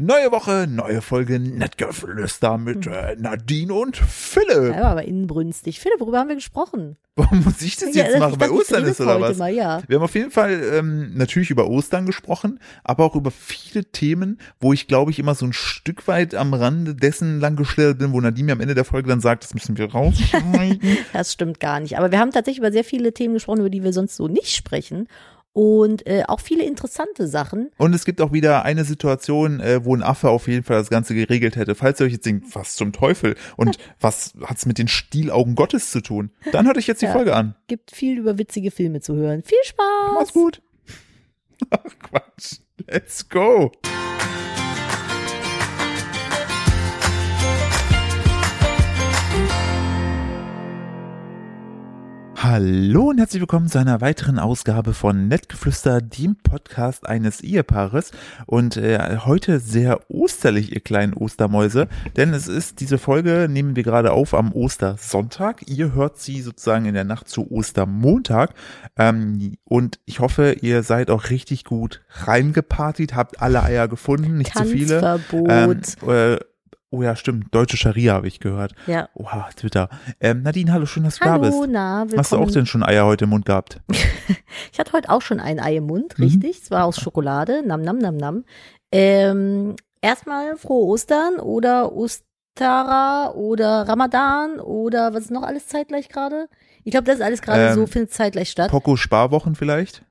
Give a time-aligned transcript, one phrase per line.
[0.00, 4.76] Neue Woche, neue Folge Nettgeflüster mit äh, Nadine und Philipp.
[4.76, 5.80] Ja, aber inbrünstig.
[5.80, 6.96] Philipp, worüber haben wir gesprochen?
[7.16, 8.38] Warum muss ich das Ja, jetzt ich machen?
[8.38, 9.38] Bei Ostern ist oder was?
[9.38, 9.82] Mal, ja.
[9.88, 14.38] Wir haben auf jeden Fall ähm, natürlich über Ostern gesprochen, aber auch über viele Themen,
[14.60, 18.20] wo ich glaube ich immer so ein Stück weit am Rande dessen langgeschlittert bin, wo
[18.20, 20.78] Nadine mir am Ende der Folge dann sagt, das müssen wir rausschneiden.
[21.12, 21.98] Das stimmt gar nicht.
[21.98, 24.54] Aber wir haben tatsächlich über sehr viele Themen gesprochen, über die wir sonst so nicht
[24.54, 25.08] sprechen.
[25.58, 27.72] Und äh, auch viele interessante Sachen.
[27.78, 30.88] Und es gibt auch wieder eine Situation, äh, wo ein Affe auf jeden Fall das
[30.88, 31.74] Ganze geregelt hätte.
[31.74, 35.90] Falls ihr euch jetzt denkt, was zum Teufel und was hat's mit den Stielaugen Gottes
[35.90, 37.12] zu tun, dann hört euch jetzt die Ja.
[37.12, 37.56] Folge an.
[37.66, 39.42] Gibt viel über witzige Filme zu hören.
[39.42, 40.12] Viel Spaß!
[40.14, 40.62] Mach's gut.
[41.70, 42.60] Ach Quatsch.
[42.86, 43.72] Let's go.
[52.40, 58.12] Hallo und herzlich willkommen zu einer weiteren Ausgabe von Nettgeflüster, dem Podcast eines Ehepaares.
[58.46, 63.82] Und äh, heute sehr osterlich, ihr kleinen Ostermäuse, denn es ist, diese Folge nehmen wir
[63.82, 65.68] gerade auf am Ostersonntag.
[65.68, 68.54] Ihr hört sie sozusagen in der Nacht zu Ostermontag.
[68.96, 74.56] Ähm, und ich hoffe, ihr seid auch richtig gut reingepartigt, habt alle Eier gefunden, nicht
[74.56, 75.20] zu viele.
[75.32, 76.38] Ähm, äh,
[76.90, 78.74] oh ja, stimmt, deutsche Scharia habe ich gehört.
[78.86, 79.08] ja.
[79.14, 79.88] Oha, Twitter.
[80.20, 81.70] Ähm, Nadine, hallo, schön, dass du da Hallo, bist.
[81.70, 82.18] na, willkommen.
[82.18, 83.80] Hast du auch denn schon Eier heute im Mund gehabt?
[84.72, 86.24] Ich hatte heute auch schon ein Ei im Mund, Mhm.
[86.24, 86.60] richtig.
[86.62, 87.62] Es war aus Schokolade.
[87.66, 88.44] Nam, nam, nam, nam.
[88.92, 96.48] Ähm, erstmal frohe Ostern oder Ostara oder Ramadan oder was ist noch alles zeitgleich gerade?
[96.84, 98.70] Ich glaube, das ist alles gerade Ähm, so, findet zeitgleich statt.
[98.70, 100.04] Poco Sparwochen vielleicht?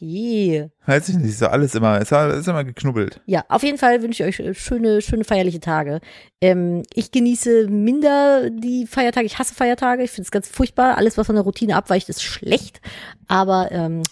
[0.00, 0.68] Je.
[0.86, 3.20] Weiß ich nicht, ist so alles immer, ist, ist immer geknubbelt.
[3.26, 6.00] Ja, auf jeden Fall wünsche ich euch äh, schöne, schöne feierliche Tage.
[6.40, 9.26] Ähm, ich genieße minder die Feiertage.
[9.26, 10.02] Ich hasse Feiertage.
[10.02, 10.96] Ich finde es ganz furchtbar.
[10.96, 12.80] Alles, was von der Routine abweicht, ist schlecht.
[13.26, 14.02] Aber ähm,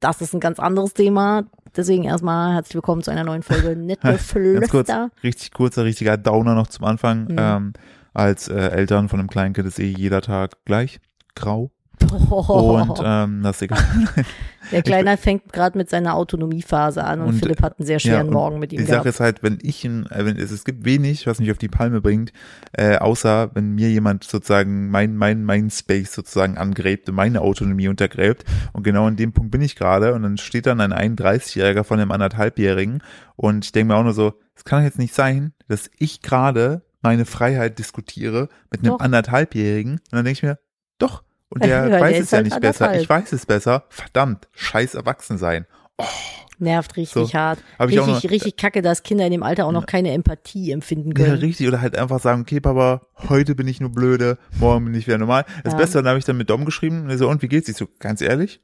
[0.00, 1.44] das ist ein ganz anderes Thema.
[1.76, 4.90] Deswegen erstmal herzlich willkommen zu einer neuen Folge Nette Ganz kurz,
[5.22, 7.24] richtig kurzer, richtiger Downer noch zum Anfang.
[7.24, 7.36] Mhm.
[7.38, 7.72] Ähm,
[8.14, 11.00] als äh, Eltern von einem kleinen Kind ist eh jeder Tag gleich
[11.34, 11.70] grau.
[12.00, 13.78] Und ähm, das ist egal.
[14.72, 18.28] der Kleine fängt gerade mit seiner Autonomiephase an und, Und, Philipp hat einen sehr schweren
[18.28, 19.06] und Morgen mit ihm Sache gehabt.
[19.06, 21.68] ist halt, wenn ich, ein, äh, wenn es, es gibt wenig, was mich auf die
[21.68, 22.32] Palme bringt,
[22.72, 27.88] äh, außer wenn mir jemand sozusagen mein, mein, mein Space sozusagen angräbt und meine Autonomie
[27.88, 28.44] untergräbt.
[28.72, 30.14] Und genau an dem Punkt bin ich gerade.
[30.14, 33.02] Und dann steht dann ein 31-Jähriger von einem anderthalbjährigen.
[33.36, 36.22] Und ich denke mir auch nur so, es kann doch jetzt nicht sein, dass ich
[36.22, 39.00] gerade meine Freiheit diskutiere mit einem Doch.
[39.00, 39.92] anderthalbjährigen.
[39.92, 40.58] Und dann denke ich mir,
[40.98, 41.22] doch.
[41.50, 42.94] Und Ja, der der weiß es ja halt nicht besser.
[43.00, 43.84] Ich weiß es besser.
[43.88, 45.66] Verdammt, scheiß erwachsen sein.
[46.60, 47.32] Nervt richtig So.
[47.38, 47.60] hart.
[47.78, 50.10] Hab ich auch Richtig, noch- richtig kacke, dass Kinder in dem Alter auch noch keine
[50.12, 51.38] Empathie empfinden Ja, können.
[51.38, 51.68] richtig.
[51.68, 55.18] Oder halt einfach sagen, okay, Papa, heute bin ich nur blöde, morgen bin ich wieder
[55.18, 55.44] normal.
[55.62, 55.78] Das Ja.
[55.78, 57.68] Beste, dann habe ich dann mit Dom geschrieben und er so, und wie geht's?
[57.68, 58.60] Ich so, ganz ehrlich,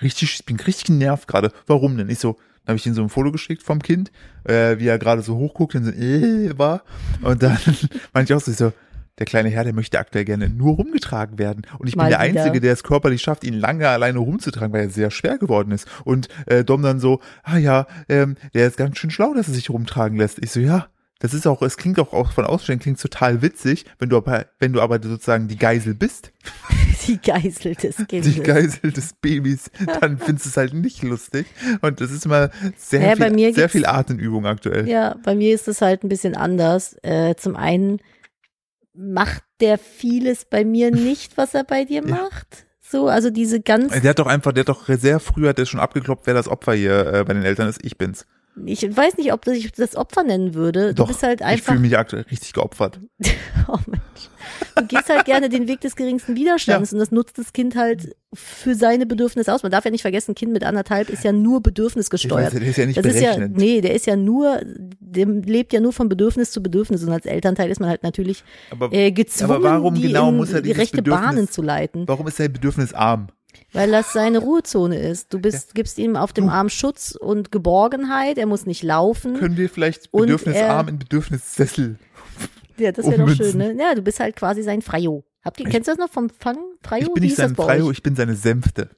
[0.00, 1.52] richtig, ich bin richtig genervt gerade.
[1.66, 2.08] Warum denn?
[2.08, 2.32] Ich so,
[2.64, 4.10] dann habe ich ihm so ein Foto geschickt vom Kind,
[4.44, 6.82] äh, wie er gerade so hochguckt und so, äh, war.
[7.20, 7.58] Und dann
[8.14, 8.72] meinte ich auch so, ich so,
[9.18, 11.62] der kleine Herr, der möchte aktuell gerne nur rumgetragen werden.
[11.78, 12.40] Und ich Mal bin der wieder.
[12.40, 15.86] Einzige, der es körperlich schafft, ihn lange alleine rumzutragen, weil er sehr schwer geworden ist.
[16.04, 19.54] Und äh, Dom dann so, ah ja, ähm, der ist ganz schön schlau, dass er
[19.54, 20.38] sich rumtragen lässt.
[20.42, 20.88] Ich so, ja,
[21.20, 24.46] das ist auch, es klingt auch, auch von außen klingt total witzig, wenn du aber,
[24.58, 26.32] wenn du aber sozusagen die Geisel bist,
[27.06, 28.42] Die Geisel des die Kindes.
[28.42, 29.70] Geisel des Babys,
[30.00, 31.46] dann findest du es halt nicht lustig.
[31.82, 34.88] Und das ist immer sehr Ja, bei viel, sehr viel Atemübung aktuell.
[34.88, 36.96] Ja, bei mir ist es halt ein bisschen anders.
[37.02, 38.00] Äh, zum einen
[38.94, 42.14] macht der vieles bei mir nicht, was er bei dir Ja.
[42.14, 42.66] macht.
[42.80, 45.66] So, also diese ganz, Der hat doch einfach, der hat doch sehr früh hat er
[45.66, 47.82] schon abgeklopft, wer das Opfer hier äh, bei den Eltern ist.
[47.84, 48.26] Ich bin's.
[48.66, 50.94] Ich weiß nicht, ob ich das Opfer nennen würde.
[50.94, 53.00] Doch, du bist halt ich einfach, fühle mich aktuell richtig geopfert.
[53.68, 54.02] oh Mensch.
[54.76, 58.14] Du gehst halt gerne den Weg des geringsten Widerstands und das nutzt das Kind halt
[58.32, 59.62] für seine Bedürfnisse aus.
[59.62, 62.52] Man darf ja nicht vergessen, ein Kind mit anderthalb ist ja nur Ich weiß, bedürfnisgesteuert.
[62.52, 65.80] der ist ja nicht Das ist ja, nee, der ist ja nur, dem lebt ja
[65.80, 69.52] nur von Bedürfnis zu Bedürfnis und als Elternteil ist man halt natürlich aber äh, gezwungen,
[69.52, 72.48] aber warum die genau in muss er die rechte Bahnen zu leiten, warum ist er
[72.48, 73.28] bedürfnisarm?
[73.72, 75.32] Weil das seine Ruhezone ist.
[75.32, 79.38] Du bist, gibst ihm auf dem Arm Schutz und Geborgenheit, er muss nicht laufen.
[79.38, 81.98] Können wir vielleicht bedürfnisarm in Bedürfnissessel?
[82.76, 83.76] Ja, das wäre doch schön, ne?
[83.78, 85.24] Ja, du bist halt quasi sein Freio.
[85.44, 86.56] Habt ihr, kennst du das noch vom Fang?
[86.82, 87.08] Freio?
[87.08, 88.88] Ich bin nicht sein Freio, ich bin seine Sänfte.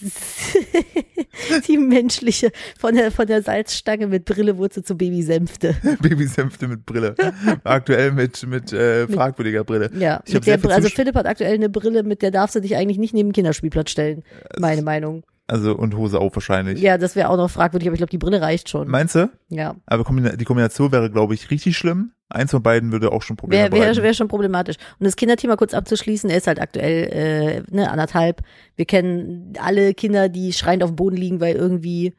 [1.66, 5.74] Die menschliche, von der, von der Salzstange mit Brille wurde zu Babysänfte.
[6.00, 7.16] Babysänfte mit Brille.
[7.64, 9.90] Aktuell mit, mit äh, fragwürdiger Brille.
[9.98, 12.76] Ja, Ich mit der, also Philipp hat aktuell eine Brille, mit der darfst du dich
[12.76, 14.22] eigentlich nicht neben den Kinderspielplatz stellen.
[14.58, 15.24] Meine Meinung.
[15.48, 16.80] Also und Hose auch wahrscheinlich.
[16.80, 18.88] Ja, das wäre auch noch fragwürdig, aber ich glaube, die Brille reicht schon.
[18.88, 19.30] Meinst du?
[19.48, 19.76] Ja.
[19.86, 20.04] Aber
[20.36, 22.12] die Kombination wäre, glaube ich, richtig schlimm.
[22.28, 24.76] Eins von beiden würde auch schon Probleme Wäre wär, wär schon problematisch.
[24.98, 28.42] Um das Kinderthema kurz abzuschließen, er ist halt aktuell äh, ne, anderthalb.
[28.74, 32.14] Wir kennen alle Kinder, die schreiend auf dem Boden liegen, weil irgendwie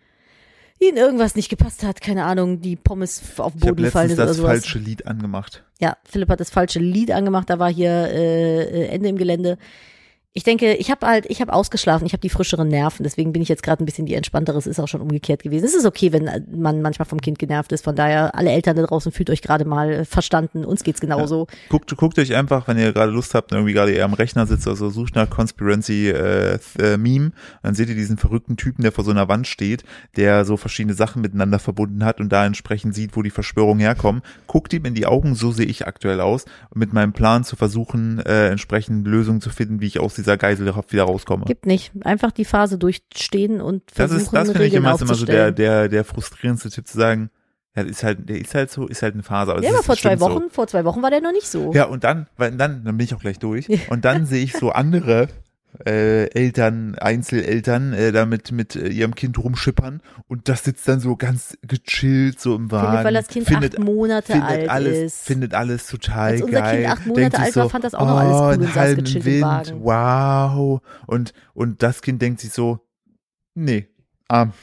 [0.79, 4.27] ihnen irgendwas nicht gepasst hat, keine Ahnung, die Pommes auf den Boden gefallen ist oder
[4.27, 4.51] das sowas.
[4.51, 5.63] falsche Lied angemacht.
[5.79, 9.57] Ja, Philipp hat das falsche Lied angemacht, da war hier äh, äh, Ende im Gelände.
[10.37, 13.41] Ich denke, ich habe halt, ich habe ausgeschlafen, ich habe die frischeren Nerven, deswegen bin
[13.41, 14.55] ich jetzt gerade ein bisschen die entspanntere.
[14.59, 15.65] Es ist auch schon umgekehrt gewesen.
[15.65, 17.83] Es ist okay, wenn man manchmal vom Kind genervt ist.
[17.83, 20.63] Von daher, alle Eltern da draußen fühlt euch gerade mal äh, verstanden.
[20.63, 21.47] Uns geht's genauso.
[21.69, 24.67] Guckt, guckt euch einfach, wenn ihr gerade Lust habt, irgendwie gerade eher am Rechner sitzt
[24.67, 27.31] oder so, sucht nach Conspiracy äh, äh, Meme,
[27.63, 29.85] dann seht ihr diesen verrückten Typen, der vor so einer Wand steht,
[30.17, 34.21] der so verschiedene Sachen miteinander verbunden hat und da entsprechend sieht, wo die Verschwörungen herkommen.
[34.45, 36.45] Guckt ihm in die Augen, so sehe ich aktuell aus,
[36.75, 40.91] mit meinem Plan zu versuchen, äh, entsprechend Lösungen zu finden, wie ich aus dieser Geiselhaft
[40.91, 41.45] wieder rauskomme.
[41.45, 41.93] Gibt nicht.
[42.01, 45.51] Einfach die Phase durchstehen und Das versuchen, ist, das finde ich immer, immer so der,
[45.51, 47.29] der, der frustrierendste Tipp zu sagen,
[47.77, 49.51] ja, das ist halt, der ist halt so, ist halt eine Phase.
[49.51, 50.41] Aber ja, aber vor zwei bestimmt so.
[50.41, 51.71] Wochen, vor zwei Wochen war der noch nicht so.
[51.73, 53.69] Ja, und dann, weil dann, dann bin ich auch gleich durch.
[53.89, 55.27] Und dann sehe ich so andere
[55.85, 61.15] äh, Eltern, Einzeleltern, äh, da mit, äh, ihrem Kind rumschippern und das sitzt dann so
[61.15, 62.87] ganz gechillt so im Wagen.
[62.89, 65.25] Philipp, weil das Kind findet, acht Monate findet alt alles, ist.
[65.25, 66.77] findet alles total Als unser geil.
[66.81, 68.53] Kind acht Monate denkt alt so, war, fand das auch noch alles oh, cool und
[68.53, 69.83] einen saß halben gechillt im Wind, Wagen.
[69.83, 70.81] wow.
[71.05, 72.79] Und, und das Kind denkt sich so,
[73.53, 73.87] nee,
[74.27, 74.53] arm.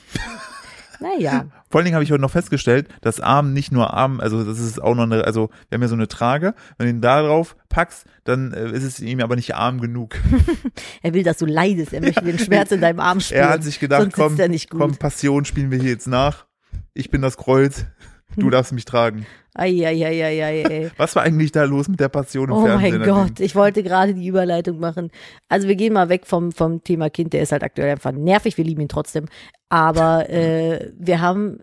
[1.04, 1.48] Naja.
[1.68, 4.58] Vor allen Dingen habe ich heute noch festgestellt, dass Arm nicht nur Arm, also das
[4.58, 7.22] ist auch noch eine, also wir haben ja so eine Trage, wenn du ihn da
[7.22, 10.16] drauf packst, dann äh, ist es ihm aber nicht arm genug.
[11.02, 11.92] Er will, dass du leidest.
[11.92, 13.42] Er möchte den Schmerz in deinem Arm spüren.
[13.42, 14.38] Er hat sich gedacht, komm,
[14.70, 16.46] komm, Passion spielen wir hier jetzt nach.
[16.94, 17.84] Ich bin das Kreuz,
[18.36, 19.26] du darfst mich tragen.
[19.54, 20.90] Eieieiei.
[20.96, 22.98] Was war eigentlich da los mit der Passion im Oh Fernsehen?
[22.98, 25.10] mein Gott, ich wollte gerade die Überleitung machen.
[25.48, 28.56] Also wir gehen mal weg vom, vom Thema Kind, der ist halt aktuell einfach nervig,
[28.56, 29.26] wir lieben ihn trotzdem.
[29.68, 31.60] Aber äh, wir haben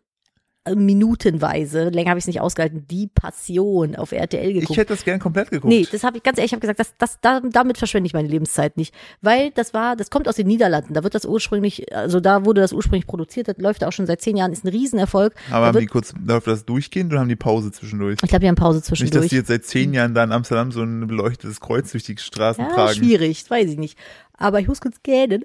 [0.69, 4.72] minutenweise, länger habe ich es nicht ausgehalten, die Passion auf RTL geguckt.
[4.72, 5.74] Ich hätte das gern komplett geguckt.
[5.74, 8.13] Nee, das habe ich ganz ehrlich, ich habe gesagt, das, das, da, damit verschwende ich
[8.13, 8.94] meine Lebenszeit nicht.
[9.22, 10.94] Weil das war, das kommt aus den Niederlanden.
[10.94, 14.22] Da wird das ursprünglich, also da wurde das ursprünglich produziert, das läuft auch schon seit
[14.22, 15.34] zehn Jahren, ist ein Riesenerfolg.
[15.50, 18.19] aber da haben wird, die kurz, läuft das durchgehend oder haben die Pause zwischendurch?
[18.22, 19.30] ich glaube, wir haben Pause Nicht, dass zwischendurch.
[19.30, 22.64] die jetzt seit zehn Jahren da in Amsterdam so ein beleuchtetes Kreuz durch die Straßen
[22.64, 22.94] ja, tragen.
[22.94, 23.98] schwierig, weiß ich nicht.
[24.38, 25.44] Aber ich muss kurz gähnen.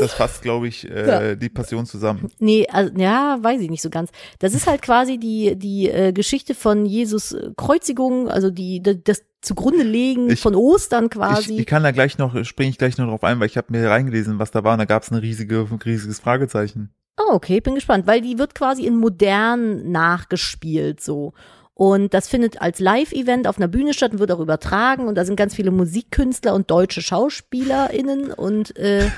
[0.00, 2.30] Das fasst, glaube ich, äh, die Passion zusammen.
[2.38, 4.10] Nee, also, ja, weiß ich nicht so ganz.
[4.38, 9.24] Das ist halt quasi die, die äh, Geschichte von Jesus äh, Kreuzigung, also die, das,
[9.40, 11.56] zugrunde legen Ich- von Ostern Ich, quasi.
[11.58, 13.88] ich kann da gleich noch, springe ich gleich noch drauf ein, weil ich habe mir
[13.88, 16.90] reingelesen, was da war, und da gab es ein riesige, riesiges Fragezeichen.
[17.20, 21.32] Oh, okay, bin gespannt, weil die wird quasi in modern nachgespielt so.
[21.78, 25.06] Und das findet als Live-Event auf einer Bühne statt und wird auch übertragen.
[25.06, 28.32] Und da sind ganz viele Musikkünstler und deutsche SchauspielerInnen.
[28.32, 29.08] Und äh,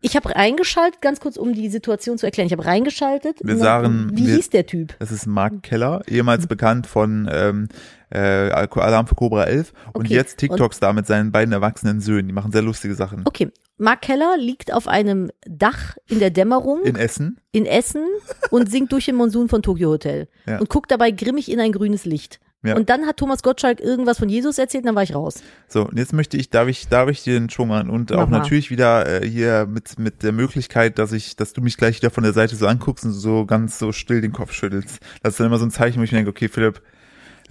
[0.00, 2.46] ich habe reingeschaltet, ganz kurz, um die Situation zu erklären.
[2.46, 3.38] Ich habe reingeschaltet.
[3.42, 4.94] Wir sagen- wie wir- hieß der Typ?
[5.00, 7.68] Das ist Mark Keller, ehemals bekannt von ähm,
[8.12, 12.26] äh, Alarm für Cobra 11 und Okay, jetzt TikTok-Star mit seinen beiden erwachsenen Söhnen.
[12.28, 13.22] Die machen sehr lustige Sachen.
[13.24, 17.40] Okay, Mark Keller liegt auf einem Dach in der Dämmerung In Essen.
[17.52, 18.04] in Essen
[18.50, 20.58] und singt durch den Monsun von Tokyo Hotel Ja.
[20.58, 22.38] und guckt dabei grimmig in ein grünes Licht.
[22.64, 22.76] Ja.
[22.76, 25.42] Und dann hat Thomas Gottschalk irgendwas von Jesus erzählt und dann war ich raus.
[25.66, 28.18] So, und jetzt möchte ich, darf ich, darf ich dir den Schwung machen und Mach
[28.20, 28.38] auch mal.
[28.38, 32.10] natürlich wieder äh, hier mit, mit der Möglichkeit, dass ich, dass du mich gleich wieder
[32.12, 35.00] von der Seite so anguckst und so ganz so still den Kopf schüttelst.
[35.24, 36.80] Das ist dann immer so ein Zeichen, wo ich mir denke, okay, Philipp,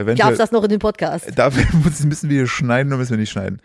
[0.02, 1.28] Eventuell, das noch in dem Podcast?
[1.36, 3.62] dafür müssen wir schneiden oder müssen wir nicht schneiden?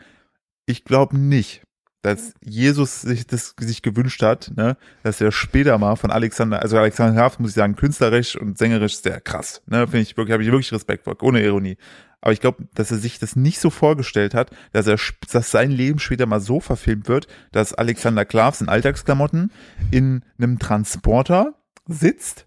[0.66, 1.62] Ich glaube nicht,
[2.02, 6.78] dass Jesus sich das sich gewünscht hat, ne, dass er später mal von Alexander, also
[6.78, 10.42] Alexander Graf, muss ich sagen, künstlerisch und sängerisch sehr krass, ne, finde ich wirklich, habe
[10.42, 11.76] ich wirklich Respekt vor, ohne Ironie.
[12.20, 14.98] Aber ich glaube, dass er sich das nicht so vorgestellt hat, dass er,
[15.32, 19.52] dass sein Leben später mal so verfilmt wird, dass Alexander Klavs in Alltagsklamotten
[19.90, 21.54] in einem Transporter
[21.86, 22.45] sitzt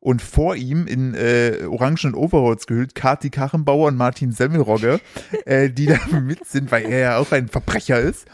[0.00, 5.00] und vor ihm in äh, orangen Overalls gehüllt Kati Kachenbauer und Martin Semmelrogge,
[5.44, 8.26] äh, die da mit sind, weil er ja auch ein Verbrecher ist.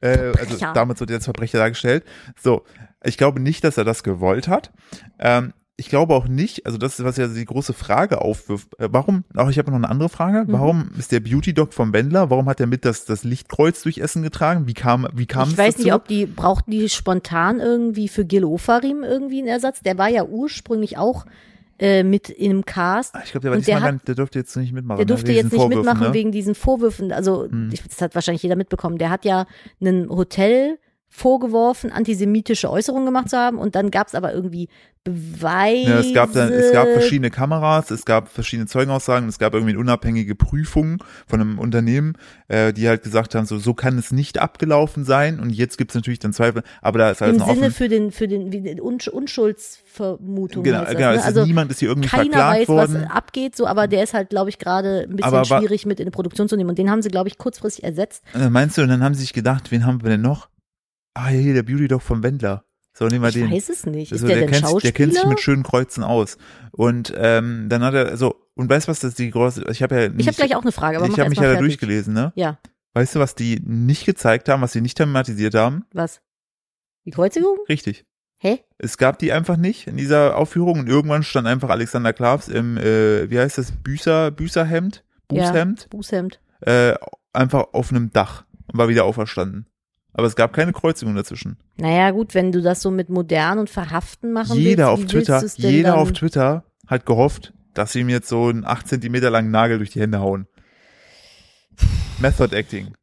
[0.00, 2.04] Äh, also damals wurde er als Verbrecher dargestellt.
[2.38, 2.64] So,
[3.02, 4.72] ich glaube nicht, dass er das gewollt hat.
[5.18, 8.68] Ähm, ich glaube auch nicht, also das ist, was ja die große Frage aufwirft.
[8.80, 10.44] Äh, warum, auch ich habe noch eine andere Frage.
[10.44, 10.52] Mhm.
[10.52, 14.22] Warum ist der Beauty-Doc vom Wendler, warum hat er mit das, das Lichtkreuz durch Essen
[14.22, 14.66] getragen?
[14.66, 15.84] Wie kam, wie kam Ich weiß dazu?
[15.84, 19.80] nicht, ob die, brauchten die spontan irgendwie für Gil Ofarim irgendwie einen Ersatz?
[19.80, 21.26] Der war ja ursprünglich auch
[21.78, 23.14] äh, mit in einem Cast.
[23.14, 24.96] Ah, ich glaube, der war der gar der durfte jetzt nicht mitmachen.
[24.96, 26.14] Der ne, durfte wegen jetzt diesen nicht Vorwürfen, mitmachen ne?
[26.14, 27.12] wegen diesen Vorwürfen.
[27.12, 27.70] Also, Hm.
[27.86, 28.96] das hat wahrscheinlich jeder mitbekommen.
[28.96, 29.46] Der hat ja
[29.82, 30.78] ein Hotel
[31.16, 33.56] vorgeworfen, antisemitische Äußerungen gemacht zu haben.
[33.56, 34.68] Und dann gab es aber irgendwie
[35.02, 35.88] Beweise.
[35.88, 39.70] Ja, es gab dann, es gab verschiedene Kameras, es gab verschiedene Zeugenaussagen, es gab irgendwie
[39.70, 42.18] eine unabhängige Prüfung von einem Unternehmen,
[42.48, 45.40] äh, die halt gesagt haben, so, so kann es nicht abgelaufen sein.
[45.40, 47.72] Und jetzt gibt es natürlich dann Zweifel, aber da ist alles Im noch Sinne offen.
[47.72, 50.64] für den, für den, den Unsch Unschuldsvermutung.
[50.64, 51.14] Genau, das, genau, ne?
[51.14, 53.04] es ist Also niemand ist hier irgendwie keiner verklagt weiß, worden.
[53.04, 55.98] was abgeht, so, aber der ist halt, glaube ich, gerade ein bisschen Aber schwierig mit
[55.98, 56.68] in die Produktion zu nehmen.
[56.68, 58.24] Und den haben sie, glaube ich, kurzfristig ersetzt.
[58.34, 60.48] Dann meinst du, und dann haben sie sich gedacht, wen haben wir denn noch?
[61.16, 62.64] Ah, ja, hier, der Beauty Dog vom Wendler.
[62.92, 63.50] So, nehmen wir Ich den.
[63.50, 64.12] weiß es nicht.
[64.12, 66.38] Ist Also der, der, denn kennt, sich- der kennt sich mit schönen Kreuzen aus.
[66.72, 69.94] Und ähm, dann hat er so, und weißt du, was das die große, ich habe
[70.00, 72.14] ja nicht, Ich habe gleich auch eine Frage, aber ich habe mich ja da durchgelesen,
[72.14, 72.32] ne?
[72.36, 72.58] Ja,
[72.94, 75.84] Weißt du, was die nicht gezeigt haben, was sie nicht thematisiert haben?
[75.92, 76.22] was?
[77.04, 77.58] Die Kreuzigung?
[77.68, 78.04] Richtig.
[78.38, 78.60] Hä?
[78.78, 82.76] Es gab die einfach nicht in dieser Aufführung und irgendwann stand einfach Alexander Klavs im,
[82.78, 85.48] äh, wie heißt das, Büßer, Büßerhemd, Ja.
[85.50, 86.40] Bußhemd, Bußhemd.
[86.60, 86.94] äh,
[87.32, 89.66] einfach auf einem Dach und war wieder auferstanden.
[90.16, 91.58] Aber es gab keine Kreuzigung dazwischen.
[91.76, 95.42] Naja, gut, wenn du das so mit modern und verhaften machen Jeder willst, auf Twitter,
[95.42, 95.98] willst jeder dann?
[95.98, 99.90] auf Twitter hat gehofft, dass sie ihm jetzt so einen 8 Zentimeter langen Nagel durch
[99.90, 100.46] die Hände hauen.
[102.18, 102.94] Method Acting.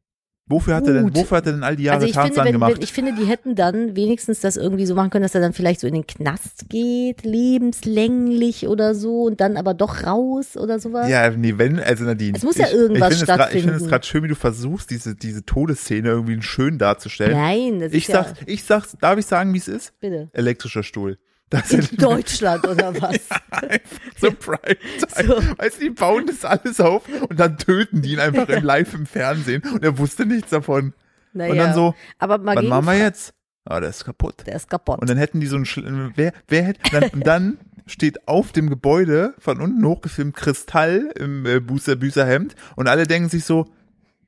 [0.46, 2.44] Wofür hat er denn, wofür hat er denn all die Jahre Also ich finde, Tarzan
[2.44, 2.74] wenn, gemacht?
[2.76, 5.54] wenn, ich finde, die hätten dann wenigstens das irgendwie so machen können, dass er dann
[5.54, 10.78] vielleicht so in den Knast geht, lebenslänglich oder so und dann aber doch raus oder
[10.78, 11.08] sowas.
[11.08, 12.36] Ja, nee, wenn, also Nadine.
[12.36, 13.90] Es muss ja ich, irgendwas ich finde es grad- Ich finde es stattfinden.
[13.90, 17.36] gerade schön, wie du versuchst, diese, diese Todesszene irgendwie schön darzustellen.
[17.36, 19.98] Nein, das ich ist ja, sag's, ich sag's, darf ich sagen, wie es ist?
[20.00, 20.28] bitte.
[20.32, 21.18] Elektrischer Stuhl.
[21.60, 23.20] Das In Deutschland oder was?
[23.50, 24.76] einfach so Prime
[25.14, 25.28] Time.
[25.28, 25.58] So.
[25.58, 28.94] Weißt du, die bauen das alles auf und dann töten die ihn einfach im Live
[28.94, 30.92] im Fernsehen und er wusste nichts davon.
[31.32, 31.52] Naja.
[31.52, 33.34] Und dann so, aber mal was machen wir jetzt?
[33.64, 34.44] Ah, der ist kaputt.
[34.46, 35.00] Der ist kaputt.
[35.00, 38.52] Und dann hätten die so ein, Schl- wer, wer hätte, dann, und dann steht auf
[38.52, 43.66] dem Gebäude von unten hochgefilmt Kristall im äh, Büßer, Büßerhemd und alle denken sich so,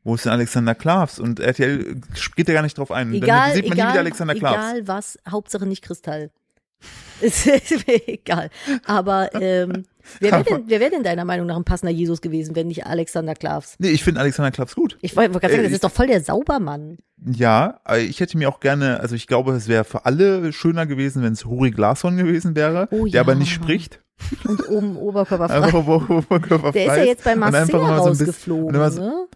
[0.04, 1.18] wo ist denn Alexander Klavs?
[1.18, 2.00] Und RTL
[2.36, 3.08] geht ja gar nicht drauf ein.
[3.08, 4.56] Und egal, dann sieht man nie egal, wieder Alexander Klavs.
[4.56, 6.30] egal was, Hauptsache nicht Kristall.
[7.20, 8.50] Ist, ist mir egal.
[8.84, 9.86] Aber ähm,
[10.20, 12.84] wer wäre denn, wer wär denn deiner Meinung nach ein passender Jesus gewesen, wenn nicht
[12.84, 13.76] Alexander Klavs?
[13.78, 14.98] Nee, ich finde Alexander Klavs gut.
[15.00, 16.98] Ich wollte gerade sagen, Äh, das ist doch voll der Saubermann.
[17.24, 21.22] Ja, ich hätte mir auch gerne, also ich glaube, es wäre für alle schöner gewesen,
[21.22, 23.20] wenn es Huri Glasson gewesen wäre, Oh der ja.
[23.22, 24.02] aber nicht spricht.
[24.46, 25.54] Und oben Oberkörper frei.
[25.62, 29.26] Einfach Ober- Oberkörper Der ist ja jetzt bei Marcel immer so bisschen- rausgeflogen, ne?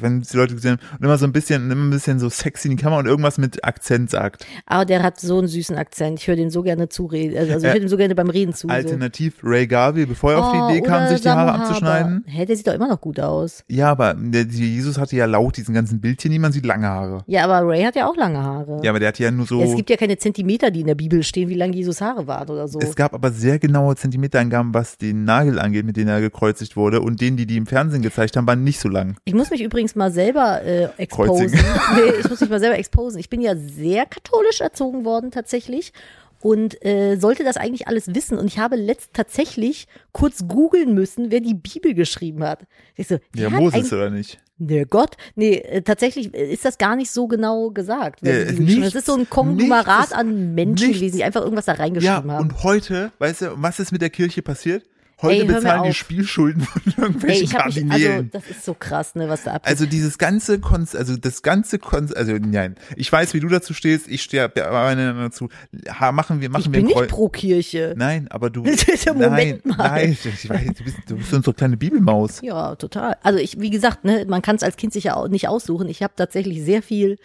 [0.00, 2.68] Wenn die Leute gesehen haben, und immer so ein bisschen, immer ein bisschen so sexy
[2.68, 4.46] in die Kamera und irgendwas mit Akzent sagt.
[4.64, 6.20] Aber der hat so einen süßen Akzent.
[6.20, 7.36] Ich höre den so gerne zureden.
[7.36, 8.68] Also, also ich Äh, höre dem so gerne beim Reden zu.
[8.68, 8.72] So.
[8.72, 12.24] Alternativ Ray Garvey, bevor er auf Oh, die Idee kam, sich die Haare abzuschneiden.
[12.26, 13.64] Hä, der sieht doch immer noch gut aus.
[13.68, 17.24] Ja, aber der, Jesus hatte ja laut diesen ganzen Bildchen, niemand sieht lange Haare.
[17.26, 18.80] Ja, aber Ray hat ja auch lange Haare.
[18.84, 19.60] Ja, aber der hat ja nur so.
[19.62, 22.48] Es gibt ja keine Zentimeter, die in der Bibel stehen, wie lang Jesus Haare waren
[22.48, 22.78] oder so.
[22.78, 27.00] Es gab aber sehr genaue Zentimeterangaben, was den Nagel angeht, mit dem er gekreuzigt wurde.
[27.00, 29.16] Und den, die die im Fernsehen gezeigt haben, waren nicht so lang.
[29.24, 31.52] Ich muss mich übrigens mal selber äh, exposen.
[31.96, 33.18] Nee, ich muss mich mal selber exposen.
[33.18, 35.92] Ich bin ja sehr katholisch erzogen worden tatsächlich
[36.40, 38.38] und äh, sollte das eigentlich alles wissen.
[38.38, 42.66] Und ich habe letzt tatsächlich kurz googeln müssen, wer die Bibel geschrieben hat.
[42.94, 44.38] Ich so, Ja, Moses oder nicht?
[44.58, 45.16] Nee, Gott.
[45.34, 48.20] Nee, äh, tatsächlich äh, ist das gar nicht so genau gesagt.
[48.26, 51.66] Ja, nichts- das ist so ein Konglomerat nichts an Menschen nichts- gewesen, die einfach irgendwas
[51.66, 52.44] da Ja, reingeschrieben haben.
[52.50, 54.84] und heute, weißt du, was ist mit der Kirche passiert?
[55.22, 55.94] Heute Ey, bezahlen die.
[55.94, 58.30] Spielschulden von Ey, irgendwelchen ich mich, also Kardinälen.
[58.32, 59.70] das ist so krass, ne, was da abgeht.
[59.70, 63.72] Also dieses ganze Konz, also das ganze Konz, also nein, ich weiß, wie du dazu
[63.72, 65.48] stehst, ich stehe dazu.
[65.88, 67.94] Ha, machen wir, machen ich wir bin ein Kreu- nicht pro Kirche.
[67.96, 68.62] Nein, aber du.
[69.14, 69.76] Nein, mal.
[69.78, 72.42] nein, ich weiß, du bist, du bist unsere kleine Bibelmaus.
[72.42, 73.16] Ja, total.
[73.22, 75.88] Also ich, wie gesagt, ne, man kann es als Kind sich ja auch nicht aussuchen.
[75.88, 77.16] Ich habe tatsächlich sehr viel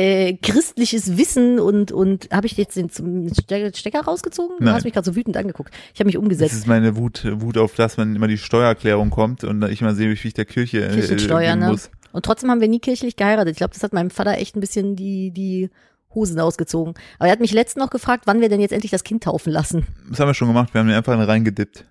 [0.00, 4.56] äh, christliches Wissen und und habe ich jetzt den zum Ste- Stecker rausgezogen?
[4.58, 4.74] Du Nein.
[4.74, 5.72] hast mich gerade so wütend angeguckt.
[5.92, 6.54] Ich habe mich Das umgesetzt.
[6.54, 10.08] ist meine Wut, Wut auf das, wenn immer die Steuererklärung kommt und ich mal sehe,
[10.08, 11.68] wie ich der Kirche äh, Kirchensteuer, geben ne?
[11.72, 11.90] muss.
[12.12, 13.52] Und trotzdem haben wir nie kirchlich geheiratet.
[13.52, 15.70] Ich glaube, das hat meinem Vater echt ein bisschen die die
[16.14, 16.94] Hosen ausgezogen.
[17.18, 19.52] Aber er hat mich letztens noch gefragt, wann wir denn jetzt endlich das Kind taufen
[19.52, 19.86] lassen.
[20.08, 21.84] Das haben wir schon gemacht, wir haben den einfach reingedippt.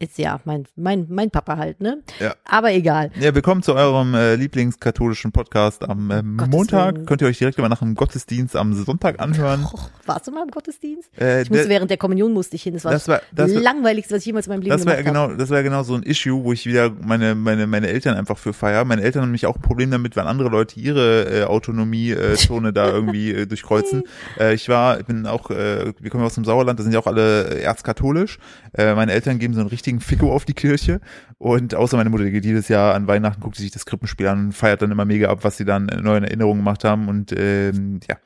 [0.00, 1.98] Ist ja mein mein mein Papa halt, ne?
[2.20, 2.32] Ja.
[2.44, 3.10] Aber egal.
[3.18, 6.94] Ja, willkommen zu eurem äh, Lieblingskatholischen Podcast am äh, Montag.
[6.94, 7.06] Willen.
[7.06, 9.64] Könnt ihr euch direkt immer nach dem Gottesdienst am Sonntag anhören.
[9.64, 11.10] Och, warst du mal im Gottesdienst?
[11.20, 12.74] Äh, Ich musste während der Kommunion musste ich hin.
[12.74, 15.02] Das war Das war- das war- langweiligste, was ich jemals in meinem Leben Das wäre
[15.02, 15.28] gemacht habe.
[15.30, 18.38] genau, das wäre genau so ein Issue, wo ich wieder meine meine meine Eltern einfach
[18.38, 18.84] für feier.
[18.84, 22.36] Meine Eltern haben nämlich auch ein Problem damit, wenn andere Leute ihre äh, Autonomie äh,
[22.36, 24.04] Zone da irgendwie äh, durchkreuzen.
[24.38, 27.00] Äh, ich war, ich bin auch, äh, wir kommen aus dem Sauerland, da sind ja
[27.00, 28.38] auch alle äh, erzkatholisch.
[28.74, 31.00] Äh, meine Eltern geben so einen richtigen Ficko auf die Kirche
[31.38, 34.26] und außer meine Mutter, die geht jedes Jahr an Weihnachten, guckt sie sich das Krippenspiel
[34.26, 36.82] an und feiert dann immer mega ab, was sie dann äh, neu in Erinnerung gemacht
[36.82, 38.16] haben und ähm, ja,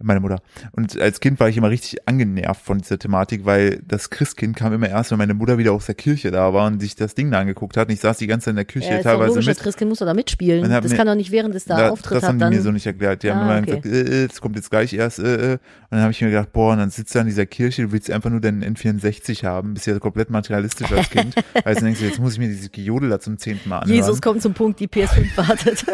[0.00, 0.36] meine Mutter.
[0.72, 4.72] Und als Kind war ich immer richtig angenervt von dieser Thematik, weil das Christkind kam
[4.74, 7.30] immer erst, wenn meine Mutter wieder aus der Kirche da war und sich das Ding
[7.30, 7.88] da angeguckt hat.
[7.88, 9.62] Und ich saß die ganze Zeit in der Küche Ja, ist teilweise logisch, das mit.
[9.64, 10.68] Christkind muss doch da mitspielen.
[10.70, 12.62] Das mir- kann doch nicht während es da Da- Auftritt das haben hat, die mir
[12.62, 13.22] so nicht erklärt.
[13.22, 13.80] Die haben Ah, immer okay.
[13.80, 15.20] gesagt, äh, äh, das kommt jetzt gleich erst.
[15.20, 15.52] Äh, äh.
[15.52, 15.60] Und
[15.92, 18.10] dann habe ich mir gedacht, boah, und dann sitzt du an dieser Kirche, du willst
[18.10, 21.34] einfach nur deinen N64 haben, bist ja komplett materialistisch als Kind.
[21.64, 23.94] also denkst du, jetzt muss ich mir diese Jodel da zum zehnten Mal anhören.
[23.96, 25.84] Jesus kommt zum Punkt, die PS5 wartet.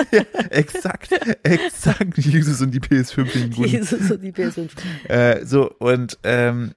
[0.50, 1.10] exakt,
[1.42, 2.18] exakt.
[2.18, 3.66] Jesus und die PS5 liegen gut.
[3.66, 4.70] Jesus und die PS5.
[5.08, 6.72] Äh, so, und ähm,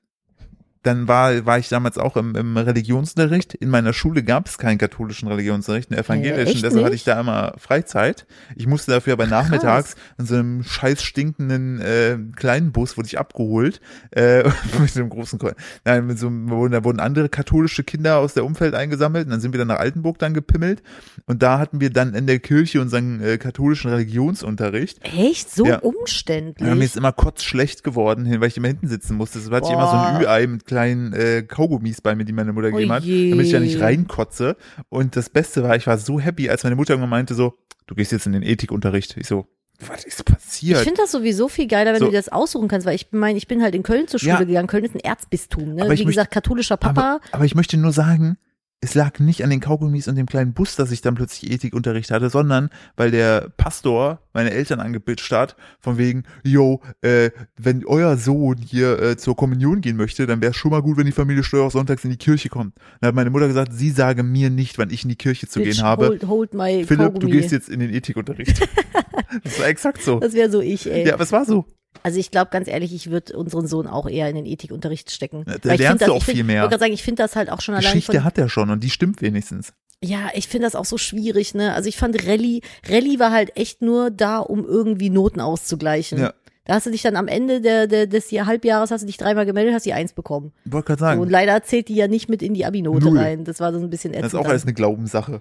[0.88, 3.54] dann war, war ich damals auch im, im Religionsunterricht.
[3.54, 7.20] In meiner Schule gab es keinen katholischen Religionsunterricht, einen evangelischen, echt deshalb hatte ich da
[7.20, 8.26] immer Freizeit.
[8.56, 13.20] Ich musste dafür aber nachmittags in so einem scheiß stinkenden äh, kleinen Bus wurde ich
[13.20, 14.44] abgeholt, äh,
[14.80, 15.52] mit so einem großen, Ko-
[15.86, 19.42] nein, mit so einem, da wurden andere katholische Kinder aus der Umfeld eingesammelt und dann
[19.42, 20.82] sind wir dann nach Altenburg dann gepimmelt
[21.26, 25.00] und da hatten wir dann in der Kirche unseren äh, katholischen Religionsunterricht.
[25.04, 25.54] Echt?
[25.54, 25.80] So Ja.
[25.80, 26.68] umständlich.
[26.68, 29.40] Ja, mir ist immer kurz schlecht geworden, weil ich immer hinten sitzen musste.
[29.40, 30.22] So hatte ich immer so ein Boah.
[30.22, 33.30] Ü-Ei mit kleinen äh, Kaugummis bei mir, die meine Mutter gegeben hat, je.
[33.32, 34.56] damit ich da nicht reinkotze.
[34.90, 37.54] Und das Beste war, ich war so happy, als meine Mutter irgendwann meinte so,
[37.88, 39.18] du gehst jetzt in den Ethikunterricht.
[39.18, 39.48] Ich so,
[39.88, 40.80] was ist Ich passiert?
[40.80, 42.06] finde das sowieso viel geiler, wenn So.
[42.06, 44.32] du dir das aussuchen kannst, weil ich meine, ich bin halt in Köln zur Schule
[44.34, 44.40] Ja.
[44.44, 44.68] gegangen.
[44.68, 45.76] Köln ist ein Erzbistum, ne?
[45.76, 47.00] Ich Wie möchte- gesagt, katholischer Papa.
[47.16, 48.38] aber, aber ich möchte nur sagen,
[48.80, 52.12] es lag nicht an den Kaugummis und dem kleinen Bus, dass ich dann plötzlich Ethikunterricht
[52.12, 58.18] hatte, sondern weil der Pastor meine Eltern angebitscht hat, von wegen, yo, äh, wenn euer
[58.18, 61.12] Sohn hier äh, zur Kommunion gehen möchte, dann wäre es schon mal gut, wenn die
[61.12, 62.76] Familie Steuer sonntags in die Kirche kommt.
[63.02, 65.60] Dann hat meine Mutter gesagt, sie sage mir nicht, wann ich in die Kirche zu
[65.60, 66.08] Bitch, gehen habe.
[66.10, 67.32] Hold, hold my Philipp, du Kaugummi.
[67.32, 68.60] gehst jetzt in den Ethikunterricht.
[69.44, 70.20] das war exakt so.
[70.20, 71.08] Das wäre so ich, ey.
[71.08, 71.66] Ja, aber es war so.
[72.04, 75.44] Also ich glaube ganz ehrlich, ich würde unseren Sohn auch eher in den Ethikunterricht stecken.
[75.46, 76.56] Da Weil ich lernst find du das, auch find, viel mehr.
[76.58, 78.50] Ich wollte gerade sagen, ich finde das halt auch schon allein Geschichte von, hat er
[78.50, 79.74] schon und die stimmt wenigstens.
[80.04, 81.74] Ja, ich finde das auch so schwierig, ne?
[81.74, 86.20] Also ich fand Rallye, Rallye war halt echt nur da, um irgendwie Noten auszugleichen.
[86.20, 86.34] Ja.
[86.66, 89.16] Da hast du dich dann am Ende der, der, des Jahr, Halbjahres hast du dich
[89.18, 90.52] dreimal gemeldet, hast die Eins bekommen.
[90.66, 93.46] Wollte gerade So, sagen, und leider zählt die ja nicht mit in die Abi-Note rein.
[93.46, 94.34] Das war so ein bisschen das ätzend.
[94.42, 95.40] ist auch alles eine Glaubenssache.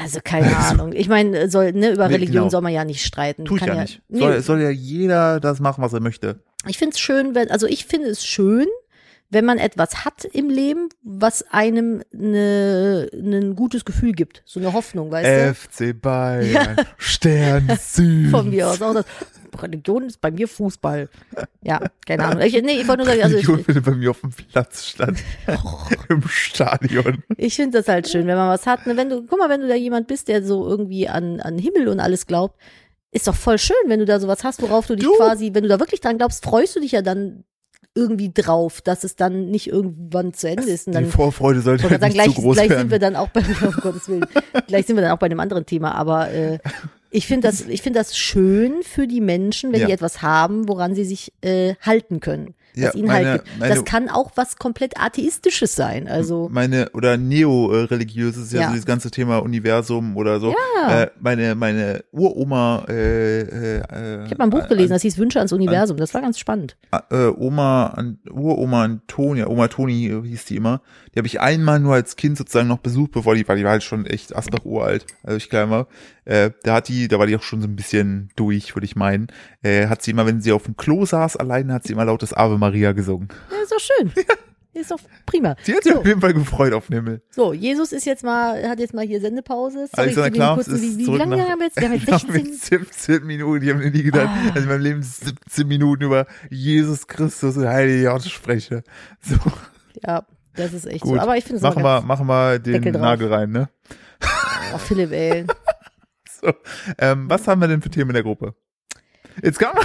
[0.00, 0.92] Also keine Ahnung.
[0.92, 2.48] Ich meine, soll, ne, über Nee, Religion genau.
[2.50, 3.44] soll man ja nicht streiten.
[3.44, 4.02] Tue ich Kann ja nicht.
[4.08, 6.40] Nee, Soll, soll ja jeder das machen, was er möchte.
[6.68, 8.66] Ich finde es schön, wenn, also ich finde es schön,
[9.30, 14.42] wenn man etwas hat im Leben, was einem ne, ein gutes Gefühl gibt.
[14.44, 18.26] So eine Hoffnung, weißt FC Bayern, Stern Süd.
[18.26, 18.30] du?
[18.30, 19.04] Von mir aus auch das.
[19.62, 21.08] Religion ist bei mir Fußball.
[21.62, 22.42] Ja, keine Ahnung.
[22.42, 24.86] Ich, nee, ich wollte nur sagen, also Religion, ich, er bei mir auf dem Platz
[24.86, 25.18] stand.
[26.08, 27.22] Im Stadion.
[27.36, 28.86] ich finde das halt schön, wenn man was hat.
[28.86, 31.58] Ne, wenn du, guck mal, wenn du da jemand bist, der so irgendwie an, an
[31.58, 32.58] Himmel und alles glaubt,
[33.12, 35.14] ist doch voll schön, wenn du da sowas hast, worauf du dich Du.
[35.16, 37.44] quasi, wenn du da wirklich dran glaubst, freust du dich ja dann
[37.94, 40.86] irgendwie drauf, dass es dann nicht irgendwann zu Ende ist.
[40.86, 42.80] Und dann Die Vorfreude sollte halt gerade sagen, nicht gleich, zu groß gleich werden.
[42.80, 44.26] sind wir dann auch bei, um Gottes Willen,
[44.66, 46.58] gleich sind wir dann auch bei einem anderen Thema, aber äh,
[47.16, 49.86] ich finde das, ich finde das schön für die Menschen, wenn Ja.
[49.86, 52.54] die etwas haben, woran sie sich äh, halten können.
[52.74, 56.08] Ja, meine- meine- Das kann auch was komplett Atheistisches sein.
[56.08, 58.66] Also, meine oder neo-religiöses ja, Ja.
[58.66, 60.54] so dieses ganze Thema Universum oder so.
[60.88, 63.76] Äh, meine meine Uroma äh, äh,
[64.24, 65.96] ich habe mal ein Buch gelesen, das hieß Wünsche ans Universum.
[65.96, 66.76] Das war ganz spannend.
[67.10, 70.82] äh, Oma, An- Uroma Antonia, Oma Toni äh, hieß die immer.
[71.14, 73.56] Die habe ich einmal nur als Kind sozusagen noch besucht, bevor die war.
[73.56, 75.86] Die war halt schon echt Asbach uralt, als ich klein war.
[76.26, 78.94] Äh, da hat die, da war die auch schon so ein bisschen durch, würde ich
[78.96, 79.28] meinen.
[79.62, 82.34] Äh, hat sie immer, wenn sie auf dem Klo saß alleine, hat sie immer lautes
[82.34, 83.28] Ave Maria gesungen.
[83.50, 84.12] Ja, ist doch schön.
[84.78, 85.56] Ist doch prima.
[85.62, 86.00] Sie hat sich So.
[86.00, 87.22] auf jeden Fall gefreut auf den Himmel.
[87.30, 89.86] So, Jesus ist jetzt mal, hat jetzt mal hier Sendepause.
[89.90, 91.80] Sorry Alexander kurzen, ist wie, wie zurück lange nach- haben wir jetzt?
[91.80, 94.48] Wir haben jetzt Wir haben 16, jetzt 17 Minuten, ich habe mir nie gedacht, Ah.
[94.48, 98.82] dass ich in meinem Leben 17 Minuten über Jesus Christus und Heilige Gott spreche.
[99.22, 99.36] So,
[100.06, 101.14] ja, das ist echt gut.
[101.14, 101.20] so.
[101.20, 102.82] Aber ich finde es machen wir, machen wir den.
[102.92, 103.70] Nagel rein, ne?
[104.74, 105.46] Oh, Philipp, ey.
[106.46, 106.52] So,
[106.98, 108.54] ähm, was haben wir denn für Themen in der Gruppe?
[109.42, 109.84] Jetzt kann man,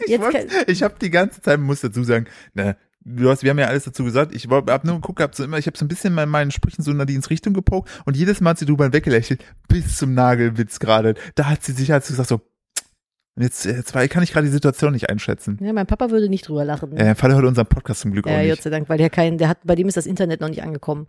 [0.00, 3.42] ich, Jetzt wollt- kann- ich habe die ganze Zeit, muss dazu sagen, ne, du hast,
[3.42, 4.34] wir haben ja alles dazu gesagt.
[4.34, 6.50] Ich wollt- hab nur geguckt, hab so immer, ich habe so ein bisschen in meinen
[6.50, 10.78] Sprüchen so Nadines Richtung gepokt und jedes Mal hat sie drüber weggelächelt, bis zum Nagelwitz
[10.78, 11.14] gerade.
[11.34, 12.40] Da hat sie sich halt so gesagt so,
[13.40, 15.58] jetzt, jetzt kann ich gerade die Situation nicht einschätzen.
[15.62, 16.96] Ja, mein Papa würde nicht drüber lachen.
[16.96, 18.62] Ja, mein Vater hört unseren Podcast zum Glück auch Ja, Gott nicht.
[18.62, 21.06] sei Dank, weil der kein, der hat, bei dem ist das Internet noch nicht angekommen.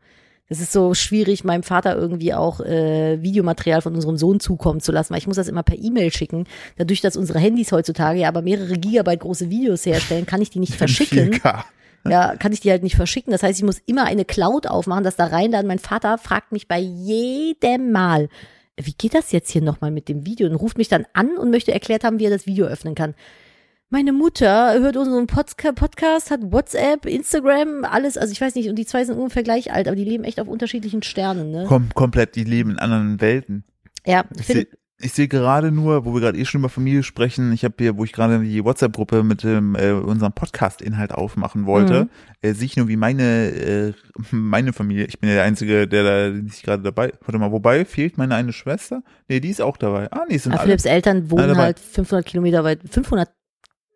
[0.50, 4.92] Das ist so schwierig, meinem Vater irgendwie auch äh, Videomaterial von unserem Sohn zukommen zu
[4.92, 6.46] lassen, weil ich muss das immer per E-Mail schicken.
[6.78, 10.60] Dadurch, dass unsere Handys heutzutage ja aber mehrere Gigabyte große Videos herstellen, kann ich die
[10.60, 11.36] nicht verschicken.
[11.36, 11.64] 4K.
[12.08, 13.32] Ja, kann ich die halt nicht verschicken.
[13.32, 15.68] Das heißt, ich muss immer eine Cloud aufmachen, das da reinladen.
[15.68, 18.30] Mein Vater fragt mich bei jedem Mal,
[18.78, 20.48] wie geht das jetzt hier nochmal mit dem Video?
[20.48, 23.14] Und ruft mich dann an und möchte erklärt haben, wie er das Video öffnen kann.
[23.92, 28.18] Meine Mutter hört unseren Podca Podcast, hat WhatsApp, Instagram, alles.
[28.18, 30.40] Also ich weiß nicht, und die zwei sind ungefähr gleich alt, aber die leben echt
[30.40, 31.66] auf unterschiedlichen Sternen, ne?
[31.68, 33.64] Kom komplett, die leben in anderen Welten.
[34.06, 34.68] Ja, Ich sehe
[35.02, 38.04] seh gerade nur, wo wir gerade eh schon über Familie sprechen, ich habe hier, wo
[38.04, 42.10] ich gerade die WhatsApp-Gruppe mit dem, äh, unserem Podcast-Inhalt aufmachen wollte, Mhm.
[42.42, 43.94] äh, sehe ich nur, wie meine, äh,
[44.32, 47.86] meine Familie, ich bin ja der Einzige, der da nicht gerade dabei, warte mal, wobei,
[47.86, 49.02] fehlt meine eine Schwester?
[49.30, 50.12] Nee, die ist auch dabei.
[50.12, 50.68] Ah, nee, sind aber alle.
[50.68, 53.30] Philipps Eltern wohnen halt 500 Kilometer weit, 500,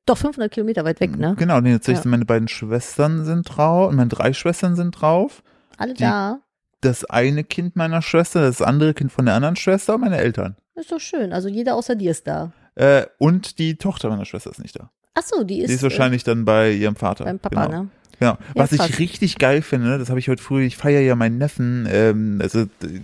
[0.06, 1.36] doch 500 Kilometer weit weg, ne?
[1.38, 2.10] Genau, nee, tatsächlich Ja.
[2.12, 5.44] meine beiden Schwestern sind drauf, meine drei Schwestern sind drauf.
[5.78, 6.40] Alle die- da.
[6.82, 10.58] Das eine Kind meiner Schwester, das andere Kind von der anderen Schwester und meine Eltern.
[10.76, 11.32] Ist doch schön.
[11.32, 12.52] Also jeder außer dir ist da.
[12.76, 14.90] Äh, und die Tochter meiner Schwester ist nicht da.
[15.14, 17.24] Ach so, die ist, Die ist wahrscheinlich dann bei ihrem Vater.
[17.24, 17.84] äh, beim Papa, genau.
[17.84, 17.90] ne?
[18.20, 18.38] Genau.
[18.56, 18.90] Was krass.
[18.90, 22.40] ich richtig geil finde, das habe ich heute früh, ich feiere ja meinen Neffen, ähm,
[22.42, 23.02] also d-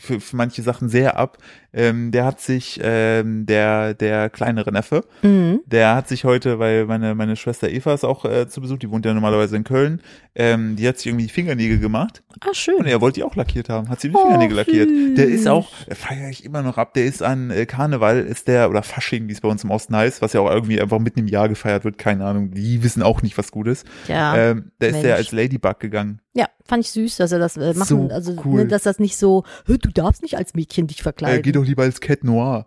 [0.00, 1.38] für, für manche Sachen sehr ab.
[1.72, 5.60] Ähm, der hat sich, ähm, der, der kleinere Neffe, Mhm.
[5.66, 8.90] der hat sich heute, weil meine, meine Schwester Eva ist auch äh, zu Besuch, die
[8.90, 10.00] wohnt ja normalerweise in Köln,
[10.34, 12.86] ähm, die hat sich irgendwie die Fingernägel gemacht Ah, und schön.
[12.86, 14.90] er wollte die auch lackiert haben, hat sie die Oh, Fingernägel lackiert.
[15.16, 18.68] Der ist auch, feiere ich immer noch ab, der ist an äh, Karneval, ist der,
[18.70, 21.20] oder Fasching, wie es bei uns im Osten heißt, was ja auch irgendwie einfach mitten
[21.20, 23.86] im Jahr gefeiert wird, keine Ahnung, die wissen auch nicht, was gut ist.
[24.08, 24.36] Ja.
[24.36, 25.18] ähm, da ist der Mensch.
[25.18, 26.20] als Ladybug gegangen.
[26.34, 28.60] Ja, fand ich süß, dass er das äh, machen, So also cool.
[28.62, 31.42] ne, dass das nicht so, "Hä, du darfst nicht als Mädchen dich Äh, verkleiden.
[31.42, 32.66] geh doch lieber als Cat Noir.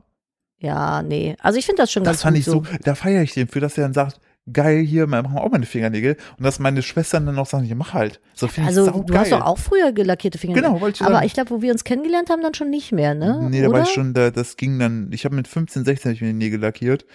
[0.60, 1.36] ja, nee.
[1.40, 3.60] Also ich finde das schon Das ganz fand ich so, da feiere ich den für,
[3.60, 4.20] dass er dann sagt,
[4.52, 6.18] geil, hier, machen wir auch meine Fingernägel.
[6.38, 8.20] Und dass meine Schwestern dann auch sagen, ja, mach halt.
[8.34, 9.40] So ich Also du hast geil.
[9.40, 10.56] doch auch früher gelackierte Finger.
[10.56, 11.26] Genau, wollte ich Aber sagen.
[11.28, 13.48] ich glaube, wo wir uns kennengelernt haben, dann schon nicht mehr, ne?
[13.50, 13.78] Nee, da Oder?
[13.80, 16.28] war ich schon, da, das ging dann, ich habe mit 15, 16 hab ich mir
[16.28, 17.06] die Nägel lackiert.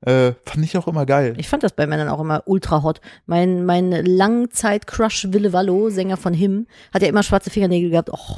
[0.00, 1.34] Äh, fand ich auch immer geil.
[1.38, 3.00] Ich fand das bei Männern auch immer ultra hot.
[3.26, 8.10] Mein, mein Langzeit-Crush Wille Wallo, Sänger von Him, hat ja immer schwarze Fingernägel gehabt.
[8.12, 8.36] Oh,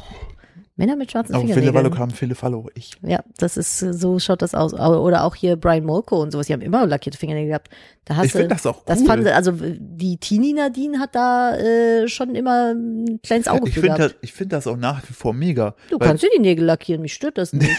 [0.76, 1.74] Männer mit schwarzen Auf Fingernägeln.
[1.74, 2.92] Wallo kam Philipp Wallo, ich.
[3.02, 4.72] Ja, das ist, so schaut das aus.
[4.72, 7.68] Oder auch hier Brian Molko und sowas, die haben immer lackierte Fingernägel gehabt.
[8.06, 8.82] Da hast Ich finde das auch cool.
[8.86, 13.74] das fand, also die Teenie Nadine hat da äh, schon immer ein kleines Auge ich
[13.74, 14.14] für finde gehabt.
[14.14, 15.74] das, ich finde das auch nach wie vor mega.
[15.90, 17.70] Du kannst dir die Nägel lackieren, mich stört das nicht.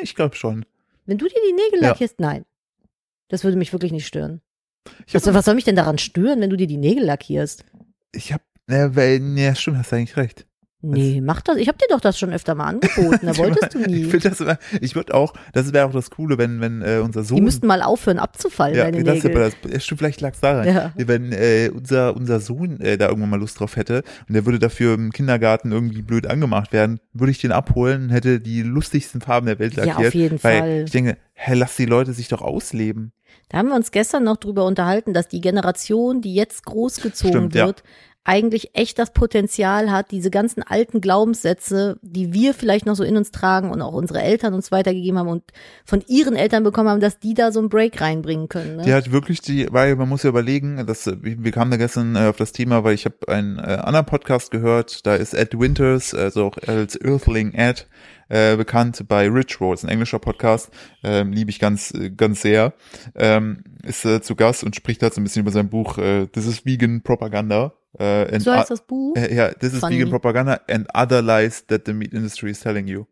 [0.00, 0.64] ich glaube schon.
[1.06, 1.88] Wenn du dir die Nägel Ja.
[1.88, 2.44] lackierst, nein.
[3.28, 4.40] Das würde mich wirklich nicht stören.
[5.06, 7.64] Ich Was, soll mich denn daran stören, wenn du dir die Nägel lackierst?
[8.12, 10.46] ich habe, ne, weil, ne, stimmt, hast du eigentlich recht.
[10.90, 11.56] Nee, mach das.
[11.56, 13.26] Ich habe dir doch das schon öfter mal angeboten.
[13.26, 14.04] Da wolltest du Ich nie.
[14.04, 17.24] finde das immer, ich würde auch, das wäre auch das Coole, wenn, wenn äh, unser
[17.24, 17.36] Sohn.
[17.36, 19.52] Die müssten mal aufhören abzufallen, ja, deine das Nägel.
[19.62, 20.66] das, ja, stimmt, vielleicht lag es daran.
[20.66, 20.92] Ja.
[20.96, 24.58] Wenn äh, unser, unser Sohn äh, da irgendwann mal Lust drauf hätte und der würde
[24.58, 29.20] dafür im Kindergarten irgendwie blöd angemacht werden, würde ich den abholen und hätte die lustigsten
[29.20, 30.08] Farben der Welt Ja, lackiert.
[30.08, 30.82] auf jeden weil Fall.
[30.86, 33.12] Ich denke, hä, lass die Leute sich doch ausleben.
[33.48, 37.54] Da haben wir uns gestern noch drüber unterhalten, dass die Generation, die jetzt großgezogen Stimmt,
[37.54, 37.72] ja.
[38.26, 43.16] Eigentlich echt das Potenzial hat, diese ganzen alten Glaubenssätze, die wir vielleicht noch so in
[43.16, 45.44] uns tragen und auch unsere Eltern uns weitergegeben haben und
[45.84, 48.76] von ihren Eltern bekommen haben, dass die da so einen Break reinbringen können.
[48.76, 48.82] Ne?
[48.82, 52.16] Die hat wirklich die, weil man muss ja überlegen, dass wir wir kamen da gestern
[52.16, 55.56] äh, auf das Thema, weil ich habe einen äh, anderen Podcast gehört, da ist Ed
[55.56, 57.86] Winters, also auch als Earthling Ed,
[58.28, 60.70] äh, bekannt bei Rich Roll, ist ein englischer Podcast,
[61.02, 62.72] ähm, liebe ich ganz, äh, ganz sehr,
[63.14, 66.26] ähm, ist äh, zu Gast und spricht da so ein bisschen über sein Buch äh,
[66.26, 67.72] This is Vegan Propaganda.
[67.98, 69.16] Äh, and so heißt das Buch.
[69.16, 69.96] äh, ja, This is Funny.
[69.96, 73.04] Vegan Propaganda and Other Lies that the Meat Industry is telling you.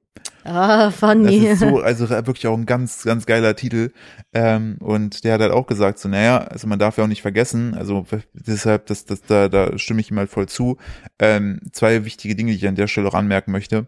[0.45, 1.37] ah, Das funny.
[1.47, 3.93] ist so, also wirklich auch ein ganz, ganz geiler Titel.
[4.35, 7.23] Ähm, und der hat halt auch gesagt, so, naja, also man darf ja auch nicht
[7.23, 10.77] vergessen, also deshalb, das, das, da, da stimme ich ihm halt voll zu.
[11.19, 13.87] Ähm, zwei wichtige Dinge, die ich an der Stelle auch anmerken möchte.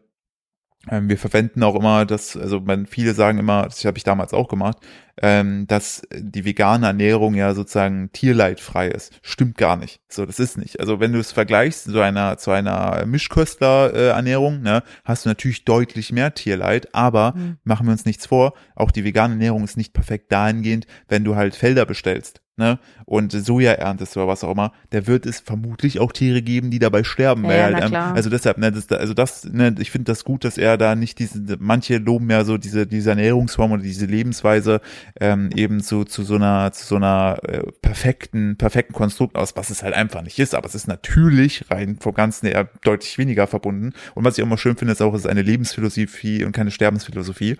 [0.88, 4.32] Ähm, wir verwenden auch immer das, also man, viele sagen immer, das habe ich damals
[4.32, 4.78] auch gemacht,
[5.20, 9.18] ähm, dass die vegane Ernährung ja sozusagen tierleidfrei ist.
[9.22, 10.00] Stimmt gar nicht.
[10.08, 10.78] So, das ist nicht.
[10.80, 16.12] Also wenn du es vergleichst zu einer, zu einer Mischköstler-Ernährung, ne, hast du natürlich deutlich
[16.12, 17.58] mehr Tierleid, aber Mhm.
[17.64, 21.34] machen wir uns nichts vor, auch die vegane Ernährung ist nicht perfekt dahingehend, wenn du
[21.36, 22.40] halt Felder bestellst.
[22.58, 26.70] Ne, und Soja erntest oder was auch immer, da wird es vermutlich auch Tiere geben,
[26.70, 27.44] die dabei sterben.
[27.44, 30.42] Ja, weil halt, ähm, also deshalb, ne, das, also das, ne, ich finde das gut,
[30.42, 34.80] dass er da nicht diese, manche loben ja so diese, diese Ernährungsform oder diese Lebensweise
[35.20, 39.68] ähm, eben zu, zu so einer, zu so einer äh, perfekten, perfekten Konstrukt aus, was
[39.68, 43.46] es halt einfach nicht ist, aber es ist natürlich rein vom Ganzen her deutlich weniger
[43.46, 43.92] verbunden.
[44.14, 46.70] Und was ich auch mal schön finde, ist auch, es ist eine Lebensphilosophie und keine
[46.70, 47.58] Sterbensphilosophie.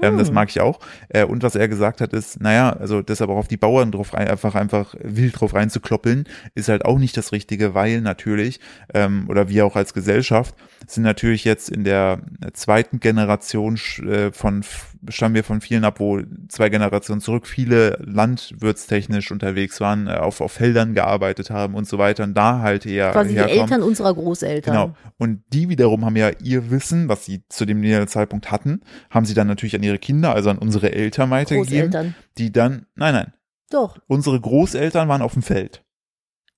[0.00, 0.34] Ähm, Das Hm.
[0.34, 0.80] mag ich auch.
[1.10, 4.14] Äh, und was er gesagt hat, ist, naja, also deshalb auch auf die Bauern drauf
[4.14, 6.24] rein, einfach, einfach wild drauf reinzukloppeln,
[6.54, 8.60] ist halt auch nicht das Richtige, weil natürlich,
[8.94, 10.54] ähm, oder wir auch als Gesellschaft,
[10.86, 12.20] sind natürlich jetzt in der
[12.52, 14.64] zweiten Generation äh, von,
[15.08, 20.40] stammen wir von vielen ab, wo zwei Generationen zurück viele landwirtstechnisch unterwegs waren, äh, auf,
[20.40, 23.60] auf Feldern gearbeitet haben und so weiter und da halt eher Quasi die herkommen.
[23.60, 24.72] Eltern unserer Großeltern.
[24.72, 24.96] Genau.
[25.18, 29.34] Und die wiederum haben ja ihr Wissen, was sie zu dem Zeitpunkt hatten, haben sie
[29.34, 33.32] dann natürlich an ihre Kinder, also an unsere Eltern weitergegeben, die dann, nein, nein,
[33.70, 33.98] Doch.
[34.06, 35.84] unsere Großeltern waren auf dem Feld.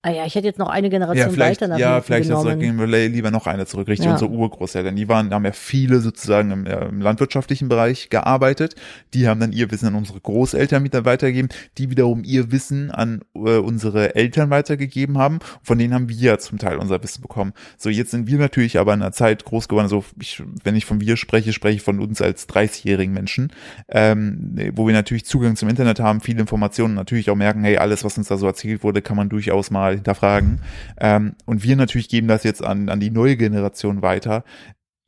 [0.03, 2.57] Ah ja, ich hätte jetzt noch eine Generation Ja, vielleicht, weiter nach ja, vielleicht also
[2.57, 4.13] gehen wir lieber noch eine zurück, richtig, Ja.
[4.13, 4.97] unsere Urgroßeltern.
[4.97, 8.77] Die waren, haben ja viele sozusagen im, äh, im landwirtschaftlichen Bereich gearbeitet.
[9.13, 13.21] Die haben dann ihr Wissen an unsere Großeltern mit weitergegeben, die wiederum ihr Wissen an
[13.35, 15.39] äh, unsere Eltern weitergegeben haben.
[15.63, 17.53] Von denen haben wir ja zum Teil unser Wissen bekommen.
[17.77, 20.87] So, jetzt sind wir natürlich aber in einer Zeit groß geworden, so ich, wenn ich
[20.87, 23.53] von wir spreche, spreche ich von uns als 30-jährigen Menschen,
[23.89, 28.03] ähm, wo wir natürlich Zugang zum Internet haben, viele Informationen, natürlich auch merken, hey, alles,
[28.03, 30.61] was uns da so erzählt wurde, kann man durchaus mal hinterfragen.
[30.99, 34.45] Ähm, und wir natürlich geben das jetzt an, an die neue Generation weiter.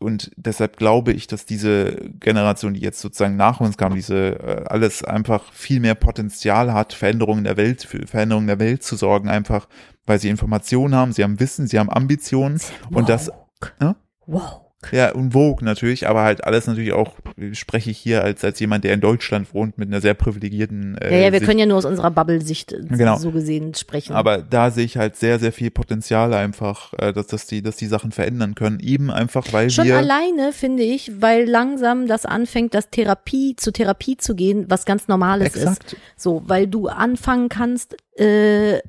[0.02, 4.64] Und deshalb glaube ich, dass diese Generation, die jetzt sozusagen nach uns kam, diese äh,
[4.66, 9.28] alles einfach viel mehr Potenzial hat, Veränderungen der Welt, für Veränderungen der Welt zu sorgen,
[9.28, 9.68] einfach
[10.04, 13.30] weil sie Informationen haben, sie haben Wissen, sie haben Ambitionen und das,
[13.78, 13.94] ne?
[14.26, 14.61] Wow.
[14.92, 17.14] Ja, und Vogue natürlich, aber halt alles natürlich auch,
[17.52, 20.96] spreche ich hier als, als jemand, der in Deutschland wohnt, mit einer sehr privilegierten.
[20.98, 21.48] Äh, ja, ja, wir Sicht.
[21.48, 23.16] können ja nur aus unserer Bubble-Sicht Genau.
[23.16, 24.12] so gesehen sprechen.
[24.12, 27.76] Aber da sehe ich halt sehr, sehr viel Potenzial einfach, äh, dass, dass, die, dass
[27.76, 28.80] die Sachen verändern können.
[28.80, 29.96] Eben einfach, weil Schon wir.
[29.98, 35.08] alleine, finde ich, weil langsam das anfängt, dass Therapie zu Therapie zu gehen, was ganz
[35.08, 35.94] Normales Exakt.
[35.94, 35.96] ist.
[36.16, 38.80] So, weil du anfangen kannst, äh,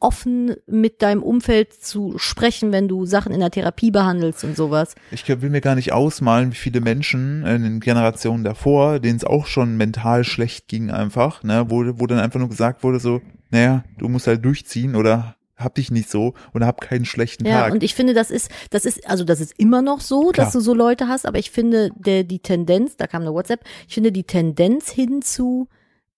[0.00, 4.94] offen mit deinem Umfeld zu sprechen, wenn du Sachen in der Therapie behandelst und sowas.
[5.10, 9.24] Ich will mir gar nicht ausmalen, wie viele Menschen in den Generationen davor, denen es
[9.24, 13.20] auch schon mental schlecht ging einfach, ne, wo, wo dann einfach nur gesagt wurde so,
[13.50, 17.62] naja, du musst halt durchziehen oder hab dich nicht so und hab keinen schlechten Ja,
[17.62, 17.72] Tag.
[17.72, 20.46] und ich finde, das ist, das ist, also das ist immer noch so, Klar.
[20.46, 23.60] dass du so Leute hast, aber ich finde, der, die Tendenz, da kam eine WhatsApp,
[23.86, 25.68] ich finde die Tendenz hinzu,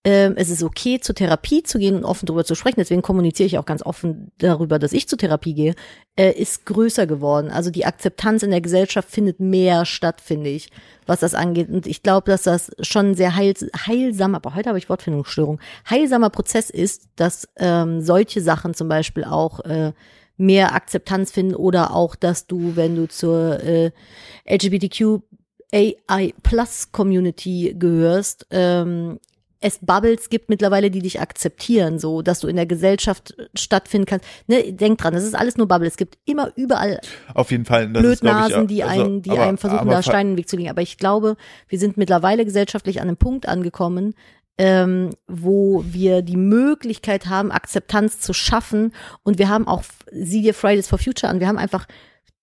[0.07, 3.49] ähm, es ist okay, zur Therapie zu gehen und offen darüber zu sprechen, deswegen kommuniziere
[3.49, 5.75] ich auch ganz offen darüber, dass ich zur Therapie gehe,
[6.15, 7.51] äh, ist größer geworden.
[7.51, 10.71] Also die Akzeptanz in der Gesellschaft findet mehr statt, finde ich,
[11.07, 11.69] was das angeht.
[11.71, 13.53] Und ich glaube, dass das schon sehr heil,
[13.85, 15.59] heilsamer, aber heute habe ich Wortfindungsstörung,
[15.91, 19.93] heilsamer Prozess ist, dass ähm, solche Sachen zum Beispiel auch äh,
[20.37, 23.91] mehr Akzeptanz finden oder auch, dass du, wenn du zur äh,
[24.49, 25.21] LGBTQ
[25.75, 29.19] AI Plus Community gehörst, ähm,
[29.67, 34.25] es Bubbles gibt mittlerweile, die dich akzeptieren, so dass du in der Gesellschaft stattfinden kannst.
[34.47, 35.89] Ne, denk dran, das ist alles nur Bubble.
[35.89, 37.01] Es gibt immer überall
[37.35, 37.89] Auf jeden Fall.
[37.89, 40.35] Das ist, Blödnasen, ich, die also, einen, die aber- einem versuchen, aber da Steine in
[40.35, 40.71] den Weg zu legen.
[40.71, 41.37] Aber ich glaube,
[41.69, 44.15] wir sind mittlerweile gesellschaftlich an einem Punkt angekommen,
[44.59, 48.95] ähm, wo wir die Möglichkeit haben, Akzeptanz zu schaffen.
[49.25, 51.87] Und wir haben auch, sieh dir Fridays for Future an, wir haben einfach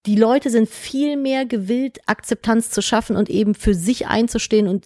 [0.05, 4.85] die Leute sind viel mehr gewillt, Akzeptanz zu schaffen und eben für sich einzustehen und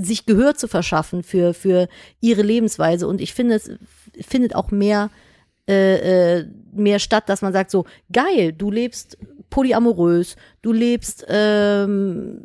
[0.00, 1.88] sich Gehör zu verschaffen für, für
[2.20, 3.06] ihre Lebensweise.
[3.06, 3.70] Und ich finde, es
[4.20, 5.10] findet auch mehr,
[5.68, 9.18] äh, äh, mehr statt, dass man sagt so, geil, du lebst
[9.50, 12.42] polyamorös, du lebst ähm,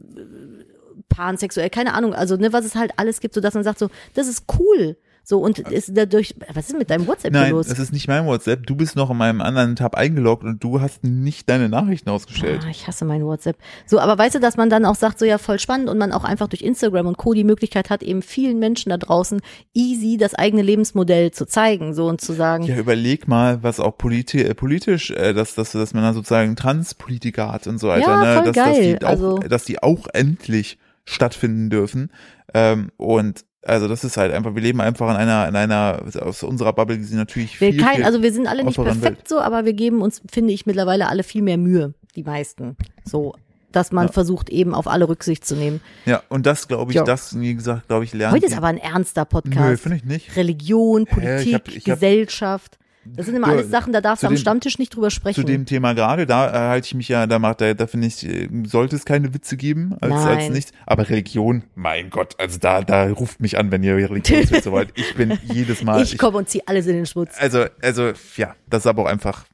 [1.10, 3.89] pansexuell, keine Ahnung, also ne, was es halt alles gibt, so dass man sagt so,
[4.13, 4.98] das ist cool.
[5.25, 7.67] So, und ist dadurch, was ist mit deinem WhatsApp Nein, los?
[7.67, 8.67] das ist nicht mein WhatsApp.
[8.67, 12.62] Du bist noch in meinem anderen Tab eingeloggt und du hast nicht deine Nachrichten ausgestellt.
[12.65, 13.57] Ah, ich hasse mein WhatsApp.
[13.86, 16.12] So, aber weißt du, dass man dann auch sagt, so ja, voll spannend und man
[16.12, 17.33] auch einfach durch Instagram und Co.
[17.33, 19.39] die Möglichkeit hat, eben vielen Menschen da draußen
[19.73, 23.97] easy das eigene Lebensmodell zu zeigen, so und zu sagen, Ja, überleg mal, was auch
[23.97, 28.01] politi äh, politisch, äh, dass, dass, dass man da sozusagen Transpolitiker hat und so weiter,
[28.07, 28.36] Ja, ne?
[28.36, 28.97] voll dass, dass, geil.
[28.99, 32.12] die auch, Also- dass die auch endlich stattfinden dürfen.
[32.53, 36.43] Ähm, und also das ist halt einfach, wir leben einfach in einer, in einer, aus
[36.43, 39.28] unserer Bubble gesehen natürlich wir viel, kein, viel also wir sind alle nicht perfekt Welt.
[39.28, 42.76] so, aber wir geben uns, finde ich, mittlerweile alle viel mehr Mühe, die meisten.
[43.06, 43.36] So,
[43.71, 44.12] dass man Ja.
[44.13, 45.82] versucht, eben auf alle Rücksicht zu nehmen.
[46.06, 47.04] Ja, und das glaube ich, Ja.
[47.04, 48.36] das, wie gesagt, glaube ich, lernen.
[48.36, 49.82] Heute ist die- aber ein ernster Nö, Podcast.
[49.82, 50.36] finde ich nicht.
[50.36, 52.78] Religion, Hä, ich Politik, hab- ich Gesellschaft.
[53.06, 55.42] Das sind immer alles Sachen, da darfst du am dem- Stammtisch nicht drüber sprechen.
[55.42, 58.08] Zu dem Thema gerade, da äh, halte ich mich ja, da macht da, da finde
[58.08, 60.52] ich, äh, sollte es keine Witze geben, als, als Nein.
[60.54, 60.72] nichts.
[60.86, 64.89] Aber Religion, mein Gott, also da, da ruft mich an, wenn ihr Religionswitze wollt.
[64.96, 66.02] Ich bin jedes Mal.
[66.02, 67.36] ich komme und zieh alles in den Schmutz.
[67.39, 69.46] also, also, ja, das ist aber auch einfach.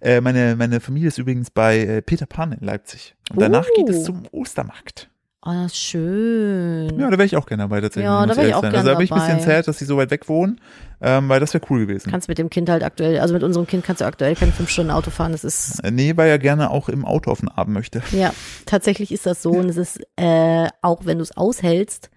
[0.00, 3.14] Äh, meine, meine Familie ist übrigens bei äh, Peter Pan in Leipzig.
[3.30, 3.76] Und danach Uh.
[3.84, 5.08] geht es zum Ostermarkt.
[5.46, 6.98] Oh, schön.
[6.98, 8.04] Ja, da wäre ich auch gerne dabei tatsächlich.
[8.06, 8.70] Ja, da muss wär ich auch sein.
[8.72, 9.56] gern Also da bin ich ein bisschen dabei.
[9.56, 10.58] sad, dass die so weit weg wohnen,
[11.02, 12.10] ähm, weil das wäre cool gewesen.
[12.10, 14.70] kannst mit dem Kind halt aktuell, also mit unserem Kind kannst du aktuell keine fünf
[14.70, 15.32] Stunden Auto fahren.
[15.32, 18.02] Das ist, Äh, nee, weil er gerne auch im Auto auf den Abend möchte.
[18.12, 18.32] ja,
[18.64, 19.50] tatsächlich ist das so.
[19.50, 22.08] Und es ist, äh, auch wenn du es aushältst,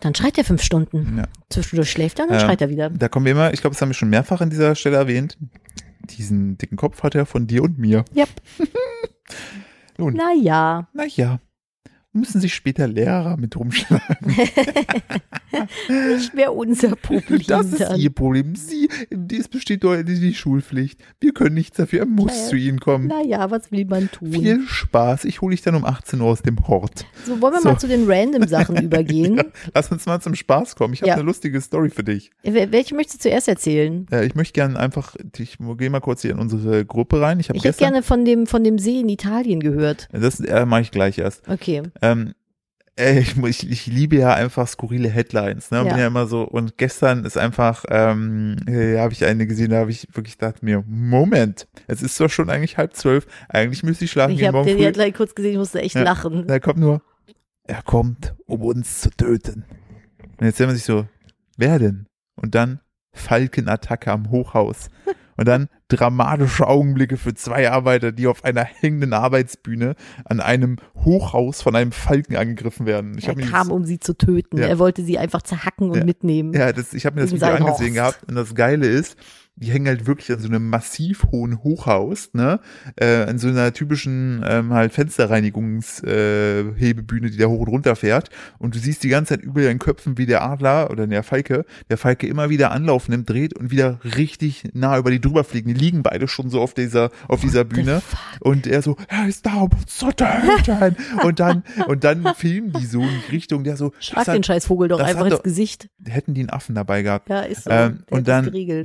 [0.00, 1.18] dann schreit er fünf Stunden.
[1.18, 1.24] Ja.
[1.50, 2.44] Zwischendurch schläft er und dann Ja.
[2.46, 2.90] schreit er wieder.
[2.90, 5.38] Da kommen wir immer, ich glaube, das haben wir schon mehrfach an dieser Stelle erwähnt.
[6.10, 8.04] Diesen dicken Kopf hat er von dir und mir.
[8.16, 8.28] Yep.
[9.98, 11.38] Nun, Naja, naja,
[12.14, 14.16] müssen sich später Lehrer mit rumschlagen.
[16.16, 17.42] nicht mehr unser Problem.
[17.46, 17.98] Das ist dann.
[18.00, 18.54] ihr Problem.
[18.56, 18.88] Sie,
[19.36, 21.00] es besteht doch die Schulpflicht.
[21.20, 22.00] Wir können nichts dafür.
[22.00, 22.48] Er muss Naja.
[22.48, 23.06] zu Ihnen kommen.
[23.08, 24.32] Naja, was will man tun?
[24.32, 25.24] Viel Spaß.
[25.24, 27.04] Ich hole dich dann um 18 Uhr aus dem Hort.
[27.24, 27.68] So, wollen wir So.
[27.70, 29.36] mal zu den random Sachen übergehen.
[29.36, 30.94] Ja, lass uns mal zum Spaß kommen.
[30.94, 31.14] Ich habe Ja.
[31.14, 32.30] eine lustige Story für dich.
[32.44, 34.06] Wel- Welche möchtest du zuerst erzählen?
[34.10, 37.40] Äh, ich möchte gerne einfach, ich gehe mal kurz hier in unsere Gruppe rein.
[37.40, 40.08] Ich habe Ich hätte gerne von dem, von dem See in Italien gehört.
[40.12, 41.48] das äh, mache ich gleich erst.
[41.48, 41.82] Okay.
[42.04, 42.34] Ähm,
[42.96, 45.70] ey, ich, ich, ich liebe ja einfach skurrile Headlines.
[45.70, 45.78] Ne?
[45.78, 45.82] Ja.
[45.84, 46.42] Bin ja immer so.
[46.42, 50.62] Und gestern ist einfach, ähm, äh, habe ich eine gesehen, da habe ich wirklich gedacht
[50.62, 53.26] mir, Moment, es ist doch schon eigentlich halb zwölf.
[53.48, 54.84] Eigentlich müsste ich schlafen Ich gehen habe den früh.
[54.84, 56.02] Headline kurz gesehen, ich musste echt Ja.
[56.02, 56.46] lachen.
[56.46, 57.02] Da kommt nur,
[57.66, 59.64] er kommt, um uns zu töten.
[60.38, 61.06] Und jetzt denkt man sich so,
[61.56, 62.06] wer denn?
[62.36, 62.80] Und dann
[63.12, 64.90] Falkenattacke am Hochhaus.
[65.36, 71.62] Und dann dramatische Augenblicke für zwei Arbeiter, die auf einer hängenden Arbeitsbühne an einem Hochhaus
[71.62, 73.16] von einem Falken angegriffen werden.
[73.18, 74.58] Ich Er kam, das, um sie zu töten.
[74.58, 74.66] Ja.
[74.66, 76.04] Er wollte sie einfach zerhacken und Ja.
[76.04, 76.52] mitnehmen.
[76.52, 77.94] ja, das, ich habe mir das Video angesehen Horst.
[77.94, 79.16] gehabt und das Geile ist,
[79.56, 82.58] die hängen halt wirklich an so einem massiv hohen Hochhaus, ne?
[82.96, 87.96] Äh, an so einer typischen ähm, halt Fensterreinigungshebebühne, äh, Hebebühne, die da hoch und runter
[87.96, 88.30] fährt.
[88.58, 91.64] Und du siehst die ganze Zeit über ihren Köpfen, wie der Adler oder der Falke,
[91.88, 95.68] der Falke immer wieder Anlauf nimmt, dreht und wieder richtig nah über die drüber fliegen.
[95.68, 98.02] Die liegen beide schon so auf dieser, auf dieser Bühne.
[98.40, 100.96] Und er so, er ist da, um uns zu töten.
[101.22, 104.46] und dann, und dann filmen die so in die Richtung, der so, Schlag den hat-
[104.46, 105.88] Scheißvogel doch einfach ins doch- Gesicht.
[106.04, 107.28] hätten die einen Affen dabei gehabt.
[107.28, 107.70] Ja, ist so.
[107.70, 108.84] Ähm, und dann, der,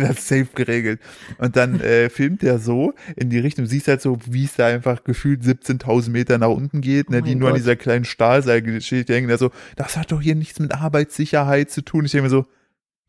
[0.02, 1.00] der hat safe geregelt.
[1.38, 4.66] Und dann äh, filmt er so in die Richtung, siehst halt so, wie es da
[4.66, 9.14] einfach gefühlt 17.000 Meter nach unten geht, ne, Oh die nur an dieser kleinen Stahlseilgeschichte
[9.14, 12.04] hängen, der so, das hat doch hier nichts mit Arbeitssicherheit zu tun.
[12.04, 12.46] Ich denke mir so,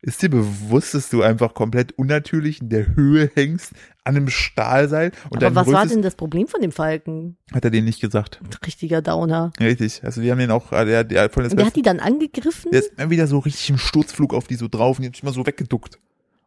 [0.04, 5.12] ist dir bewusst, dass du einfach komplett unnatürlich in der Höhe hängst, an einem Stahlseil?
[5.30, 7.36] Und Aber was war denn das Problem von dem Falken?
[7.52, 8.40] Hat er den nicht gesagt.
[8.66, 9.52] Richtiger Downer.
[9.60, 10.02] Richtig.
[10.02, 12.00] Also die haben den auch, äh, der, der voll das Und der hat die dann
[12.00, 12.72] angegriffen?
[12.72, 15.14] Der ist immer wieder so richtig im Sturzflug auf die so drauf und die hat
[15.14, 16.00] sich immer so weggeduckt.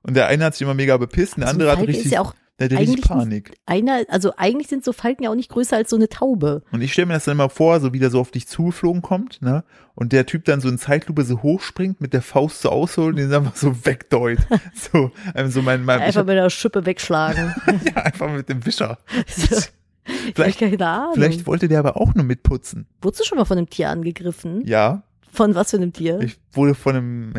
[0.06, 2.06] Und der eine hat sich immer mega bepisst und der So ein andere hat richtig,
[2.06, 3.58] ist ja auch der hatte richtig Panik.
[3.66, 6.62] einer, also eigentlich sind so Falken ja auch nicht größer als so eine Taube.
[6.72, 9.02] Und ich stelle mir das dann immer vor, so wie der so auf dich zugeflogen
[9.02, 9.66] kommt, ne?
[9.94, 13.18] Und der Typ dann so in Zeitlupe so hochspringt, mit der Faust so ausholt und
[13.18, 14.40] den einfach so wegdeut.
[14.74, 17.54] so, einfach so mein, mein Einfach hab, mit der Schippe wegschlagen.
[17.86, 19.00] ja, einfach mit dem Wischer.
[20.34, 21.14] Vielleicht, keine Ahnung.
[21.16, 22.88] Vielleicht wollte der aber auch nur mitputzen.
[23.02, 24.66] Wurdest du schon mal von einem Tier angegriffen?
[24.66, 26.22] Ja, Von was für einem Tier?
[26.22, 27.34] ich wurde von einem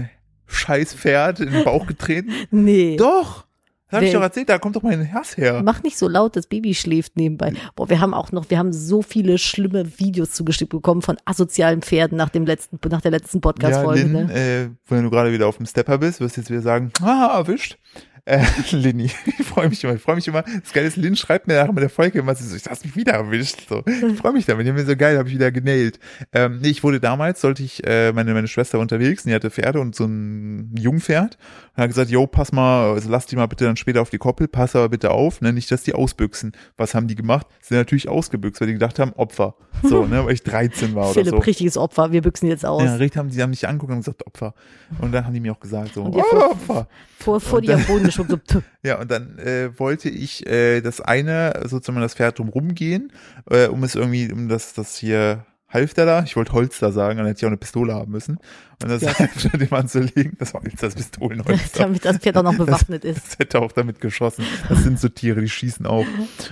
[0.47, 2.31] scheiß Pferd in den Bauch getreten.
[2.51, 2.97] nee.
[2.97, 3.47] Doch!
[3.89, 5.63] Das hab ich doch erzählt, da kommt doch mein Herz her.
[5.65, 7.53] Mach nicht so laut, das Baby schläft nebenbei.
[7.77, 11.83] Boah, wir haben auch noch, wir haben so viele schlimme Videos zugeschickt bekommen von asozialen
[11.83, 14.03] Pferden nach dem letzten, nach der letzten Ja, Podcast-Folge.
[14.03, 14.35] Lynn, ne?
[14.35, 17.37] äh, wenn du gerade wieder auf dem Stepper bist, wirst du jetzt wieder sagen, ah,
[17.39, 17.79] erwischt.
[18.27, 20.43] Äh, Linny, ich freue mich immer, ich freue mich immer.
[20.43, 22.97] Das Geile ist, Lynn schreibt mir nachher mit der Folge immer so, ich hast mich
[22.97, 23.69] wieder erwischt.
[23.69, 23.85] So.
[23.87, 26.01] Ich freue mich damit, haben mir so geil, habe ich wieder genailt.
[26.33, 29.51] Ähm, nee, ich wurde damals, sollte ich, äh, meine, meine Schwester unterwegs, und die hatte
[29.51, 31.39] Pferde und so ein Jungpferd
[31.77, 34.19] und hat gesagt, yo, pass mal, also lass die mal bitte dann später auf die
[34.19, 36.51] Koppel, pass aber bitte auf, ne, nicht, dass die ausbüchsen.
[36.77, 37.47] Was haben die gemacht?
[37.61, 39.55] Sind natürlich ausgebüxt, weil die gedacht haben, Opfer.
[39.85, 41.39] So, ne, weil ich 13 war oder Philipp, so.
[41.39, 42.83] richtiges Opfer, wir büchsen jetzt aus.
[42.83, 44.55] Ja, richtig haben die haben mich angeguckt und gesagt, Opfer.
[45.01, 46.89] Und dann haben die mir auch gesagt, so, oh, Opfer.
[47.19, 48.63] vor vor dir am Boden geschoben, so.
[48.83, 53.13] Ja, und dann äh, wollte ich äh, das eine, sozusagen das Pferd drum rumgehen,
[53.51, 57.27] äh, um es irgendwie, um das, das hier Halfter da, ich wollte Holster sagen, dann
[57.27, 58.39] hätte ich auch eine Pistole haben müssen.
[58.83, 59.13] Und das Ja.
[59.19, 61.79] Halfter dem anzulegen, das war jetzt das Pistolenholster.
[61.83, 63.27] damit das Pferd auch noch bewaffnet ist.
[63.27, 64.45] Das hätte auch damit geschossen.
[64.69, 66.05] Das sind so Tiere, die schießen auch.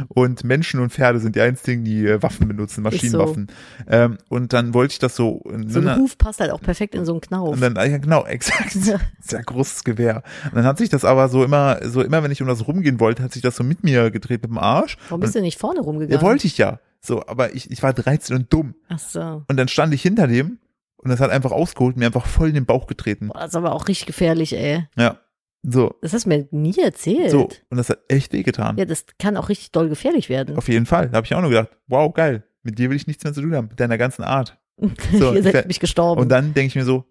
[0.08, 3.48] Und Menschen und Pferde sind die einzigen, die äh, Waffen benutzen, Maschinenwaffen.
[3.88, 7.04] Ähm, und dann wollte ich das so So ein Huf passt halt auch perfekt in
[7.04, 7.50] so einen Knauf.
[7.54, 8.72] und dann, ah ja, genau, exakt.
[9.20, 10.22] Sehr großes Gewehr.
[10.46, 12.98] Und dann hat sich das aber so immer, so immer, wenn ich um das rumgehen
[13.00, 14.96] wollte, hat sich das so mit mir gedreht mit dem Arsch.
[15.08, 16.22] Warum bist du nicht vorne Ja, rumgegangen?
[16.22, 16.80] wollte ich ja.
[17.04, 18.74] So, aber ich, ich war 13 und dumm.
[18.88, 19.42] Ach so.
[19.46, 20.58] Und dann stand ich hinter dem
[20.96, 23.28] und das hat einfach ausgeholt mir einfach voll in den Bauch getreten.
[23.28, 24.86] Boah, das ist aber auch richtig gefährlich, ey.
[24.96, 25.20] Ja.
[25.62, 27.30] So, Das hast du mir nie erzählt.
[27.30, 27.48] so.
[27.70, 28.76] Und das hat echt wehgetan.
[28.78, 30.56] Ja, das kann auch richtig doll gefährlich werden.
[30.56, 31.08] Auf jeden Fall.
[31.10, 32.44] Da habe ich auch nur gedacht, wow, geil.
[32.62, 33.68] Mit dir will ich nichts mehr zu tun haben.
[33.68, 34.58] Mit deiner ganzen Art.
[35.12, 36.20] So, Ihr seid mich gestorben.
[36.22, 37.04] Und dann denke ich mir so,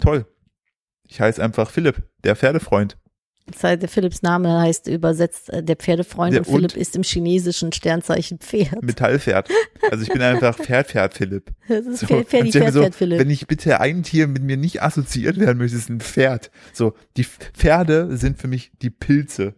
[0.00, 0.26] toll.
[1.08, 2.98] Ich heiße einfach Philipp, der Pferdefreund.
[3.56, 8.38] Philipps Name heißt übersetzt äh, der Pferdefreund Der und Philipp und- ist im chinesischen Sternzeichen
[8.38, 8.82] Pferd.
[8.82, 9.48] Metallpferd.
[9.90, 11.50] Also ich bin einfach Pferd, Pferd, Philipp.
[11.68, 13.18] Das ist So, Pferd, mir Pferd, so, Pferd, Philipp.
[13.20, 16.50] Wenn ich bitte ein Tier mit mir nicht assoziiert werden möchte, ist ein Pferd.
[16.72, 19.54] So, die Pferde sind für mich die Pilze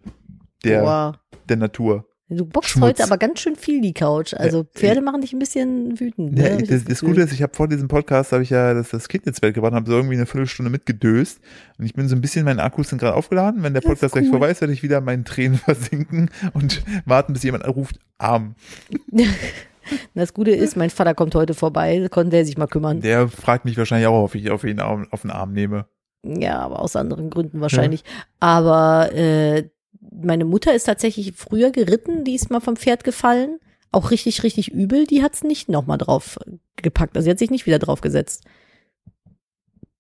[0.65, 1.21] der, Boah.
[1.49, 2.07] der Natur.
[2.37, 2.89] Du bockst Schmutz.
[2.89, 4.35] heute aber ganz schön viel die Couch.
[4.35, 6.35] Also Pferde machen dich ein bisschen wütend.
[6.35, 6.49] Ne?
[6.49, 7.01] Ja, ich das, das.
[7.01, 9.55] Gute ist, ich habe vor diesem Podcast, habe ich ja das, das Kind ins Bett
[9.55, 11.41] gebracht und habe so irgendwie eine Viertelstunde mitgedöst.
[11.79, 13.63] Und ich bin so ein bisschen, meine Akkus sind gerade aufgeladen.
[13.63, 14.33] Wenn der Podcast gleich cool.
[14.33, 18.55] vorbei ist, werde ich wieder in meinen Tränen versinken und warten, bis jemand ruft, arm.
[20.15, 23.01] Das Gute ist, mein Vater kommt heute vorbei, konnte er sich mal kümmern.
[23.01, 25.87] Der fragt mich wahrscheinlich auch, ob ich auf ihn auf, den Arm nehme.
[26.25, 28.05] Ja, aber aus anderen Gründen wahrscheinlich.
[28.39, 29.69] Aber äh,
[30.01, 33.59] meine Mutter ist tatsächlich früher geritten, die ist mal vom Pferd gefallen.
[33.91, 35.07] Auch richtig, richtig übel.
[35.07, 36.39] Die hat's nicht nochmal drauf
[36.77, 37.17] gepackt.
[37.17, 38.45] Also sie hat sich nicht wieder drauf gesetzt.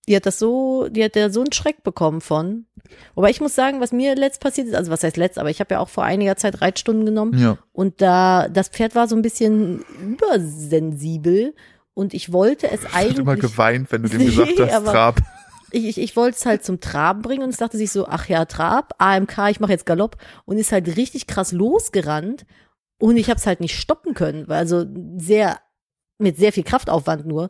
[0.09, 2.66] Die hat das so, die hat da so einen Schreck bekommen von.
[3.14, 5.61] Wobei ich muss sagen, was mir letzt passiert ist, also was heißt letzt, aber ich
[5.61, 7.59] habe ja auch vor einiger Zeit Reitstunden genommen Ja.
[7.72, 11.55] und da das Pferd war so ein bisschen übersensibel
[11.94, 15.20] und ich wollte es Ich habe immer eigentlich geweint, wenn du dem gesagt hast, Trab.
[15.72, 18.28] Ich, ich, ich wollte es halt zum Traben bringen und es dachte sich so, ach
[18.28, 22.44] ja, Trab, AMK, ich mache jetzt Galopp und ist halt richtig krass losgerannt
[22.99, 24.84] und ich habe es halt nicht stoppen können, weil also
[25.16, 25.59] sehr
[26.18, 27.44] mit sehr viel Kraftaufwand nur.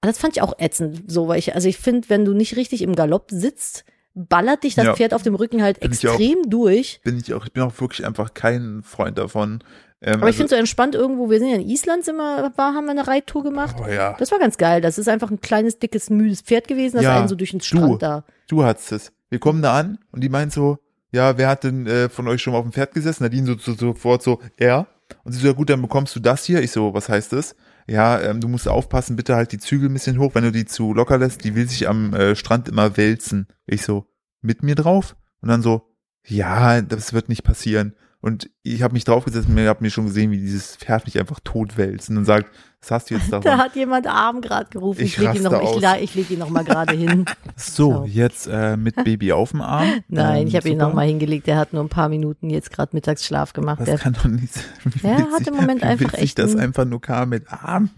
[0.00, 2.56] Aber das fand ich auch ätzend, so weil ich also ich finde, wenn du nicht
[2.56, 3.84] richtig im Galopp sitzt,
[4.14, 4.94] ballert dich das Ja.
[4.96, 6.12] Pferd auf dem Rücken halt Find ich auch.
[6.14, 7.00] extrem durch.
[7.04, 9.62] Bin ich auch, ich bin auch wirklich einfach kein Freund davon.
[10.00, 12.74] Ähm, Aber ich finde so entspannt irgendwo, wir sind ja in Island, sind wir, war,
[12.74, 13.76] haben wir eine Reittour gemacht.
[13.82, 14.80] oh ja, Das war ganz geil.
[14.80, 17.58] Das ist einfach ein kleines, dickes, müdes Pferd gewesen, das Ja, einen so durch den
[17.58, 17.64] du.
[17.64, 18.24] Strand da.
[18.48, 19.12] du hattest es.
[19.30, 20.78] Wir kommen da an und die meint so,
[21.10, 23.24] ja, wer hat denn äh, von euch schon mal auf dem Pferd gesessen?
[23.24, 24.86] Nadine so, so sofort so, er.
[25.24, 26.62] Und sie so, ja gut, dann bekommst du das hier.
[26.62, 27.56] Ich so, was heißt das?
[27.86, 30.66] Ja, ähm, du musst aufpassen, bitte halt die Zügel ein bisschen hoch, wenn du die
[30.66, 33.48] zu locker lässt, die will sich am äh, Strand immer wälzen.
[33.66, 34.04] Ich so,
[34.42, 35.16] mit mir drauf?
[35.40, 35.88] Und dann so,
[36.26, 37.94] ja, das wird nicht passieren.
[38.20, 41.40] Und ich habe mich draufgesetzt und habe mir schon gesehen, wie dieses Pferd mich einfach
[41.40, 42.50] tot wälzt und dann sagt,
[42.80, 43.42] was hast du jetzt davon?
[43.44, 45.00] Da hat jemand Arm gerade gerufen.
[45.02, 47.24] Ich Ich, leg ihn noch, raste ich, ich leg ihn noch mal gerade hin.
[47.60, 48.04] So, So.
[48.06, 49.88] jetzt äh, mit Baby auf dem Arm.
[50.08, 50.86] Nein, Ähm, ich habe ihn super.
[50.86, 51.48] noch mal hingelegt.
[51.48, 53.80] Der hat nur ein paar Minuten jetzt gerade Mittagsschlaf gemacht.
[53.80, 54.64] Das Der, kann doch nicht sein.
[54.84, 57.90] Witzig- hat im Moment einfach echt das ein- einfach nur kam mit Arm.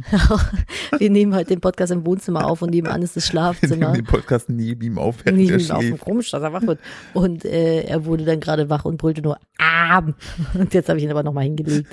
[0.98, 3.92] wir nehmen heute den Podcast im Wohnzimmer auf und nebenan ist das Wir nehmen Schlafzimmer.
[3.92, 6.00] den Podcast neben ihm auf, während er ihm auf schläft.
[6.04, 6.80] Komisch, dass er wach wird.
[7.12, 10.14] Und äh, er wurde dann gerade wach und brüllte nur Arm.
[10.54, 11.86] Und jetzt habe ich ihn aber noch mal hingelegt.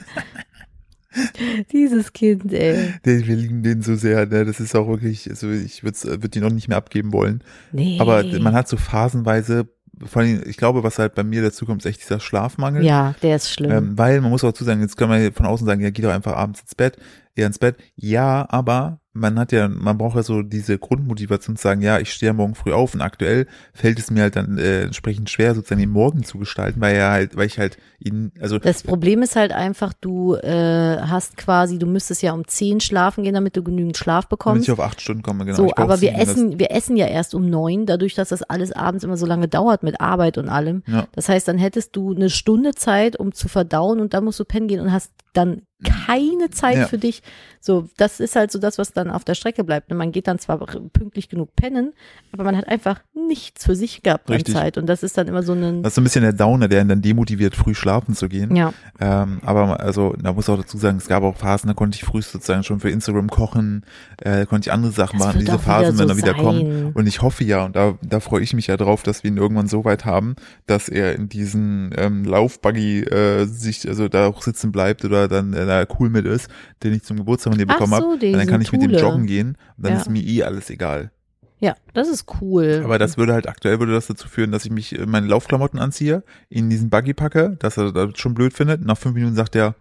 [1.72, 2.94] Dieses Kind, ey.
[3.04, 4.46] Wir lieben den so sehr, ne?
[4.46, 7.44] das ist auch wirklich, also ich würde würd ihn auch nicht mehr abgeben wollen.
[7.72, 7.98] Nee.
[8.00, 9.68] Aber man hat so phasenweise,
[10.06, 12.84] vor allem, ich glaube, was halt bei mir dazu kommt, ist echt dieser Schlafmangel.
[12.84, 13.72] Ja, der ist schlimm.
[13.72, 16.02] Ähm, weil man muss auch dazu sagen, jetzt können wir von außen sagen, ja, geh
[16.02, 16.98] doch einfach abends ins Bett,
[17.36, 17.78] eher ins Bett.
[17.96, 22.14] Ja, aber man hat ja, man braucht ja so diese Grundmotivation zu sagen, ja, ich
[22.14, 25.56] stehe ja morgen früh auf und aktuell fällt es mir halt dann äh, entsprechend schwer,
[25.56, 29.24] sozusagen den Morgen zu gestalten, weil ja halt, weil ich halt ihn, also Das Problem
[29.24, 33.58] ist halt einfach, du äh, hast quasi, du müsstest ja um 10 schlafen gehen, damit
[33.58, 34.64] du genügend Schlaf damit bekommst.
[34.64, 35.58] ich auf acht Stunden komme, genau.
[35.58, 39.04] so, aber wir essen, wir essen ja erst um neun, dadurch, dass das alles abends
[39.04, 40.84] immer so lange dauert mit Arbeit und allem.
[40.88, 41.08] Ja.
[41.14, 44.46] Das heißt, dann hättest du eine Stunde Zeit, um zu verdauen und dann musst du
[44.46, 46.88] pennen gehen und hast dann keine Zeit Ja.
[46.88, 47.22] für dich.
[47.60, 49.92] So, das ist halt so das, was dann auf der Strecke bleibt.
[49.92, 51.94] Und man geht dann zwar pünktlich genug pennen,
[52.32, 54.78] aber man hat einfach nichts für sich gehabt an Zeit.
[54.78, 56.82] Und das ist dann immer so ein, Das ist so ein bisschen der Downer, der
[56.82, 58.56] ihn dann demotiviert, früh schlafen zu gehen.
[58.56, 58.74] ja.
[59.00, 62.04] Ähm, aber also, da muss auch dazu sagen, es gab auch Phasen, da konnte ich
[62.06, 63.86] früh sozusagen schon für Instagram kochen,
[64.22, 65.40] äh, konnte ich andere Sachen Das machen.
[65.42, 66.42] Diese Phasen wieder werden so dann wieder sein.
[66.42, 66.92] kommen.
[66.94, 69.38] Und ich hoffe ja, und da, da freue ich mich ja drauf, dass wir ihn
[69.38, 74.42] irgendwann so weit haben, dass er in diesen ähm, Laufbuggy äh, sich, also da auch
[74.42, 76.50] sitzen bleibt oder dann äh, da cool mit ist,
[76.84, 78.32] den ich zum Geburtstag von dir bekommen so, habe.
[78.32, 80.00] Dann kann ich mit dem joggen gehen und dann Ja.
[80.00, 81.12] ist mir eh alles egal.
[81.60, 82.82] Ja, das ist cool.
[82.84, 85.80] Aber das würde halt aktuell würde das dazu führen, dass ich mich äh, meine Laufklamotten
[85.80, 88.86] anziehe, in diesen Buggy packe, dass er das schon blöd findet.
[88.86, 89.74] Nach fünf Minuten sagt er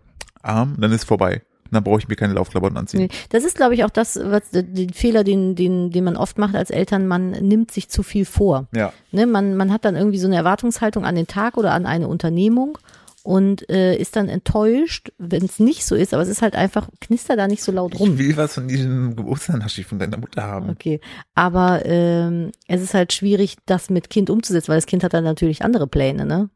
[0.42, 1.42] Arm, dann ist vorbei.
[1.64, 3.00] Und dann brauche ich mir keine Laufklamotten anziehen.
[3.00, 6.38] Nee, das ist, glaube ich, auch das, was den Fehler, den, den, den man oft
[6.38, 8.68] macht als Eltern, man nimmt sich zu viel vor.
[8.74, 8.92] Ja.
[9.10, 12.06] Ne, man, man hat dann irgendwie so eine Erwartungshaltung an den Tag oder an eine
[12.06, 12.78] Unternehmung
[13.26, 16.88] und äh, ist dann enttäuscht, wenn es nicht so ist, aber es ist halt einfach,
[17.00, 18.18] knister da nicht so laut Ich rum.
[18.18, 20.70] will was von diesem Geburtstagsnaschi von deiner Mutter haben.
[20.70, 21.00] Okay,
[21.34, 25.24] aber ähm, es ist halt schwierig, das mit Kind umzusetzen, weil das Kind hat dann
[25.24, 26.50] natürlich andere Pläne, ne?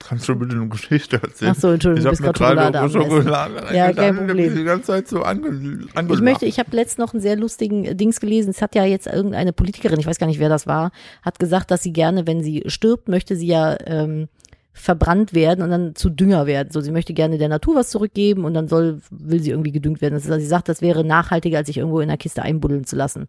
[0.00, 1.52] Kannst du bitte eine Geschichte erzählen?
[1.54, 3.54] Ach so, Entschuldigung, ich bist habe gerade Schokolade.
[3.54, 4.56] Schokolade Ja, kein Problem.
[4.56, 5.86] Die ganze Zeit so ange.
[6.12, 8.50] Ich möchte, ich habe letztens noch einen sehr lustigen äh, Dings gelesen.
[8.50, 10.90] Es hat ja jetzt irgendeine Politikerin, ich weiß gar nicht, wer das war,
[11.22, 14.28] hat gesagt, dass sie gerne, wenn sie stirbt, möchte sie ja ähm,
[14.72, 16.70] verbrannt werden und dann zu Dünger werden.
[16.70, 20.00] So, sie möchte gerne der Natur was zurückgeben und dann soll, will sie irgendwie gedüngt
[20.00, 20.14] werden.
[20.14, 22.84] Das ist, also sie sagt, das wäre nachhaltiger, als sich irgendwo in einer Kiste einbuddeln
[22.84, 23.28] zu lassen.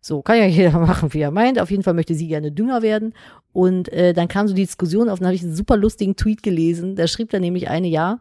[0.00, 1.58] So, kann ja jeder machen, wie er meint.
[1.58, 3.14] Auf jeden Fall möchte sie gerne Dünger werden.
[3.52, 6.42] Und äh, dann kam so die Diskussion auf, dann habe ich einen super lustigen Tweet
[6.42, 6.94] gelesen.
[6.94, 8.20] Da schrieb dann nämlich eine, ja,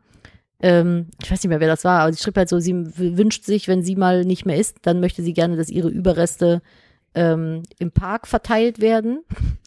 [0.64, 3.44] ähm, ich weiß nicht mehr, wer das war, aber sie schrieb halt so, sie wünscht
[3.44, 6.62] sich, wenn sie mal nicht mehr ist, dann möchte sie gerne, dass ihre Überreste
[7.16, 9.24] ähm, im Park verteilt werden.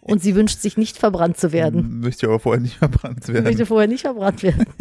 [0.00, 2.00] Und sie wünscht sich nicht verbrannt zu werden.
[2.00, 3.44] Möchte aber vorher nicht verbrannt werden.
[3.44, 4.66] möchte vorher nicht verbrannt werden.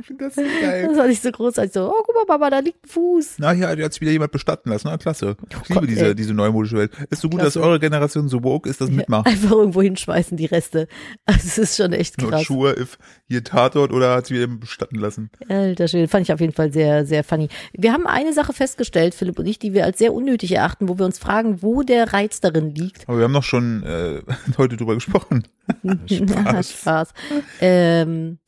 [0.00, 0.86] Ich finde das so geil.
[0.88, 1.72] Das war nicht so großartig.
[1.72, 3.36] So, oh, guck mal, Papa, da liegt ein Fuß.
[3.38, 4.88] Na ja, hat sich wieder jemand bestatten lassen.
[4.88, 5.36] Na, klasse.
[5.42, 6.14] Ich liebe Oh Gott, diese, ey.
[6.14, 6.92] diese neumodische Welt.
[7.10, 7.58] Ist so gut, Klasse.
[7.58, 9.26] dass eure Generation so woke ist, das mitmacht.
[9.26, 10.88] Einfach irgendwo hinschmeißen, die Reste.
[11.24, 12.42] Also, es ist schon echt krass.
[12.42, 15.30] Schuhe, if hier Tatort oder hat sie wieder bestatten lassen.
[15.48, 17.48] Alter Schwede, fand ich auf jeden Fall sehr, sehr funny.
[17.72, 20.98] Wir haben eine Sache festgestellt, Philipp und ich, die wir als sehr unnötig erachten, wo
[20.98, 23.08] wir uns fragen, wo der Reiz darin liegt.
[23.08, 24.03] Aber wir haben noch schon äh,
[24.58, 25.44] heute drüber gesprochen.
[26.06, 26.70] Spaß.
[26.70, 27.08] Spaß.
[27.60, 28.38] Ähm,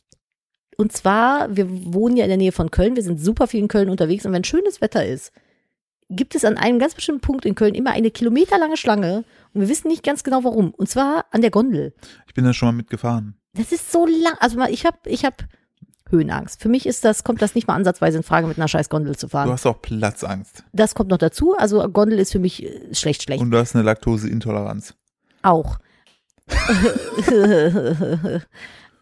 [0.76, 3.68] und zwar, wir wohnen ja in der Nähe von Köln, wir sind super viel in
[3.68, 5.32] Köln unterwegs und wenn schönes Wetter ist,
[6.10, 9.68] gibt es an einem ganz bestimmten Punkt in Köln immer eine kilometerlange Schlange und wir
[9.68, 10.70] wissen nicht ganz genau warum.
[10.72, 11.94] Und zwar an der Gondel.
[12.26, 13.36] Ich bin da schon mal mitgefahren.
[13.54, 14.34] Das ist so lang.
[14.38, 15.44] Also ich habe ich hab
[16.10, 16.62] Höhenangst.
[16.62, 19.16] Für mich ist das, kommt das nicht mal ansatzweise in Frage, mit einer scheiß Gondel
[19.16, 19.50] zu Du fahren.
[19.50, 20.62] hast auch Platzangst.
[20.72, 21.56] Das kommt noch dazu.
[21.56, 23.42] Also Gondel ist für mich äh, schlecht, schlecht.
[23.42, 24.94] Und du hast eine Laktoseintoleranz.
[25.46, 25.78] Auch.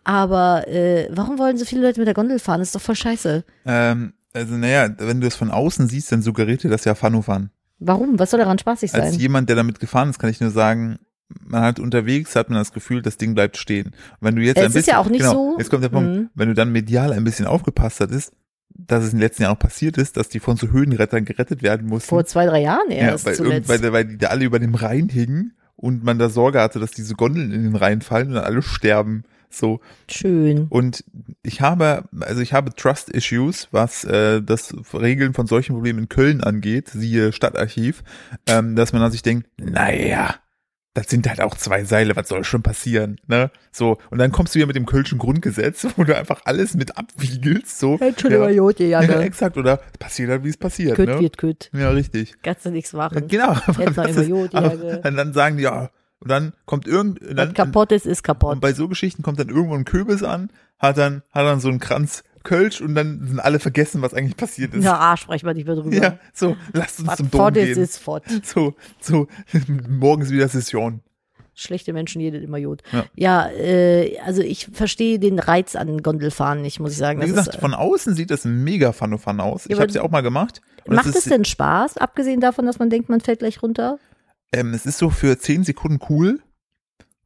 [0.04, 2.58] Aber äh, warum wollen so viele Leute mit der Gondel fahren?
[2.60, 3.44] Das ist doch voll scheiße.
[3.64, 7.50] Ähm, also naja, wenn du es von außen siehst, dann suggeriert dir das ja Fanufahren.
[7.78, 8.18] Warum?
[8.18, 9.20] Was soll daran spaßig Als sein?
[9.20, 10.98] jemand, der damit gefahren ist, kann ich nur sagen,
[11.42, 13.86] man hat unterwegs, hat man das Gefühl, das Ding bleibt stehen.
[13.86, 15.82] Und wenn du jetzt Es ein ist bisschen, ja auch nicht genau, so- Jetzt kommt
[15.84, 16.30] der Punkt, Mhm.
[16.34, 18.32] wenn du dann medial ein bisschen aufgepasst hattest,
[18.76, 21.62] dass es in den letzten Jahren auch passiert ist, dass die von so Höhenrettern gerettet
[21.62, 22.08] werden mussten.
[22.10, 23.82] Vor zwei, drei Jahren ja, erst weil, irgend, zuletzt.
[23.82, 26.92] weil, weil die da alle über dem Rhein hingen und man da Sorge hatte, dass
[26.92, 29.24] diese Gondeln in den Rhein fallen und dann alle sterben.
[29.50, 29.80] So.
[30.10, 30.66] Schön.
[30.68, 31.04] Und
[31.42, 36.42] ich habe, also ich habe Trust-Issues, was äh, das Regeln von solchen Problemen in Köln
[36.42, 38.02] angeht, siehe Stadtarchiv,
[38.46, 40.34] ähm, dass man an sich denkt, naja,
[40.94, 43.50] das sind halt auch zwei Seile, was soll schon passieren, ne?
[43.72, 46.96] So, und dann kommst du wieder mit dem Kölschen Grundgesetz, wo du einfach alles mit
[46.96, 47.98] abwiegelst, so.
[47.98, 49.24] Entschuldigung, ja, Jote, ja, ja, ne?
[49.24, 51.20] exakt, oder passiert halt, wie es passiert, Kütt ne?
[51.20, 51.70] wird kütt.
[51.72, 52.34] Ja, richtig.
[52.42, 53.26] Kannst du nichts machen.
[53.26, 55.08] Genau, Jetzt das ist, Jod, aber Jage.
[55.08, 55.90] und dann sagen die, ja,
[56.20, 58.60] und dann kommt irgend, und Was dann, kaputt ist, ist und kaputt.
[58.60, 61.80] bei so Geschichten kommt dann irgendwo ein Kürbis an, hat dann, hat dann so einen
[61.80, 64.84] Kranz Kölsch und dann sind alle vergessen, was eigentlich passiert ist.
[64.84, 65.94] Ja, ah, sprechen wir nicht mehr drüber.
[65.94, 67.82] Ja, so, lasst uns Was zum Dom ist, gehen.
[67.82, 68.24] ist fort.
[68.44, 69.26] So, so,
[69.88, 71.00] morgens wieder Session.
[71.56, 72.82] Schlechte Menschen, jede immer Jod.
[72.92, 73.04] Ja.
[73.14, 77.20] Ja, äh, also ich verstehe den Reiz an Gondelfahren nicht, muss ich sagen.
[77.20, 79.64] Wie gesagt, ist, äh, von außen sieht das mega fun fun aus.
[79.64, 80.60] Ja, ich habe es ja auch mal gemacht.
[80.86, 83.98] Macht es ist, denn Spaß, abgesehen davon, dass man denkt, man fällt gleich runter?
[84.54, 86.40] ähm, es ist so für zehn Sekunden cool.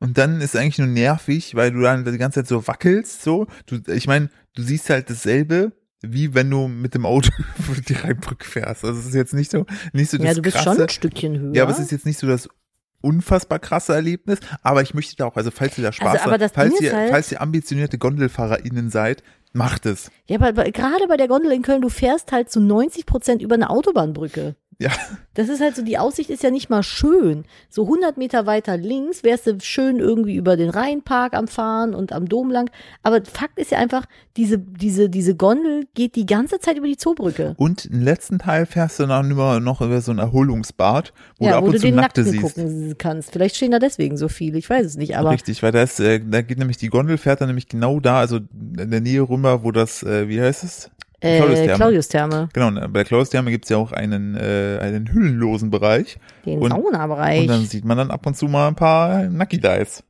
[0.01, 3.23] Und dann ist es eigentlich nur nervig, weil du dann die ganze Zeit so wackelst,
[3.23, 3.47] so.
[3.67, 7.93] Du, ich meine, du siehst halt dasselbe, wie wenn du mit dem Auto über die
[7.95, 8.85] Rheinbrücke fährst.
[8.85, 10.89] Also es ist jetzt nicht so, nicht so das ja, du bist krasse, schon ein
[10.89, 11.55] Stückchen höher.
[11.55, 12.49] Ja, aber es ist jetzt nicht so das
[13.01, 16.43] unfassbar krasse Erlebnis, aber ich möchte da auch, also falls ihr da Spaß Also, aber
[16.45, 20.11] habt, falls ihr, halt- falls ihr ambitionierte GondelfahrerInnen seid, macht es.
[20.27, 23.41] ja, aber bei- gerade bei der Gondel in Köln, du fährst halt zu 90 Prozent
[23.43, 24.57] über eine Autobahnbrücke.
[24.81, 24.91] Ja,
[25.35, 27.45] Das ist halt so, die Aussicht ist ja nicht mal schön.
[27.69, 32.13] So 100 Meter weiter links wärst du schön irgendwie über den Rheinpark am Fahren und
[32.13, 32.71] am Dom lang.
[33.03, 34.07] Aber Fakt ist ja einfach,
[34.37, 37.55] diese, diese, diese Gondel geht die ganze Zeit über die Zoobrücke.
[37.59, 41.51] und im letzten Teil fährst du dann über, noch über so ein Erholungsbad, wo du
[41.51, 42.55] ja, ab wo und du zu den Nackte Nackten siehst.
[42.55, 43.33] gucken kannst.
[43.33, 45.99] Vielleicht stehen da deswegen so viele, ich weiß es nicht, aber Richtig, weil da ist,
[45.99, 49.23] äh, da geht nämlich die Gondel fährt dann nämlich genau da, also in der Nähe
[49.29, 50.91] rüber, wo das, äh, wie heißt es?
[51.21, 51.77] Äh, Claudius-Therme.
[51.77, 56.19] Claudius-Therme, Genau, ne, bei der Klaus-Therme gibt's ja auch einen, äh, einen hüllenlosen Bereich.
[56.47, 57.41] den Und- Saunabereich.
[57.43, 60.05] Und dann sieht man dann ab und zu mal ein paar Nucky Dives.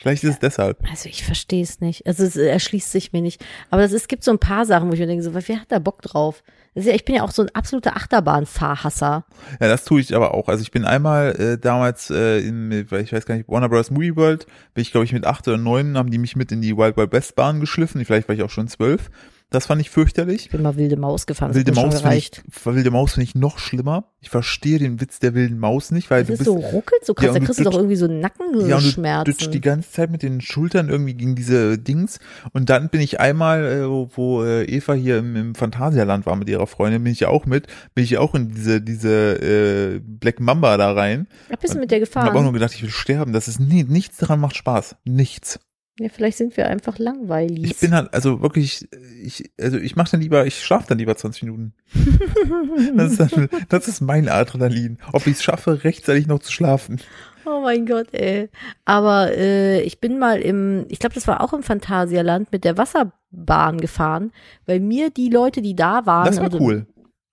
[0.00, 0.78] Vielleicht ist es deshalb.
[0.88, 2.06] Also ich verstehe es nicht.
[2.06, 3.44] Also es erschließt sich mir nicht.
[3.70, 5.66] Aber das, es gibt so ein paar Sachen, wo ich mir denke, so, wer hat
[5.70, 6.44] da Bock drauf?
[6.74, 9.24] Ja, ich bin ja auch so ein absoluter Achterbahnfahrhasser.
[9.60, 10.48] Ja, das tue ich aber auch.
[10.48, 13.90] Also ich bin einmal äh, damals äh, in, ich weiß gar nicht, Warner Bros.
[13.90, 16.62] Movie World, bin ich glaube ich mit acht oder neun, haben die mich mit in
[16.62, 18.04] die Wild Wild West Bahn geschliffen.
[18.04, 19.10] Vielleicht war ich auch schon zwölf.
[19.50, 20.42] Das fand ich fürchterlich.
[20.46, 21.54] Ich bin mal wilde Maus gefahren.
[21.54, 22.30] Wilde Maus finde ich,
[22.64, 24.04] wilde Maus finde ich noch schlimmer.
[24.20, 27.02] Ich verstehe den Witz der wilden Maus nicht, weil Das du ist bist so ruckelt
[27.06, 28.20] so krass, Ja, da kriegst du doch irgendwie so ja, und
[28.52, 29.50] du Nackenschmerzen.
[29.50, 32.18] die ganze Zeit mit den Schultern irgendwie gegen diese Dings.
[32.52, 36.50] Und dann bin ich einmal, äh, wo, äh, Eva hier im, im Phantasialand war mit
[36.50, 40.40] ihrer Freundin, bin ich ja auch mit, bin ich auch in diese, diese äh, Black
[40.40, 41.26] Mamba da rein.
[41.48, 43.32] ja, bist du mit der Ich habe auch nur gedacht, ich will sterben.
[43.32, 44.96] Das ist nie, nichts daran macht Spaß.
[45.04, 45.58] Nichts.
[46.00, 47.64] Ja, vielleicht sind wir einfach langweilig.
[47.64, 48.88] Ich bin halt, also wirklich,
[49.22, 51.74] ich, also ich mache dann lieber, ich schlafe dann lieber 20 Minuten.
[52.96, 54.98] Das ist, dann, das ist mein Adrenalin.
[55.12, 57.00] Ob ich es schaffe, rechtzeitig noch zu schlafen.
[57.44, 58.48] Oh mein Gott, ey.
[58.84, 62.76] Aber äh, ich bin mal im, ich glaube, das war auch im Phantasialand mit der
[62.76, 64.32] Wasserbahn gefahren,
[64.66, 66.86] weil mir die Leute, die da waren, Das war also, cool.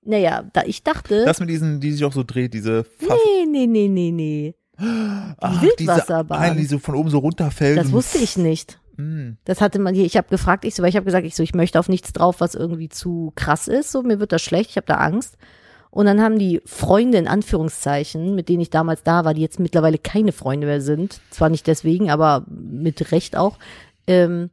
[0.03, 3.17] Naja, da ich dachte, Das mit diesen, die sich auch so dreht, diese Fass.
[3.25, 4.55] nee, nee, nee, nee, nee.
[4.77, 6.57] Ach, Wildwasserbahn.
[6.57, 7.77] Diese, die so von oben so runterfällt.
[7.77, 8.79] Das und- wusste ich nicht.
[8.97, 9.37] Hm.
[9.43, 11.43] Das hatte man hier, ich habe gefragt, ich so, weil ich habe gesagt, ich so,
[11.43, 14.69] ich möchte auf nichts drauf, was irgendwie zu krass ist, so mir wird das schlecht,
[14.69, 15.37] ich habe da Angst.
[15.89, 19.59] Und dann haben die Freunde in Anführungszeichen, mit denen ich damals da war, die jetzt
[19.59, 23.57] mittlerweile keine Freunde mehr sind, zwar nicht deswegen, aber mit Recht auch,
[24.07, 24.49] ähm,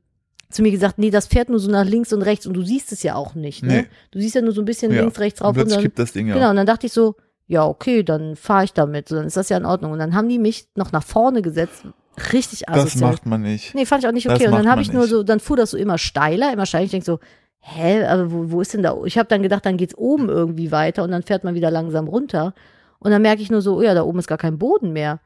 [0.51, 2.93] zu mir gesagt, nee, das fährt nur so nach links und rechts und du siehst
[2.93, 3.73] es ja auch nicht, ne?
[3.83, 3.87] Nee.
[4.11, 5.01] Du siehst ja nur so ein bisschen Ja.
[5.03, 6.35] links, rechts Und rauf und plötzlich dann, kippt das Ding ja.
[6.35, 7.15] genau, und dann dachte ich so,
[7.53, 9.93] ja, okay, dann fahre ich damit, so, dann ist das ja in Ordnung.
[9.93, 11.85] Und dann haben die mich noch nach vorne gesetzt,
[12.33, 13.11] richtig das asozial.
[13.13, 13.75] macht man nicht.
[13.75, 14.47] Nee, fand ich auch nicht Das okay.
[14.49, 15.11] Und dann habe ich nur nicht.
[15.11, 16.85] so, dann fuhr das so immer steiler, immer steiler.
[16.85, 17.21] Ich denke so,
[17.61, 18.97] hä, aber wo, wo ist denn da?
[19.05, 22.09] Ich habe dann gedacht, dann geht's oben irgendwie weiter und dann fährt man wieder langsam
[22.09, 22.55] runter.
[22.99, 25.21] Und dann merke ich nur so, oh ja, da oben ist gar kein Boden mehr.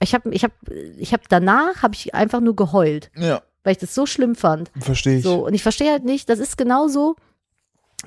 [0.00, 0.54] Ich habe, ich habe,
[0.98, 4.70] ich habe danach habe ich einfach nur geheult, Ja, weil ich das so schlimm fand.
[4.78, 5.22] verstehe ich.
[5.24, 7.16] So und ich verstehe halt nicht, das ist genauso,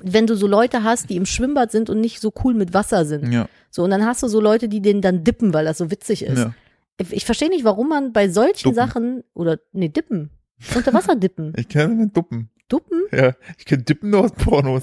[0.02, 3.04] wenn du so Leute hast, die im Schwimmbad sind und nicht so cool mit Wasser
[3.04, 3.32] sind.
[3.32, 5.90] Ja, So und dann hast du so Leute, die den dann dippen, weil das so
[5.90, 6.38] witzig ist.
[6.38, 6.54] ja.
[7.00, 8.74] Ich, ich verstehe nicht, warum man bei solchen Duppen.
[8.74, 10.30] Sachen oder nee, dippen.
[10.74, 11.52] Unter Wasser dippen.
[11.56, 12.50] Ich kenne den Duppen.
[12.68, 13.02] Duppen?
[13.12, 14.82] Ja, ich kenne Dippen nur aus Pornos.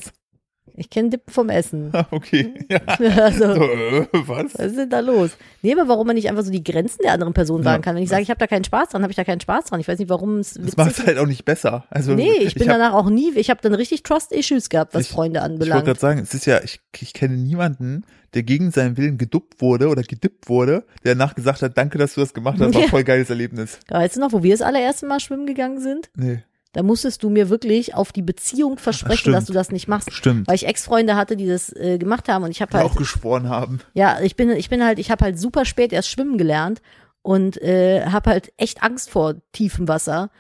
[0.78, 1.90] Ich kenne Dippen vom Essen.
[1.94, 2.54] Ah, okay.
[2.70, 2.80] Ja.
[3.24, 4.54] Also, So, äh, was?
[4.56, 5.38] was ist denn da los?
[5.62, 7.64] Nee, aber warum man nicht einfach so die Grenzen der anderen Person Ja.
[7.72, 7.96] sagen kann.
[7.96, 9.80] Wenn ich sage, ich habe da keinen Spaß dran, habe ich da keinen Spaß dran.
[9.80, 11.08] Ich weiß nicht, warum es Das macht ist.
[11.08, 11.86] halt auch nicht besser.
[11.90, 15.04] Also Nee, ich bin hab, danach auch nie, ich habe dann richtig Trust-Issues gehabt, was
[15.04, 15.86] Ich- Freunde Ich wollte anbelangt.
[15.86, 18.04] gerade sagen, es ist ja, ich, ich kenne niemanden,
[18.34, 22.16] der gegen seinen Willen geduppt wurde oder gedippt wurde, der danach gesagt hat, danke, dass
[22.16, 22.88] du das gemacht hast, war Ja.
[22.90, 23.80] voll geiles Erlebnis.
[23.88, 26.10] Weißt du noch, wo wir das allererste Mal schwimmen gegangen sind?
[26.18, 26.44] Nee.
[26.76, 29.36] Da musstest du mir wirklich auf die Beziehung versprechen, stimmt.
[29.38, 30.12] dass du das nicht machst.
[30.12, 30.46] Stimmt.
[30.46, 33.48] Weil ich Ex-Freunde hatte, die das äh, gemacht haben und ich habe halt auch geschworen
[33.48, 33.80] haben.
[33.94, 36.82] ja, ich bin, ich bin halt, ich habe halt super spät erst schwimmen gelernt
[37.22, 40.32] und äh, habe halt echt Angst vor tiefem Wasser.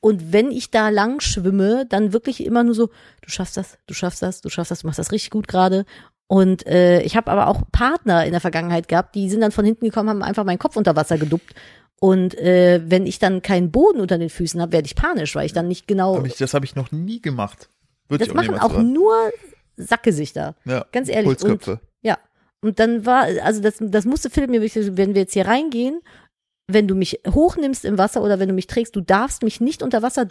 [0.00, 2.86] Und wenn ich da lang schwimme, dann wirklich immer nur so,
[3.20, 5.84] du schaffst das, du schaffst das, du schaffst das, du machst das richtig gut gerade.
[6.26, 9.66] Und äh, ich habe aber auch Partner in der Vergangenheit gehabt, die sind dann von
[9.66, 11.54] hinten gekommen, haben einfach meinen Kopf unter Wasser geduppt.
[12.00, 15.44] Und äh, wenn ich dann keinen Boden unter den Füßen habe, werde ich panisch, weil
[15.46, 16.16] ich dann nicht genau.
[16.16, 17.68] Aber ich, das habe ich noch nie gemacht.
[18.08, 18.92] Würde das ich auch machen auch machen.
[18.92, 19.14] nur
[19.76, 20.56] Sackgesichter.
[20.64, 21.42] Ja, Ganz ehrlich.
[21.44, 22.18] Und ja.
[22.62, 26.00] Und dann war, also das, das musste Philipp mir wirklich, wenn wir jetzt hier reingehen,
[26.66, 29.82] wenn du mich hochnimmst im Wasser oder wenn du mich trägst, du darfst mich nicht
[29.82, 30.28] unter Wasser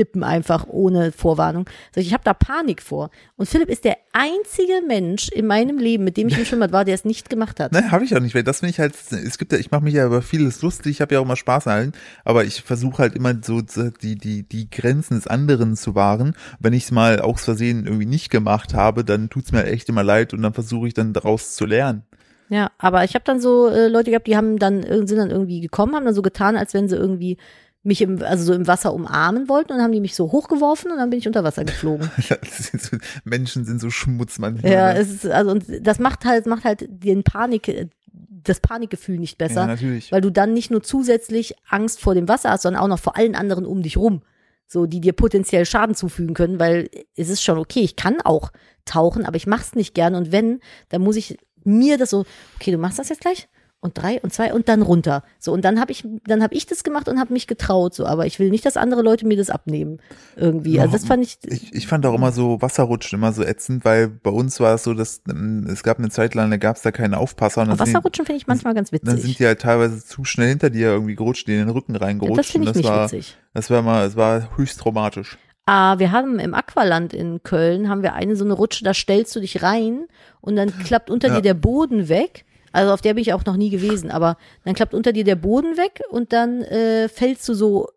[0.00, 1.68] dippen einfach ohne Vorwarnung.
[1.94, 3.10] Also ich habe da Panik vor.
[3.36, 6.84] Und Philipp ist der einzige Mensch in meinem Leben, mit dem ich im Schwimmbad war,
[6.84, 7.72] der es nicht gemacht hat.
[7.72, 9.84] Ne, habe ich auch nicht, weil das finde ich halt, es gibt ja, ich mache
[9.84, 11.92] mich ja über vieles lustig, ich habe ja auch immer Spaß an allen,
[12.24, 16.34] aber ich versuche halt immer so die, die, die Grenzen des anderen zu wahren.
[16.58, 20.02] Wenn ich es mal aus Versehen irgendwie nicht gemacht habe, dann tut's mir echt immer
[20.02, 22.04] leid und dann versuche ich dann daraus zu lernen.
[22.48, 25.60] Ja, aber ich habe dann so äh, Leute gehabt, die haben dann sind dann irgendwie
[25.60, 27.36] gekommen, haben dann so getan, als wenn sie irgendwie
[27.82, 30.90] mich im also so im Wasser umarmen wollten und dann haben die mich so hochgeworfen
[30.90, 32.10] und dann bin ich unter Wasser geflogen.
[32.28, 34.70] Das sind so, Menschen sind so Schmutz manchmal.
[34.70, 34.98] Ja, ne?
[34.98, 39.62] es ist, also und das macht halt, macht halt den Panik, das Panikgefühl nicht besser,
[39.62, 40.12] ja, natürlich.
[40.12, 43.16] weil du dann nicht nur zusätzlich Angst vor dem Wasser hast, sondern auch noch vor
[43.16, 44.22] allen anderen um dich rum,
[44.66, 48.52] so die dir potenziell Schaden zufügen können, weil es ist schon okay, ich kann auch
[48.84, 50.60] tauchen, aber ich mach's nicht gern und wenn,
[50.90, 52.24] dann muss ich mir das so,
[52.56, 53.48] okay, du machst das jetzt gleich
[53.82, 55.22] und drei und zwei und dann runter.
[55.38, 58.04] So und dann habe ich dann habe ich das gemacht und habe mich getraut so,
[58.04, 60.00] aber ich will nicht, dass andere Leute mir das abnehmen
[60.36, 60.78] irgendwie.
[60.80, 64.08] Also das fand ich Ich, ich fand auch immer so Wasserrutschen immer so ätzend, weil
[64.08, 66.82] bei uns war es so, dass ähm, es gab eine Zeit lang, da gab es
[66.82, 67.62] da keine Aufpasser.
[67.62, 69.36] Und Wasserrutschen finde ich manchmal ganz dann sind witzig.
[69.38, 72.38] die halt teilweise zu schnell hinter dir irgendwie gerutscht, die in den Rücken Ja, reingerutscht.
[72.38, 73.36] das finde ich und nicht war, witzig.
[73.54, 75.38] Das war mal, es war höchst traumatisch.
[75.66, 79.34] Ah, wir haben im Aqualand in Köln haben wir eine so eine Rutsche, da stellst
[79.36, 80.06] du dich rein
[80.40, 81.36] und dann klappt unter Ja.
[81.36, 82.44] dir der Boden weg.
[82.72, 85.36] Also auf der bin ich auch noch nie gewesen, aber dann klappt unter dir der
[85.36, 87.88] Boden weg und dann äh, fällst du so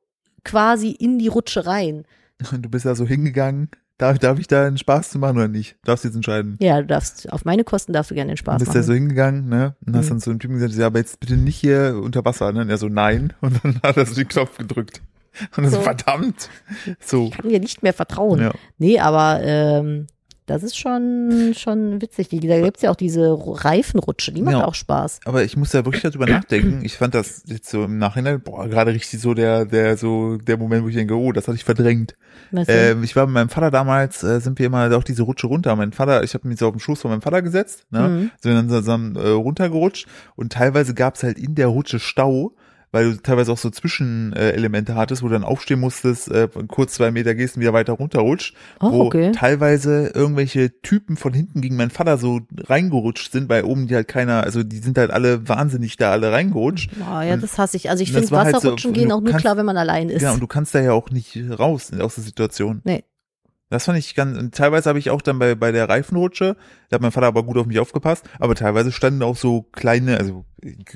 [0.44, 2.06] quasi in die Rutsche rein.
[2.52, 3.70] Und du bist da so hingegangen.
[4.00, 5.74] Darf, darf ich da einen Spaß zu machen oder nicht?
[5.84, 6.58] Du darfst jetzt entscheiden.
[6.60, 8.88] Ja, du darfst, auf meine Kosten darfst du gerne den Du Spaß bist da machen.
[8.88, 9.76] so hingegangen, ne?
[9.86, 10.10] Und hast Mhm.
[10.10, 12.62] dann zu dem Typen gesagt, ja, aber jetzt bitte nicht hier unter Wasser, ne?
[12.62, 13.34] Und er so, nein.
[13.42, 15.02] Und dann hat er so den Knopf gedrückt.
[15.56, 15.84] Und er so, So.
[15.84, 16.50] verdammt.
[17.00, 17.26] So.
[17.28, 18.42] Ich kann dir nicht mehr vertrauen.
[18.42, 18.52] Ja.
[18.80, 20.08] Nee, aber ähm,
[20.46, 22.30] das ist schon, schon witzig.
[22.30, 24.66] Die, da gibt's ja auch diese Reifenrutsche, die macht Ja.
[24.66, 25.22] auch Spaß.
[25.26, 26.82] Aber ich muss da wirklich darüber nachdenken.
[26.84, 30.58] Ich fand das jetzt so im Nachhinein, boah, gerade richtig so der, der, so, der
[30.58, 32.16] Moment, wo ich denke, oh, das hatte ich verdrängt.
[32.68, 35.76] Ähm, ich war mit meinem Vater damals, äh, sind wir immer auch diese Rutsche runter.
[35.76, 38.10] Mein Vater, ich habe mich so auf den Schoß von meinem Vater gesetzt, ne?
[38.10, 38.32] Mhm.
[38.42, 42.54] Sind dann zusammen äh, runtergerutscht und teilweise gab's halt in der Rutsche Stau,
[42.94, 46.94] weil du teilweise auch so Zwischenelemente Elemente hattest, wo du dann aufstehen musstest, äh, kurz
[46.94, 48.56] zwei Meter gehst und wieder weiter runterrutscht.
[48.80, 49.32] Oh, wo okay.
[49.34, 54.08] teilweise irgendwelche Typen von hinten gegen meinen Vater so reingerutscht sind, weil oben die halt
[54.08, 56.92] keiner, also die sind halt alle wahnsinnig da alle reingerutscht.
[57.06, 57.90] Ah, ja, das hasse ich.
[57.90, 60.10] Also ich finde, war halt so, Wasserrutschen gehen auch nur kannst- klar, wenn man allein
[60.10, 60.20] ist.
[60.20, 62.82] Genau, und du kannst da ja auch nicht raus aus der Situation.
[62.84, 63.04] Nee.
[63.74, 66.56] Das fand ich ganz, und teilweise habe ich auch dann bei, bei der Reifenrutsche,
[66.90, 70.20] da hat mein Vater aber gut auf mich aufgepasst, aber teilweise standen auch so kleine,
[70.20, 70.46] also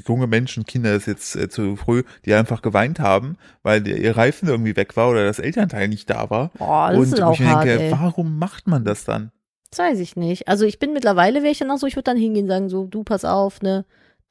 [0.07, 4.15] junge Menschen, Kinder ist jetzt äh, zu früh, die einfach geweint haben, weil der, ihr
[4.15, 6.51] Reifen irgendwie weg war oder das Elternteil nicht da war.
[6.59, 7.91] Boah, das und ist auch ich hart, denke, ey.
[7.91, 9.32] warum macht man das dann?
[9.71, 10.47] Das weiß ich nicht.
[10.47, 12.69] Also ich bin mittlerweile, wäre ich dann auch so, ich würde dann hingehen und sagen
[12.69, 13.86] so, du pass auf, ne,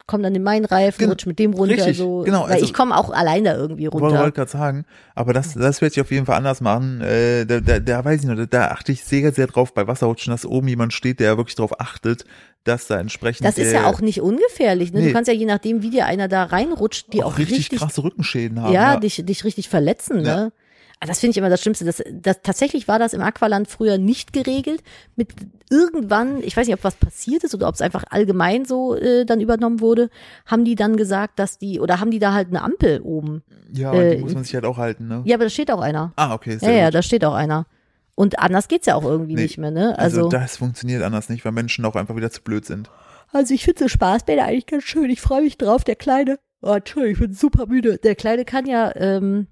[0.06, 1.10] komm dann in meinen Reifen, Genau.
[1.12, 2.20] rutsch mit dem runter, Richtig, so.
[2.22, 4.30] genau, Weil also- ich komme auch allein da irgendwie Ich wollte runter.
[4.30, 4.84] gerade sagen,
[5.16, 7.00] aber das, das werde ich auf jeden Fall anders machen.
[7.00, 9.86] Äh, da, da, da weiß ich noch, da, da achte ich sehr, sehr drauf bei
[9.88, 12.24] Wasserrutschen, dass oben jemand steht, der wirklich drauf achtet,
[12.62, 15.00] dass da entsprechend Das ist äh, ja auch nicht ungefährlich, ne?
[15.00, 15.06] Nee.
[15.08, 18.02] Du kannst ja je nachdem, wie dir einer da reinrutscht, die auch, richtig, richtig, krasse
[18.04, 18.72] Rückenschäden haben.
[18.72, 20.36] ja, dich, dich richtig verletzen, Ja.
[20.36, 20.52] ne?
[21.00, 21.84] Ah, Das finde ich immer das Schlimmste.
[21.84, 24.82] Das, das, tatsächlich war das im Aqualand früher nicht geregelt.
[25.14, 25.28] Mit
[25.70, 29.24] irgendwann, ich weiß nicht, ob was passiert ist oder ob es einfach allgemein so äh,
[29.26, 30.08] dann übernommen wurde,
[30.46, 33.42] haben die dann gesagt, dass die, oder haben die da halt eine Ampel oben.
[33.72, 35.22] Ja, Äh, die muss man sich halt auch halten, ne?
[35.26, 36.12] Ja, aber da steht auch einer.
[36.16, 36.94] Ah, okay, Ja, sehr ja, gut.
[36.94, 37.66] da steht auch einer.
[38.14, 39.42] Und anders geht's ja auch irgendwie Nee.
[39.42, 39.98] nicht mehr, ne?
[39.98, 42.88] Also, Also, das funktioniert anders nicht, weil Menschen auch einfach wieder zu blöd sind.
[43.32, 45.10] also ich finde so Spaßbäder eigentlich ganz schön.
[45.10, 45.84] Ich freue mich drauf.
[45.84, 47.98] Der Kleine, oh, Entschuldigung, ich bin super müde.
[47.98, 49.48] Der Kleine kann ja ähm,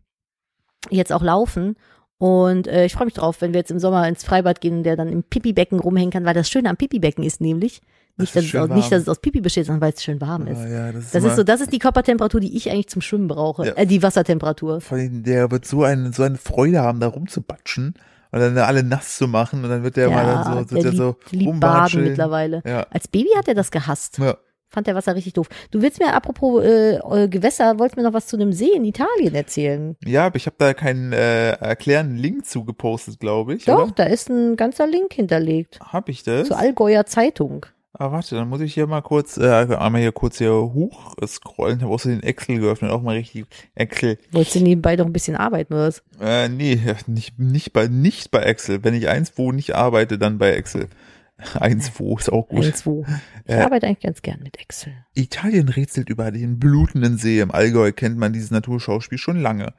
[0.91, 1.77] jetzt auch laufen.
[2.19, 4.83] Und äh, ich freue mich drauf, wenn wir jetzt im Sommer ins Freibad gehen und
[4.85, 7.83] der dann im Pipi-Becken rumhängen kann, weil das Schöne am Pipi-Becken ist nämlich,
[8.17, 10.21] nicht, ist dass, es, aus, nicht, dass es aus Pipi besteht, sondern weil es schön
[10.21, 10.59] warm ist.
[10.59, 13.03] Ah, ja, das ist, Das ist so, das ist die Körpertemperatur, die ich eigentlich zum
[13.03, 13.67] Schwimmen brauche.
[13.67, 13.73] Ja.
[13.73, 14.81] Äh, die Wassertemperatur.
[14.81, 17.95] vor allem, der wird so eine, so eine Freude haben, da rumzubatschen
[18.31, 20.85] und dann alle nass zu machen und dann wird der mal dann so, der wird
[20.85, 22.63] der liebt, so liebt Baden mittlerweile.
[22.65, 22.87] Ja.
[22.91, 24.19] Als Baby hat er das gehasst.
[24.19, 24.37] Ja.
[24.75, 25.49] Fand der Wasser richtig doof.
[25.71, 28.85] Du willst mir apropos äh, äh, Gewässer, wolltest mir noch was zu einem See in
[28.85, 29.95] Italien erzählen?
[30.05, 33.67] Ja, aber ich habe da keinen äh, erklärenden Link zu gepostet, glaube ich.
[33.67, 33.93] Doch, oder?
[33.95, 35.79] da ist ein ganzer Link hinterlegt.
[35.81, 36.49] Hab ich das?
[36.49, 37.67] Zur Allgäuer Zeitung.
[37.97, 41.77] Ah, warte, dann muss ich hier mal kurz, äh, einmal hier kurz hier hoch scrollen.
[41.77, 43.47] Ich habe auch so den Excel geöffnet, auch mal richtig
[43.77, 44.19] Excel.
[44.33, 46.03] Wolltest du nebenbei doch ein bisschen arbeiten, oder was?
[46.21, 48.83] Äh, nee, nicht, nicht bei, nicht bei Excel.
[48.83, 50.89] Wenn ich eins wo nicht arbeite, dann bei Excel.
[51.61, 52.65] Eins wo ist auch gut.
[52.65, 53.05] Eins wo.
[53.45, 54.93] Ich äh, arbeite eigentlich ganz gern mit Excel.
[55.15, 57.41] Italien rätselt über den blutenden See.
[57.41, 59.75] Im Allgäu kennt man dieses Naturschauspiel schon lange.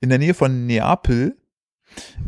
[0.00, 1.36] In der Nähe von Neapel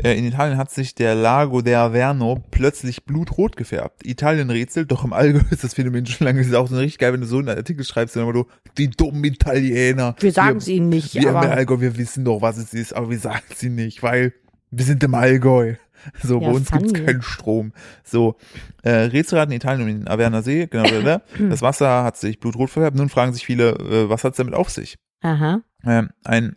[0.03, 4.05] äh, in Italien hat sich der Lago del Averno plötzlich blutrot gefärbt.
[4.07, 6.41] Italien rätselt, doch im Allgäu ist das Phänomen schon lange.
[6.41, 8.47] Das ist auch so richtig geil, wenn du so einen Artikel schreibst, dann immer du,
[8.79, 10.17] die dummen Italiener.
[10.19, 11.15] Wir sagen es ihnen nicht.
[11.15, 13.77] Wir aber im Allgäu, wir wissen doch, was es ist, aber wir sagen es ihnen
[13.77, 14.33] nicht, weil
[14.71, 15.75] wir sind im Allgäu.
[16.23, 17.73] So, ja, bei uns gibt's keinen Strom.
[18.05, 18.37] So,
[18.83, 20.85] äh, Rätselraten in Italien um den Averna See, genau,
[21.49, 22.97] das Wasser hat sich blutrot verfärbt.
[22.97, 24.97] Nun fragen sich viele, äh, was hat's damit auf sich?
[25.23, 25.61] Aha.
[25.85, 26.57] Ähm, ein,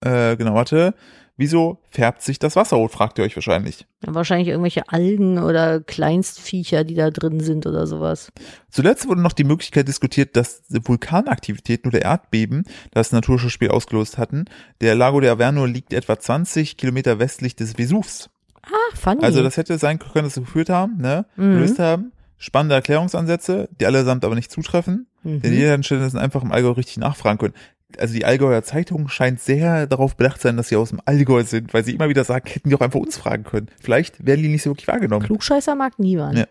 [0.00, 0.94] äh, genau, warte,
[1.36, 3.86] Wieso färbt sich das Wasser rot, fragt ihr euch wahrscheinlich.
[4.06, 8.30] Ja, wahrscheinlich irgendwelche Algen oder Kleinstviecher, die da drin sind oder sowas.
[8.70, 14.44] Zuletzt wurde noch die Möglichkeit diskutiert, dass Vulkanaktivitäten oder Erdbeben das Naturschauspiel ausgelöst hatten.
[14.80, 18.30] Der Lago de Averno liegt etwa 20 Kilometer westlich des Vesuvs.
[18.66, 19.22] Ah, funny.
[19.22, 21.52] Also das hätte sein können, dass sie geführt haben, ne, mhm.
[21.52, 22.12] gelöst haben.
[22.36, 25.06] Spannende Erklärungsansätze, die allesamt aber nicht zutreffen.
[25.22, 25.40] Mhm.
[25.40, 27.54] Denn jeder Stelle sind einfach im Allgäu richtig nachfragen können
[27.98, 31.74] also die Allgäuer Zeitung scheint sehr darauf bedacht sein, dass sie aus dem Allgäu sind,
[31.74, 33.68] weil sie immer wieder sagen, hätten die auch einfach uns fragen können.
[33.80, 35.24] Vielleicht werden die nicht so wirklich wahrgenommen.
[35.24, 36.38] Klugscheißer mag niemand.
[36.38, 36.46] Ja.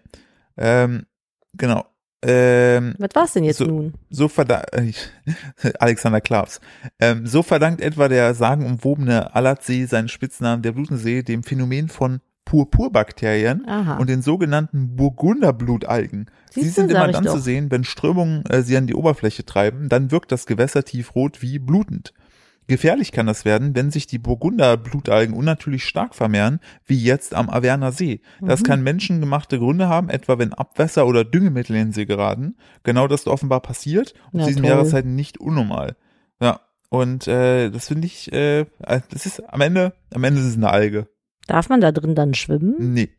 [0.57, 1.05] Ähm,
[1.53, 1.85] genau.
[2.25, 3.93] Ähm, Was war's denn jetzt so, nun?
[4.09, 4.71] So verdankt,
[5.79, 6.61] Alexander Klaas.
[6.99, 13.67] Ähm, so verdankt etwa der sagenumwobene Alatsee seinen Spitznamen der Blutensee dem Phänomen von Purpurbakterien
[13.67, 13.97] Aha.
[13.97, 16.29] und den sogenannten Burgunderblutalgen.
[16.51, 20.11] Sie sind immer dann zu sehen, wenn Strömungen äh, sie an die Oberfläche treiben, dann
[20.11, 22.13] wirkt das Gewässer tiefrot wie blutend.
[22.67, 27.91] Gefährlich kann das werden, wenn sich die Burgunderblutalgen unnatürlich stark vermehren, wie jetzt am Averner
[27.91, 28.21] See.
[28.41, 28.65] Das mhm.
[28.65, 32.55] kann menschengemachte Gründe haben, etwa wenn Abwässer oder Düngemittel in den See geraten.
[32.83, 35.95] Genau das offenbar passiert und ja, diesen Jahreszeiten nicht unnormal.
[36.39, 40.55] Ja, und äh, das finde ich, äh, das ist am Ende, am Ende ist es
[40.55, 41.07] eine Alge.
[41.47, 42.75] Darf man da drin dann schwimmen?
[42.93, 43.09] Nee.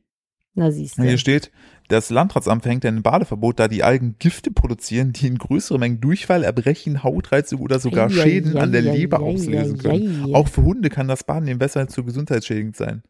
[0.54, 1.02] Na siehst du.
[1.02, 1.50] Hier steht,
[1.88, 6.44] das Landratsamt verhängt ein Badeverbot, da die Algen Gifte produzieren, die in größeren Mengen Durchfall,
[6.44, 10.34] Erbrechen, Hautreizung oder sogar ei, Schäden ei, an der ei, Leber auslösen können.
[10.34, 13.02] Auch für Hunde kann das Baden im Wasser zu gesundheitsschädigend sein.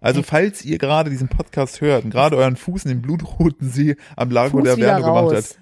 [0.00, 3.96] Also falls ihr gerade diesen Podcast hört und gerade euren Fuß in den blutroten See
[4.16, 5.60] am Lago Fuß der Wärme gemacht habt,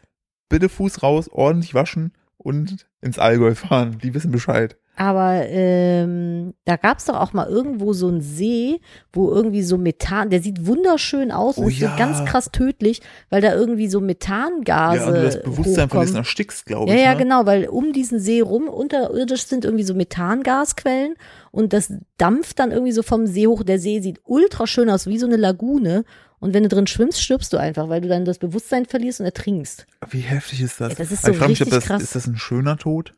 [0.49, 3.99] bitte Fuß raus, ordentlich waschen und ins Allgäu fahren.
[4.03, 4.78] Die wissen Bescheid.
[5.01, 8.82] Aber ähm, da gab es doch auch mal irgendwo so einen See,
[9.14, 11.96] wo irgendwie so Methan, der sieht wunderschön aus oh, und ist ja.
[11.96, 14.98] ganz krass tödlich, weil da irgendwie so Methangase.
[14.98, 16.98] Ja, und du das Bewusstsein von diesen erstickst, glaube ich.
[16.98, 17.16] Ja, ja, ne?
[17.16, 21.14] genau, weil um diesen See rum unterirdisch sind irgendwie so Methangasquellen
[21.51, 23.62] und das dampft dann irgendwie so vom See hoch.
[23.62, 26.05] Der See sieht ultra schön aus, wie so eine Lagune.
[26.40, 29.26] Und wenn du drin schwimmst, stirbst du einfach, weil du dann das Bewusstsein verlierst und
[29.26, 29.86] ertrinkst.
[30.11, 30.90] Wie heftig ist das?
[30.90, 32.03] Ja, das ist so ich frage mich, ob das, krass.
[32.03, 33.14] ist das ein schöner Tod?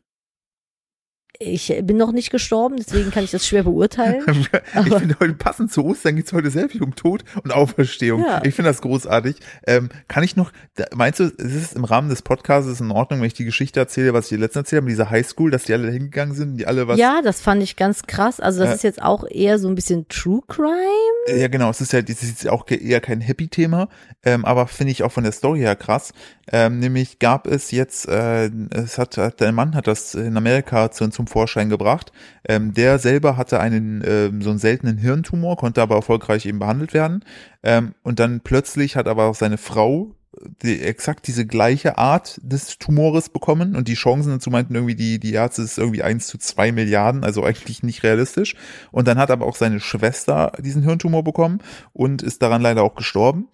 [1.39, 4.23] Ich bin noch nicht gestorben, deswegen kann ich das schwer beurteilen.
[4.85, 8.21] ich finde heute passend zu Ostern geht es heute sehr viel um Tod und Auferstehung.
[8.21, 8.41] Ja.
[8.43, 9.37] Ich finde das großartig.
[9.65, 10.51] Ähm, kann ich noch,
[10.93, 14.13] meinst du, ist es im Rahmen des Podcasts in Ordnung, wenn ich die Geschichte erzähle,
[14.13, 16.87] was ich dir letztens erzählt habe, diese Highschool, dass die alle hingegangen sind, die alle
[16.87, 16.99] was.
[16.99, 18.39] Ja, das fand ich ganz krass.
[18.39, 18.75] Also das ja.
[18.75, 21.35] ist jetzt auch eher so ein bisschen True Crime.
[21.35, 21.69] Ja, genau.
[21.71, 23.89] Es ist ja, es ist auch eher kein Happy-Thema,
[24.23, 26.13] ähm, aber finde ich auch von der Story her krass.
[26.51, 30.91] Ähm, nämlich gab es jetzt, äh, es hat, hat der Mann hat das in Amerika
[30.91, 32.11] zu, zum Vorschein gebracht.
[32.47, 36.93] Ähm, der selber hatte einen ähm, so einen seltenen Hirntumor, konnte aber erfolgreich eben behandelt
[36.93, 37.23] werden.
[37.63, 40.15] Ähm, und dann plötzlich hat aber auch seine Frau
[40.61, 45.19] die, exakt diese gleiche Art des Tumores bekommen und die Chancen dazu meinten irgendwie, die,
[45.19, 48.55] die Ärzte ist irgendwie eins zu zwei Milliarden, also eigentlich nicht realistisch.
[48.91, 51.59] Und dann hat aber auch seine Schwester diesen Hirntumor bekommen
[51.93, 53.47] und ist daran leider auch gestorben.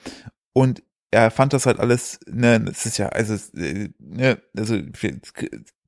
[0.54, 4.78] Und er fand das halt alles, ne, es ist ja, also, ne, also,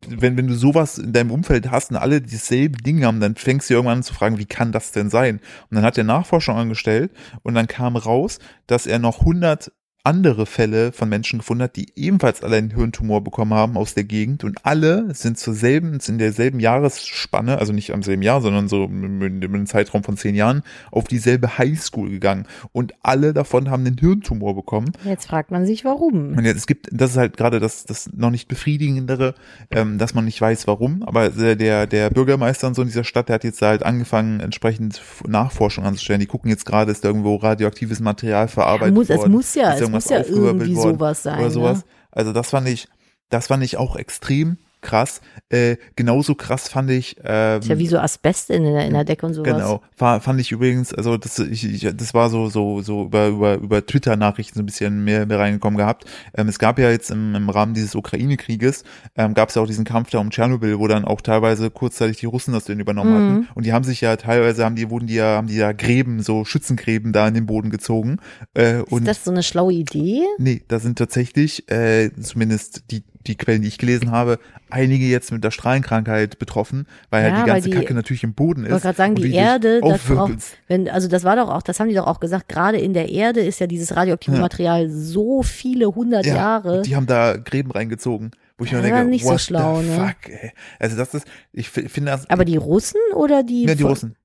[0.08, 3.70] wenn, wenn du sowas in deinem Umfeld hast und alle dieselben Dinge haben, dann fängst
[3.70, 5.40] du irgendwann an zu fragen, wie kann das denn sein?
[5.70, 7.12] Und dann hat er Nachforschung angestellt
[7.44, 9.72] und dann kam raus, dass er noch 100
[10.04, 14.04] andere Fälle von Menschen gefunden hat, die ebenfalls alle einen Hirntumor bekommen haben aus der
[14.04, 18.68] Gegend und alle sind zur selben, in derselben Jahresspanne, also nicht am selben Jahr, sondern
[18.68, 23.86] so in einem Zeitraum von zehn Jahren auf dieselbe Highschool gegangen und alle davon haben
[23.86, 24.92] einen Hirntumor bekommen.
[25.06, 26.36] Jetzt fragt man sich, warum.
[26.36, 29.36] Und jetzt, es gibt, das ist halt gerade das, das noch nicht befriedigendere,
[29.70, 33.30] ähm, dass man nicht weiß, warum, aber der, der Bürgermeister und so in dieser Stadt,
[33.30, 36.20] der hat jetzt halt angefangen, entsprechend Nachforschung anzustellen.
[36.20, 39.22] Die gucken jetzt gerade, ist da irgendwo radioaktives Material verarbeitet ja, muss, worden.
[39.22, 41.40] Es muss ja, es muss ja irgendwie sowas sein.
[41.40, 41.78] Oder sowas.
[41.80, 41.84] Ne?
[42.12, 42.88] Also das fand ich,
[43.30, 45.22] das fand ich auch extrem krass.
[45.50, 47.18] Äh, genauso krass fand ich.
[47.24, 49.52] Ähm, Ist ja wie so Asbest in der, in der Decke und sowas.
[49.54, 53.56] Genau, fand ich übrigens, also das, ich, ich, das war so so so über über
[53.56, 56.06] über Twitter-Nachrichten so ein bisschen mehr, mehr reingekommen gehabt.
[56.36, 58.84] Ähm, es gab ja jetzt im, im Rahmen dieses Ukraine-Krieges
[59.16, 62.18] ähm, gab es ja auch diesen Kampf da um Tschernobyl, wo dann auch teilweise kurzzeitig
[62.18, 63.16] die Russen das denn übernommen Mhm.
[63.16, 63.48] hatten.
[63.56, 66.22] Und die haben sich ja teilweise haben die wurden die ja haben die ja Gräben
[66.22, 68.18] so Schützengräben da in den Boden gezogen.
[68.54, 70.24] Äh, und Ist das so eine schlaue Idee?
[70.38, 75.32] Nee, da sind tatsächlich, äh, zumindest die, die Quellen, die ich gelesen habe, einige jetzt
[75.32, 78.68] mit der Strahlenkrankheit betroffen, weil Ja, halt die ganze die- Kacke natürlich im Boden ist.
[78.68, 80.58] Ich wollte gerade sagen, die Erde, das aufwirbelst.
[80.68, 83.10] wenn, also das war doch auch, das haben die doch auch gesagt, gerade in der
[83.10, 84.42] Erde ist ja dieses radioaktive Ja.
[84.42, 86.82] Material so viele hundert Ja, Jahre.
[86.82, 89.96] die haben da Gräben reingezogen, wo ich mir denke, nicht so what schlau, the ne?
[90.24, 90.52] fuck, ey.
[90.80, 93.66] Also das ist, ich fi- finde das, Aber die Russen oder die?
[93.66, 94.16] ja, die Russen,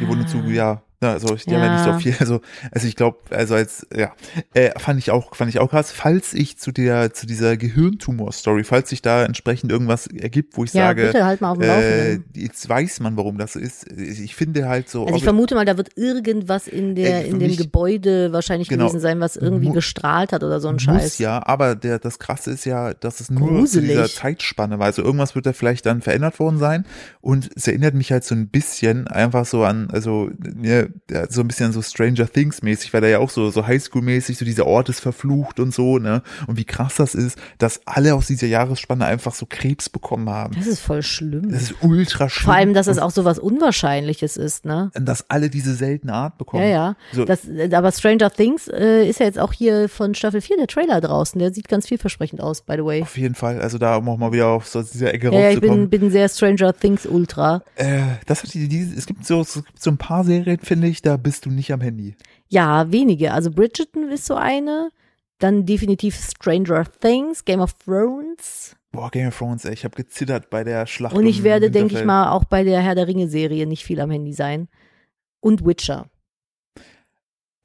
[0.00, 0.48] die wurden zu, Ah.
[0.50, 1.98] ja, also ich, die haben ja nicht so Ja.
[1.98, 2.40] viel, also,
[2.72, 4.12] also ich glaube, also als, ja,
[4.54, 8.64] äh, fand ich auch, fand ich auch krass, falls ich zu der, zu dieser Gehirntumor-Story,
[8.64, 11.68] falls sich da entsprechend irgendwas ergibt, wo ich Ja, sage, bitte halt mal auf dem
[11.68, 13.90] äh, jetzt weiß man, warum das so ist.
[13.92, 17.38] Ich finde halt so, Also ich vermute mal, da wird irgendwas in der, für in
[17.40, 18.86] dem mich- Gebäude wahrscheinlich Genau.
[18.86, 21.18] gewesen sein, was irgendwie gestrahlt hat oder so ein muss Scheiß.
[21.18, 23.90] ja, aber der, das Krasse ist ja, dass es nur zu Gruselig.
[23.90, 24.86] dieser Zeitspanne war.
[24.86, 26.86] Also irgendwas wird da vielleicht dann verändert worden sein.
[27.20, 30.30] Und es erinnert mich halt so ein bisschen einfach so an, also
[30.62, 33.62] ja, ja, so ein bisschen so Stranger Things mäßig, weil da ja auch so, so
[33.66, 36.22] Highschool-mäßig, so dieser Ort ist verflucht und so, ne?
[36.46, 40.54] Und wie krass das ist, dass alle aus dieser Jahresspanne einfach so Krebs bekommen haben.
[40.56, 41.50] Das ist voll schlimm.
[41.50, 42.44] Das ist ultra schlimm.
[42.44, 44.90] Vor allem, dass es auch so was Unwahrscheinliches ist, ne?
[44.94, 46.62] dass alle diese seltene Art bekommen.
[46.62, 46.96] Ja, ja.
[47.12, 50.56] So, Das, äh, aber Stranger Things äh, ist ja jetzt auch hier von Staffel 4
[50.58, 51.38] der Trailer draußen.
[51.38, 53.02] Der sieht ganz vielversprechend aus, by the way.
[53.02, 53.60] auf jeden Fall.
[53.60, 55.90] Also da um auch mal wieder auf so dieser Ecke Ja, ja, ich rauszukommen.
[55.90, 57.62] bin, bin sehr Stranger Things Ultra.
[57.76, 60.75] Äh, das hat die, die, es gibt so, es gibt so ein paar Serien, finde
[60.82, 62.16] ich, da bist du nicht am Handy.
[62.48, 63.32] Ja, wenige.
[63.32, 64.90] Also Bridgerton ist so eine.
[65.38, 68.74] Dann definitiv Stranger Things, Game of Thrones.
[68.90, 71.14] Boah, Game of Thrones, ey, ich habe gezittert bei der Schlacht.
[71.14, 74.10] Und ich werde, denke ich mal, auch bei der Herr der Ringe-Serie nicht viel am
[74.10, 74.68] Handy sein.
[75.40, 76.08] Und Witcher.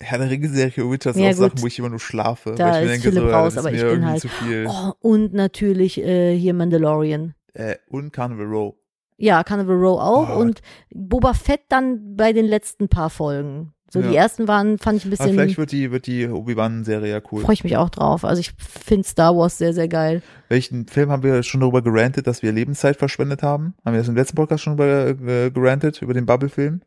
[0.04, 1.62] Herr der Ringe-Serie Witcher ist Ja, auch Sachen, gut.
[1.62, 2.56] wo ich immer nur schlafe.
[2.58, 4.28] Da weil ich mir ist denke, Philipp so, raus, aber mir ich bin halt- zu
[4.28, 4.68] viel.
[4.68, 7.36] Oh, und natürlich äh, hier Mandalorian.
[7.54, 8.76] Äh, und Carnival Row.
[9.22, 10.36] Ja, Carnival Row auch.
[10.36, 10.40] Oh.
[10.40, 10.62] Und
[10.94, 13.74] Boba Fett dann bei den letzten paar Folgen.
[13.94, 14.22] So die Ja.
[14.22, 17.42] ersten waren, fand ich ein Aber vielleicht bisschen, wird die, wird die Obi-Wan-Serie ja cool.
[17.44, 18.24] freue ich mich auch drauf.
[18.24, 20.22] Also ich finde Star Wars sehr, sehr geil.
[20.48, 23.74] Welchen Film haben wir schon darüber gerantet, dass wir Lebenszeit verschwendet haben?
[23.84, 26.82] Haben wir das im letzten Podcast schon über, äh, gerantet, über den Bubble-Film?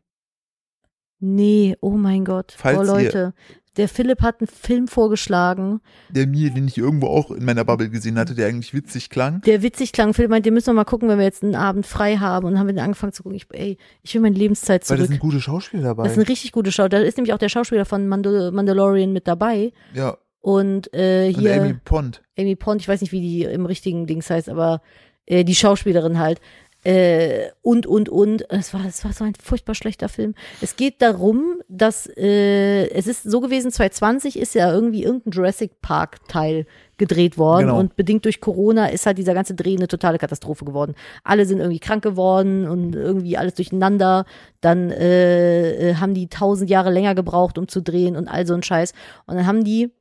[1.19, 2.55] Nee, oh mein Gott.
[2.57, 3.33] Falls oh ihr- Leute,
[3.77, 7.89] der Philipp hat einen Film vorgeschlagen, Der mir, den ich irgendwo auch in meiner Bubble
[7.89, 9.41] gesehen hatte, der eigentlich witzig klang.
[9.41, 10.13] der witzig klang.
[10.13, 12.45] Philipp meint, den müssen wir mal gucken, wenn wir jetzt einen Abend frei haben.
[12.45, 13.35] Und dann haben wir den angefangen zu gucken.
[13.37, 15.11] Ich, ey, ich will meine Lebenszeit Weil da zurück.
[15.11, 16.03] sind gute Schauspieler dabei.
[16.03, 17.01] Das ist ein richtig gute Schauspieler.
[17.01, 19.71] Da ist nämlich auch der Schauspieler von Mandal Mandalorian mit dabei.
[19.93, 22.21] ja, Und äh, und hier Amy Pond.
[22.37, 24.81] Amy Pond, ich weiß nicht, wie die im richtigen Dings heißt, aber
[25.25, 26.39] äh, die Schauspielerin halt.
[26.85, 28.45] Äh, und, und, und.
[28.51, 30.35] Es war, es war so ein furchtbar schlechter Film.
[30.61, 35.81] Es geht darum, dass äh, es ist so gewesen, 2020 ist ja irgendwie irgendein Jurassic
[35.81, 36.67] Park Teil
[36.97, 37.79] gedreht worden Genau.
[37.79, 40.93] und bedingt durch Corona ist halt dieser ganze Dreh eine totale Katastrophe geworden.
[41.23, 44.25] Alle sind irgendwie krank geworden und irgendwie alles durcheinander.
[44.61, 48.53] Dann äh, äh, haben die tausend Jahre länger gebraucht, um zu drehen und all so
[48.53, 48.93] ein Scheiß.
[49.25, 49.91] Und dann haben die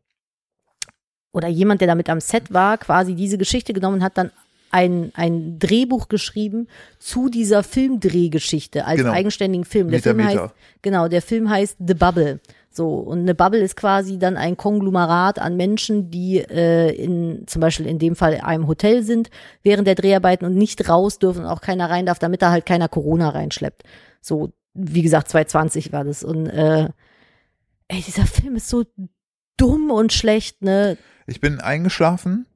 [1.33, 4.31] oder jemand, der damit am Set war, quasi diese Geschichte genommen und hat dann
[4.75, 6.67] ein, ein Drehbuch geschrieben
[6.99, 9.13] zu dieser Filmdrehgeschichte als Genau.
[9.13, 9.89] eigenständigen Film.
[9.89, 10.43] Der Meter, Film Meter.
[10.45, 12.41] heißt, genau, der Film heißt The Bubble.
[12.71, 17.61] So, und eine Bubble ist quasi dann ein Konglomerat an Menschen, die äh, in, zum
[17.61, 19.31] Beispiel in dem Fall in einem Hotel sind,
[19.63, 22.67] während der Dreharbeiten und nicht raus dürfen und auch keiner rein darf, damit da halt
[22.67, 23.85] keiner Corona reinschleppt.
[24.21, 26.25] So, wie gesagt, 2020 war das.
[26.25, 26.89] Und äh,
[27.87, 28.83] ey, dieser Film ist so
[29.57, 30.99] dumm und schlecht, ne?
[31.29, 32.47] Ich bin eingeschlafen,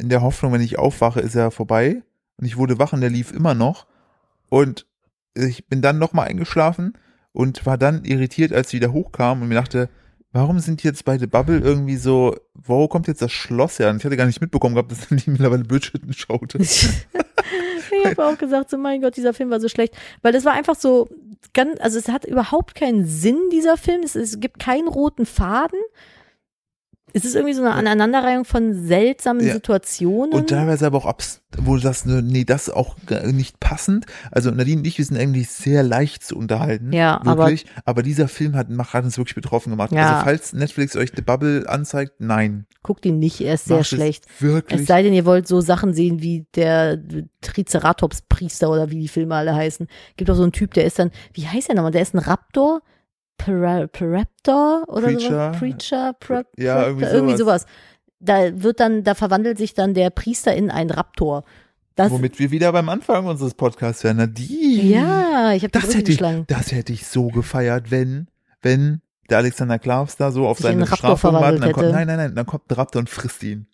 [0.00, 2.02] in der Hoffnung, wenn ich aufwache, ist er vorbei.
[2.36, 3.86] Und ich wurde wach und der lief immer noch.
[4.48, 4.86] Und
[5.34, 6.94] ich bin dann nochmal eingeschlafen
[7.32, 9.88] und war dann irritiert, als sie wieder hochkam und mir dachte,
[10.32, 13.90] warum sind jetzt bei The Bubble irgendwie so, wo kommt jetzt das Schloss her?
[13.90, 16.58] Und ich hatte gar nicht mitbekommen gehabt, dass die mittlerweile Bridgerton schaute.
[16.58, 16.90] ich
[18.04, 20.76] habe auch gesagt, so mein Gott, dieser Film war so schlecht, weil das war einfach
[20.76, 21.08] so
[21.52, 24.02] ganz, also es hat überhaupt keinen Sinn dieser Film.
[24.02, 25.78] Es, es gibt keinen roten Faden.
[27.12, 29.52] Es ist irgendwie so eine Aneinanderreihung von seltsamen Ja.
[29.54, 30.32] Situationen.
[30.32, 32.96] Und teilweise aber auch abs, wo du sagst, ne, nee, das auch
[33.26, 34.06] nicht passend.
[34.30, 36.92] Also Nadine und ich, wir sind eigentlich sehr leicht zu unterhalten.
[36.92, 37.66] Ja, aber- wirklich.
[37.84, 39.92] Aber, dieser Film hat, hat uns wirklich betroffen gemacht.
[39.92, 40.10] Ja.
[40.12, 42.66] Also falls Netflix euch The Bubble anzeigt, nein.
[42.82, 44.24] Guckt ihn nicht, er ist sehr Macht es schlecht.
[44.36, 44.86] Es Wirklich.
[44.86, 46.98] sei denn, ihr wollt so Sachen sehen wie der
[47.42, 49.86] Triceratops-Priester oder wie die Filme alle heißen.
[50.16, 51.92] Gibt auch so einen Typ, der ist dann, wie heißt der nochmal?
[51.92, 52.82] Der ist ein Raptor?
[53.44, 55.20] Paraptor oder Preacher.
[55.52, 55.58] sowas?
[55.58, 56.12] Preacher?
[56.20, 57.62] Pra Ja, irgendwie irgendwie sowas.
[57.62, 57.66] sowas.
[58.20, 61.44] da wird dann, da verwandelt sich dann der Priester in einen Raptor.
[61.96, 64.16] Das, Womit wir wieder beim Anfang unseres Podcasts wären.
[64.18, 64.90] Na, die.
[64.90, 66.44] ja, ich habe das hätte, ich, geschlagen.
[66.46, 68.28] das hätte ich so gefeiert, wenn,
[68.62, 71.62] wenn der Alexander Klavs da so auf Sich in seine Strafung wartet.
[71.62, 71.94] Dann kommt, hätte.
[71.94, 73.66] nein, nein, nein, dann kommt ein Raptor und frisst ihn.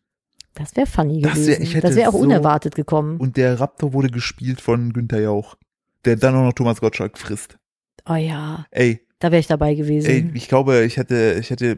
[0.55, 1.81] Das wäre funny Das wär- gewesen.
[1.83, 3.19] das wäre auch so- unerwartet gekommen.
[3.19, 5.57] Und der Raptor wurde gespielt von Günther Jauch,
[6.05, 7.59] der dann auch noch Thomas Gottschalk frisst.
[8.09, 10.11] Oh ja, Ey, da wäre ich dabei gewesen.
[10.11, 11.77] ey, ich glaube, ich hätte, ich hätte,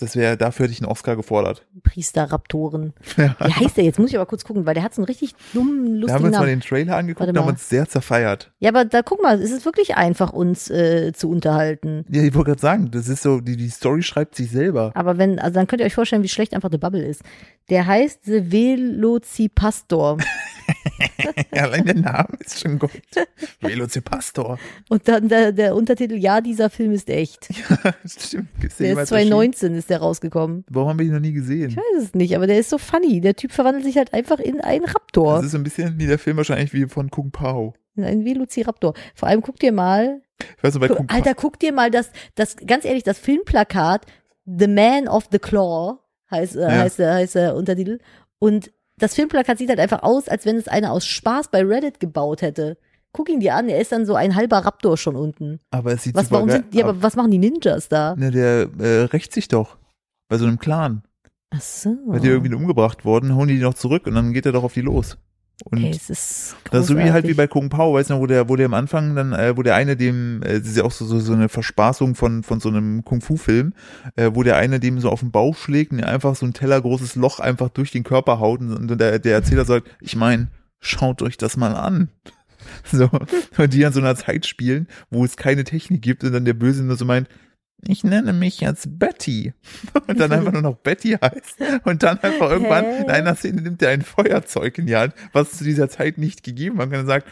[0.00, 1.66] das, wäre, dafür hätte ich einen Oscar gefordert.
[1.82, 2.92] Priester-Raptoren.
[3.16, 3.36] Ja.
[3.44, 3.98] Wie heißt der jetzt?
[3.98, 6.22] Muss ich aber kurz gucken, weil der hat so einen richtig dummen, Da haben lustigen
[6.22, 8.50] wir uns mal den Trailer angeguckt und haben uns sehr zerfeiert.
[8.60, 12.06] Ja, aber da guck mal, es ist wirklich einfach, uns äh, zu unterhalten.
[12.08, 14.92] Ja, ich wollte gerade sagen, das ist so, die, die Story schreibt sich selber.
[14.94, 17.22] Aber wenn, also dann könnt ihr euch vorstellen, wie schlecht einfach The Bubble ist.
[17.68, 20.18] Der heißt The Velocipastor.
[21.54, 22.90] Ja, allein der Name ist schon gut.
[23.60, 24.58] Velocipastor.
[24.88, 27.48] Und dann der, der Untertitel, ja, dieser Film ist echt.
[28.06, 28.48] Stimmt.
[28.60, 30.64] Gibt's den Der ist 2019 ist der rausgekommen.
[30.70, 31.70] Warum haben wir ihn noch nie gesehen?
[31.70, 33.20] Ich weiß es nicht, aber der ist so funny.
[33.20, 35.36] Der Typ verwandelt sich halt einfach in einen Raptor.
[35.36, 37.74] Das ist so ein bisschen wie der Film wahrscheinlich wie von Kung Pao.
[37.96, 38.94] In einen Velociraptor.
[39.14, 40.22] Vor allem guck dir mal,
[40.56, 41.08] Ich weiß noch, bei Kung.
[41.08, 44.06] Alter, guck dir mal das, das, ganz ehrlich, das Filmplakat
[44.46, 45.98] The Man of the Claw
[46.30, 46.68] heißt, äh, Ja.
[46.70, 47.98] heißt, heißt der Untertitel.
[48.38, 48.70] Und
[49.00, 52.42] das Filmplakat sieht halt einfach aus, als wenn es einer aus Spaß bei Reddit gebaut
[52.42, 52.78] hätte.
[53.12, 55.58] Guck ihn dir an, er ist dann so ein halber Raptor schon unten.
[55.70, 58.14] Aber es sieht Was, super warum sind, ja, aber was machen die Ninjas da?
[58.16, 59.78] Ne, der äh, rächt sich doch.
[60.28, 61.02] Bei so einem Clan.
[61.50, 61.96] Ach so.
[62.06, 64.62] Weil die irgendwie umgebracht worden, holen die die noch zurück und dann geht er doch
[64.62, 65.18] auf die los.
[65.64, 68.18] Und Ey, es ist das ist so wie halt wie bei Kung Pao, weißt du,
[68.18, 70.76] wo der, wo der am Anfang dann, äh, wo der eine dem, äh, das ist
[70.76, 73.74] ja auch so, so, so eine Verspaßung von, von so einem Kung-Fu-Film,
[74.16, 77.16] äh, wo der eine dem so auf den Bauch schlägt und einfach so ein tellergroßes
[77.16, 80.48] Loch einfach durch den Körper haut und, und der, der Erzähler sagt, ich meine,
[80.80, 82.08] schaut euch das mal an.
[82.84, 83.10] So,
[83.58, 86.54] und die an so einer Zeit spielen, wo es keine Technik gibt und dann der
[86.54, 87.28] Böse nur so meint,
[87.86, 89.54] ich nenne mich jetzt Betty.
[90.06, 91.58] Und dann einfach nur noch Betty heißt.
[91.84, 93.02] Und dann einfach irgendwann Hä?
[93.04, 96.42] in einer Szene nimmt er ein Feuerzeug in die Hand, was zu dieser Zeit nicht
[96.42, 96.86] gegeben hat.
[96.86, 97.26] Und dann sagt,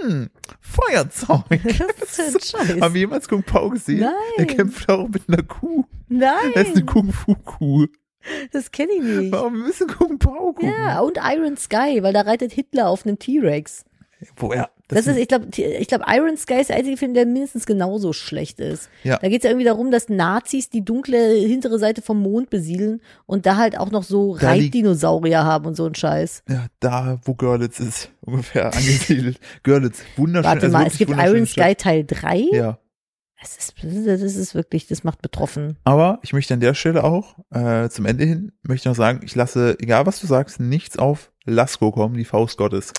[0.00, 0.30] hm,
[0.60, 1.44] Feuerzeug.
[2.08, 2.80] Scheiß.
[2.80, 4.00] Haben wir jemals Kung Pao gesehen?
[4.00, 4.12] Nein.
[4.38, 5.84] Er kämpft auch mit einer Kuh.
[6.08, 7.86] Nein, Das ist eine Kung-Fu-Kuh.
[8.52, 9.32] das kenne ich nicht.
[9.32, 10.70] Warum müssen Kung Pao gucken?
[10.70, 13.84] Ja, und Iron Sky, weil da reitet Hitler auf einem T-Rex.
[14.36, 14.70] Woher?
[14.94, 18.12] Das, ist, ich glaube, ich glaube, Iron Sky ist der einzige Film, der mindestens genauso
[18.12, 18.88] schlecht ist.
[19.02, 19.18] Ja.
[19.18, 23.00] Da geht es ja irgendwie darum, dass Nazis die dunkle hintere Seite vom Mond besiedeln
[23.26, 26.42] und da halt auch noch so Reitdinosaurier haben und so ein Scheiß.
[26.48, 29.38] ja, da, wo Görlitz ist, ungefähr angesiedelt.
[29.62, 30.50] Görlitz, wunderschön.
[30.50, 31.64] Warte also mal, es gibt Iron Stadt.
[31.64, 32.46] Sky Teil 3?
[32.52, 32.78] Ja.
[33.42, 35.76] Das ist, das ist wirklich, das macht betroffen.
[35.82, 39.20] Aber ich möchte an der Stelle auch äh, zum Ende hin, möchte ich noch sagen,
[39.24, 42.92] ich lasse, egal was du sagst, nichts auf Lasko kommen, die Faust Gottes.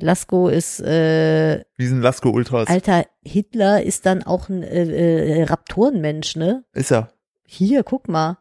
[0.00, 2.68] Lasko ist, äh, Wir sind Lasko Ultras.
[2.68, 6.64] Alter, Hitler ist dann auch ein äh, äh, Raptorenmensch, ne?
[6.72, 7.10] Ist er.
[7.46, 8.38] Hier, guck mal.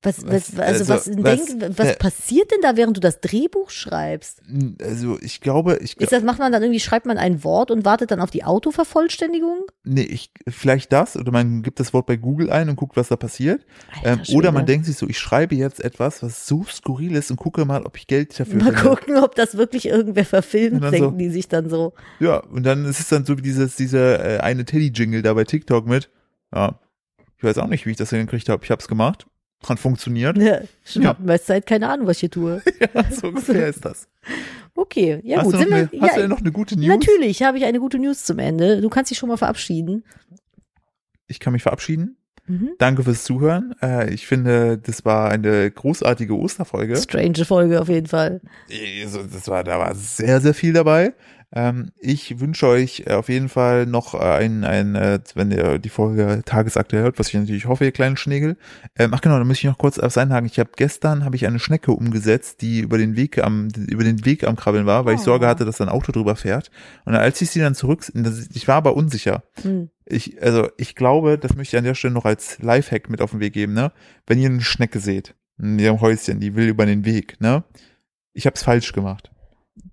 [0.00, 3.20] Was, Was- also, also, was, was- denk, was äh, passiert denn da, während du das
[3.20, 4.40] Drehbuch schreibst?
[4.80, 7.84] Also ich glaube, ich, Ist das, macht man dann irgendwie, schreibt man ein Wort und
[7.84, 9.66] wartet dann auf die Autovervollständigung?
[9.82, 13.08] nee, ich, vielleicht das, oder man gibt das Wort bei Google ein und guckt, was
[13.08, 13.66] da passiert.
[14.04, 17.36] Ähm, oder man denkt sich so, ich schreibe jetzt etwas, was so skurril ist und
[17.38, 18.80] gucke mal, ob ich Geld dafür Mal finde.
[18.82, 21.94] gucken, ob das wirklich irgendwer verfilmt, denken so- die sich dann so.
[22.20, 25.42] Ja, und dann ist es dann so wie dieses, dieser äh, eine Teddy-Jingle da bei
[25.44, 26.08] TikTok mit,
[26.54, 26.78] ja,
[27.36, 28.64] ich weiß auch nicht, wie ich das hingekriegt habe.
[28.64, 29.26] Ich habe es gemacht,
[29.66, 30.36] hat funktioniert.
[30.36, 32.62] Ne, Schnappenmesser, keine Ahnung, was ich hier tue.
[32.94, 34.08] ja, so ungefähr ist das.
[34.74, 35.54] Okay, ja hast gut.
[35.54, 36.88] du Sind eine, wir, hast ja, du denn noch eine gute News?
[36.88, 38.80] Natürlich habe ich eine gute News zum Ende.
[38.80, 40.04] Du kannst dich schon mal verabschieden.
[41.26, 42.16] Ich kann mich verabschieden.
[42.46, 42.70] Mhm.
[42.78, 43.74] Danke fürs Zuhören.
[43.82, 46.96] Äh, ich finde, das war eine großartige Osterfolge.
[46.96, 48.40] Strange Folge auf jeden Fall.
[49.02, 51.12] Also, das war, da war sehr, sehr viel dabei.
[51.50, 55.78] Ähm, ich wünsche euch äh, auf jeden Fall noch äh, ein, ein äh, wenn ihr
[55.78, 58.58] die Folge tagesaktuell hört, was ich natürlich hoffe, ihr kleinen Schnegel.
[58.98, 60.46] Ähm, ach genau, da muss ich noch kurz was einhaken.
[60.46, 64.26] Ich habe gestern habe ich eine Schnecke umgesetzt, die über den Weg am über den
[64.26, 65.24] Weg am Krabbeln war, weil ich Oh.
[65.24, 66.70] Sorge hatte, dass da ein Auto drüber fährt.
[67.06, 68.04] Und als ich sie dann zurück,
[68.54, 69.42] ich war aber unsicher.
[69.62, 69.88] Hm.
[70.04, 73.30] Ich, also ich glaube, das möchte ich an der Stelle noch als Lifehack mit auf
[73.30, 73.92] den Weg geben, ne?
[74.26, 77.64] Wenn ihr eine Schnecke seht, in ihrem Häuschen, die will über den Weg, ne?
[78.32, 79.30] Ich habe es falsch gemacht.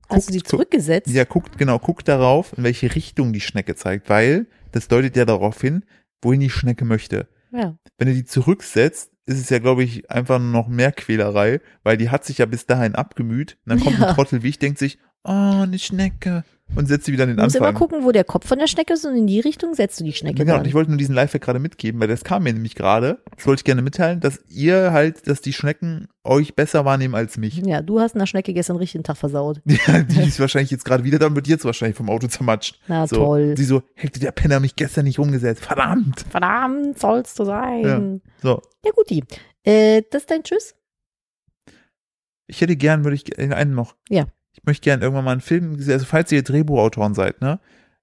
[0.10, 1.10] Hast du die zurückgesetzt?
[1.10, 5.26] Ja, guckt, genau, guckt darauf, in welche Richtung die Schnecke zeigt, weil das deutet ja
[5.26, 5.84] darauf hin,
[6.22, 7.28] wohin die Schnecke möchte.
[7.52, 7.76] ja.
[7.98, 11.96] Wenn ihr die zurücksetzt, ist es ja, glaube ich, einfach nur noch mehr Quälerei, weil
[11.98, 13.58] die hat sich ja bis dahin abgemüht.
[13.66, 14.10] Und dann kommt Ja.
[14.10, 15.32] ein Trottel wie ich, denkt sich, oh,
[15.64, 16.44] eine Schnecke.
[16.76, 18.66] Und setzt sie wieder an den Du musst immer gucken, wo der Kopf von der
[18.68, 20.66] Schnecke ist und in die Richtung setzt du die Schnecke Genau, und dann.
[20.68, 23.20] ich wollte nur diesen Lifehack gerade mitgeben, weil das kam mir nämlich gerade.
[23.38, 27.38] Das wollte ich gerne mitteilen, dass ihr halt, dass die Schnecken euch besser wahrnehmen als
[27.38, 27.58] mich.
[27.58, 29.62] Ja, du hast einer Schnecke gestern richtig den Tag versaut.
[29.88, 32.80] Ja, die ist wahrscheinlich jetzt gerade wieder da und wird jetzt wahrscheinlich vom Auto zermatscht.
[32.88, 33.54] Na so, toll.
[33.56, 35.64] Sie so, hätte der Penner mich gestern nicht umgesetzt.
[35.64, 36.26] Verdammt.
[36.30, 38.22] Verdammt, sollst du sein.
[38.42, 39.24] So, Ja, guti.
[39.64, 40.76] Äh, das ist dein Tschüss.
[42.48, 43.96] Ich hätte gern, würde ich, einen noch.
[44.10, 44.26] Ja.
[44.66, 47.60] Ich möchte gern irgendwann mal einen Film, also falls ihr Drehbuchautoren seid, ne,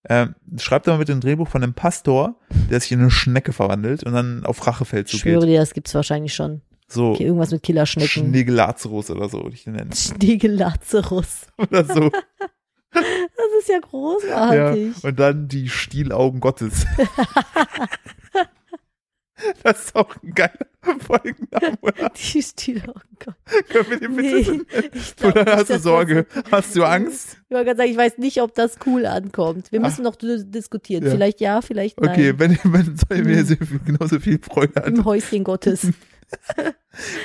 [0.09, 2.37] ähm, schreibt doch mal bitte ein Drehbuch von einem Pastor,
[2.71, 5.93] der sich in eine Schnecke verwandelt und dann auf Rachefeld Ich schwöre dir, das gibt's
[5.93, 6.61] wahrscheinlich schon.
[6.87, 8.29] So Okay, irgendwas mit Killerschnecken.
[8.29, 9.93] Schnegelazarus oder so, würde ich den nennen.
[9.93, 11.49] Schnegelazarus.
[11.57, 12.13] Oder so.
[12.95, 13.05] Das
[13.59, 13.81] ist ja ja.
[13.81, 15.03] großartig.
[15.03, 16.87] Und dann die Stielaugen Gottes.
[19.63, 20.53] das ist auch ein geiler
[21.07, 21.79] Folgenname?
[22.35, 23.03] Die Stielaugen.
[23.69, 26.27] Können wir den bitte Nee, so nicht, hast du Sorge?
[26.51, 27.37] Hast du Angst?
[27.49, 29.71] ich wollte gerade sagen, ich weiß nicht, ob das cool ankommt.
[29.71, 29.85] Wir Ach.
[29.85, 31.05] müssen noch d- diskutieren.
[31.05, 31.11] Ja.
[31.11, 32.11] Vielleicht ja, vielleicht nein.
[32.11, 33.47] Okay, wenn, wenn soll mir Hm.
[33.47, 34.97] viel- genauso viel Freude an.
[34.97, 35.87] Im Häuschen Gottes.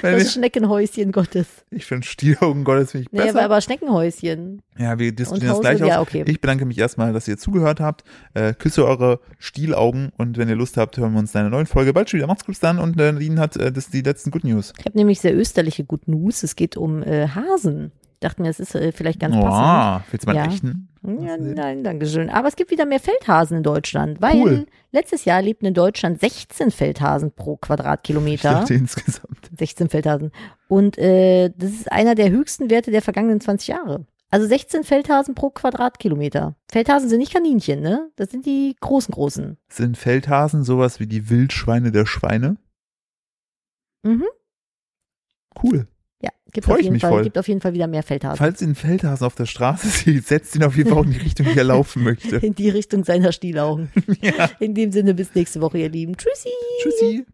[0.02, 1.48] Das ich Schneckenhäuschen Gottes.
[1.72, 3.32] ich finde Stielaugen Gottes finde ich Nee, besser.
[3.40, 4.62] aber, aber Schneckenhäuschen.
[4.78, 6.08] ja, wir diskutieren das gleich Hause- ja, aus.
[6.08, 6.24] okay.
[6.28, 8.04] Ich bedanke mich erstmal, dass ihr zugehört habt.
[8.34, 11.66] Äh, küsse eure Stielaugen und wenn ihr Lust habt, hören wir uns in einer neuen
[11.66, 12.28] Folge bald schon wieder.
[12.28, 14.74] Macht's gut dann und äh, Nadine hat äh, das die letzten Good News.
[14.80, 16.44] Ich habe nämlich sehr österliche Good News.
[16.44, 17.92] Es geht um äh, Hasen.
[18.20, 20.04] Dachte mir, das ist äh, vielleicht ganz passend.
[20.06, 20.46] Oh, willst du mal Ja.
[20.46, 20.90] echten?
[21.04, 22.30] Ja, nein, danke schön.
[22.30, 24.66] Aber es gibt wieder mehr Feldhasen in Deutschland, weil Cool.
[24.92, 28.52] letztes Jahr lebten in Deutschland 16 Feldhasen pro Ich Quadratkilometer.
[28.52, 29.50] dachte insgesamt.
[29.58, 30.32] 16 Feldhasen.
[30.68, 34.06] Und äh, das ist einer der höchsten Werte der vergangenen 20 Jahre.
[34.30, 36.56] Also 16 Feldhasen pro Quadratkilometer.
[36.70, 38.10] Feldhasen sind nicht Kaninchen, ne?
[38.18, 39.58] Das sind die großen, großen.
[39.70, 42.58] Sind Feldhasen sowas wie die Wildschweine der Schweine?
[44.04, 44.26] Mhm.
[45.64, 45.88] Cool.
[46.22, 48.38] Ja, gibt auf, jeden Fall, gibt auf jeden Fall wieder mehr Feldhasen.
[48.38, 51.12] Falls ihr einen Feldhasen auf der Straße seht, setzt ihn auf jeden Fall auch in
[51.12, 52.38] die Richtung, die er laufen möchte.
[52.48, 53.92] In die Richtung seiner Stielaugen.
[54.22, 54.50] ja.
[54.60, 56.18] In dem Sinne, bis nächste Woche, ihr Lieben.
[56.18, 56.50] Tschüssi.
[56.82, 57.26] Tschüssi.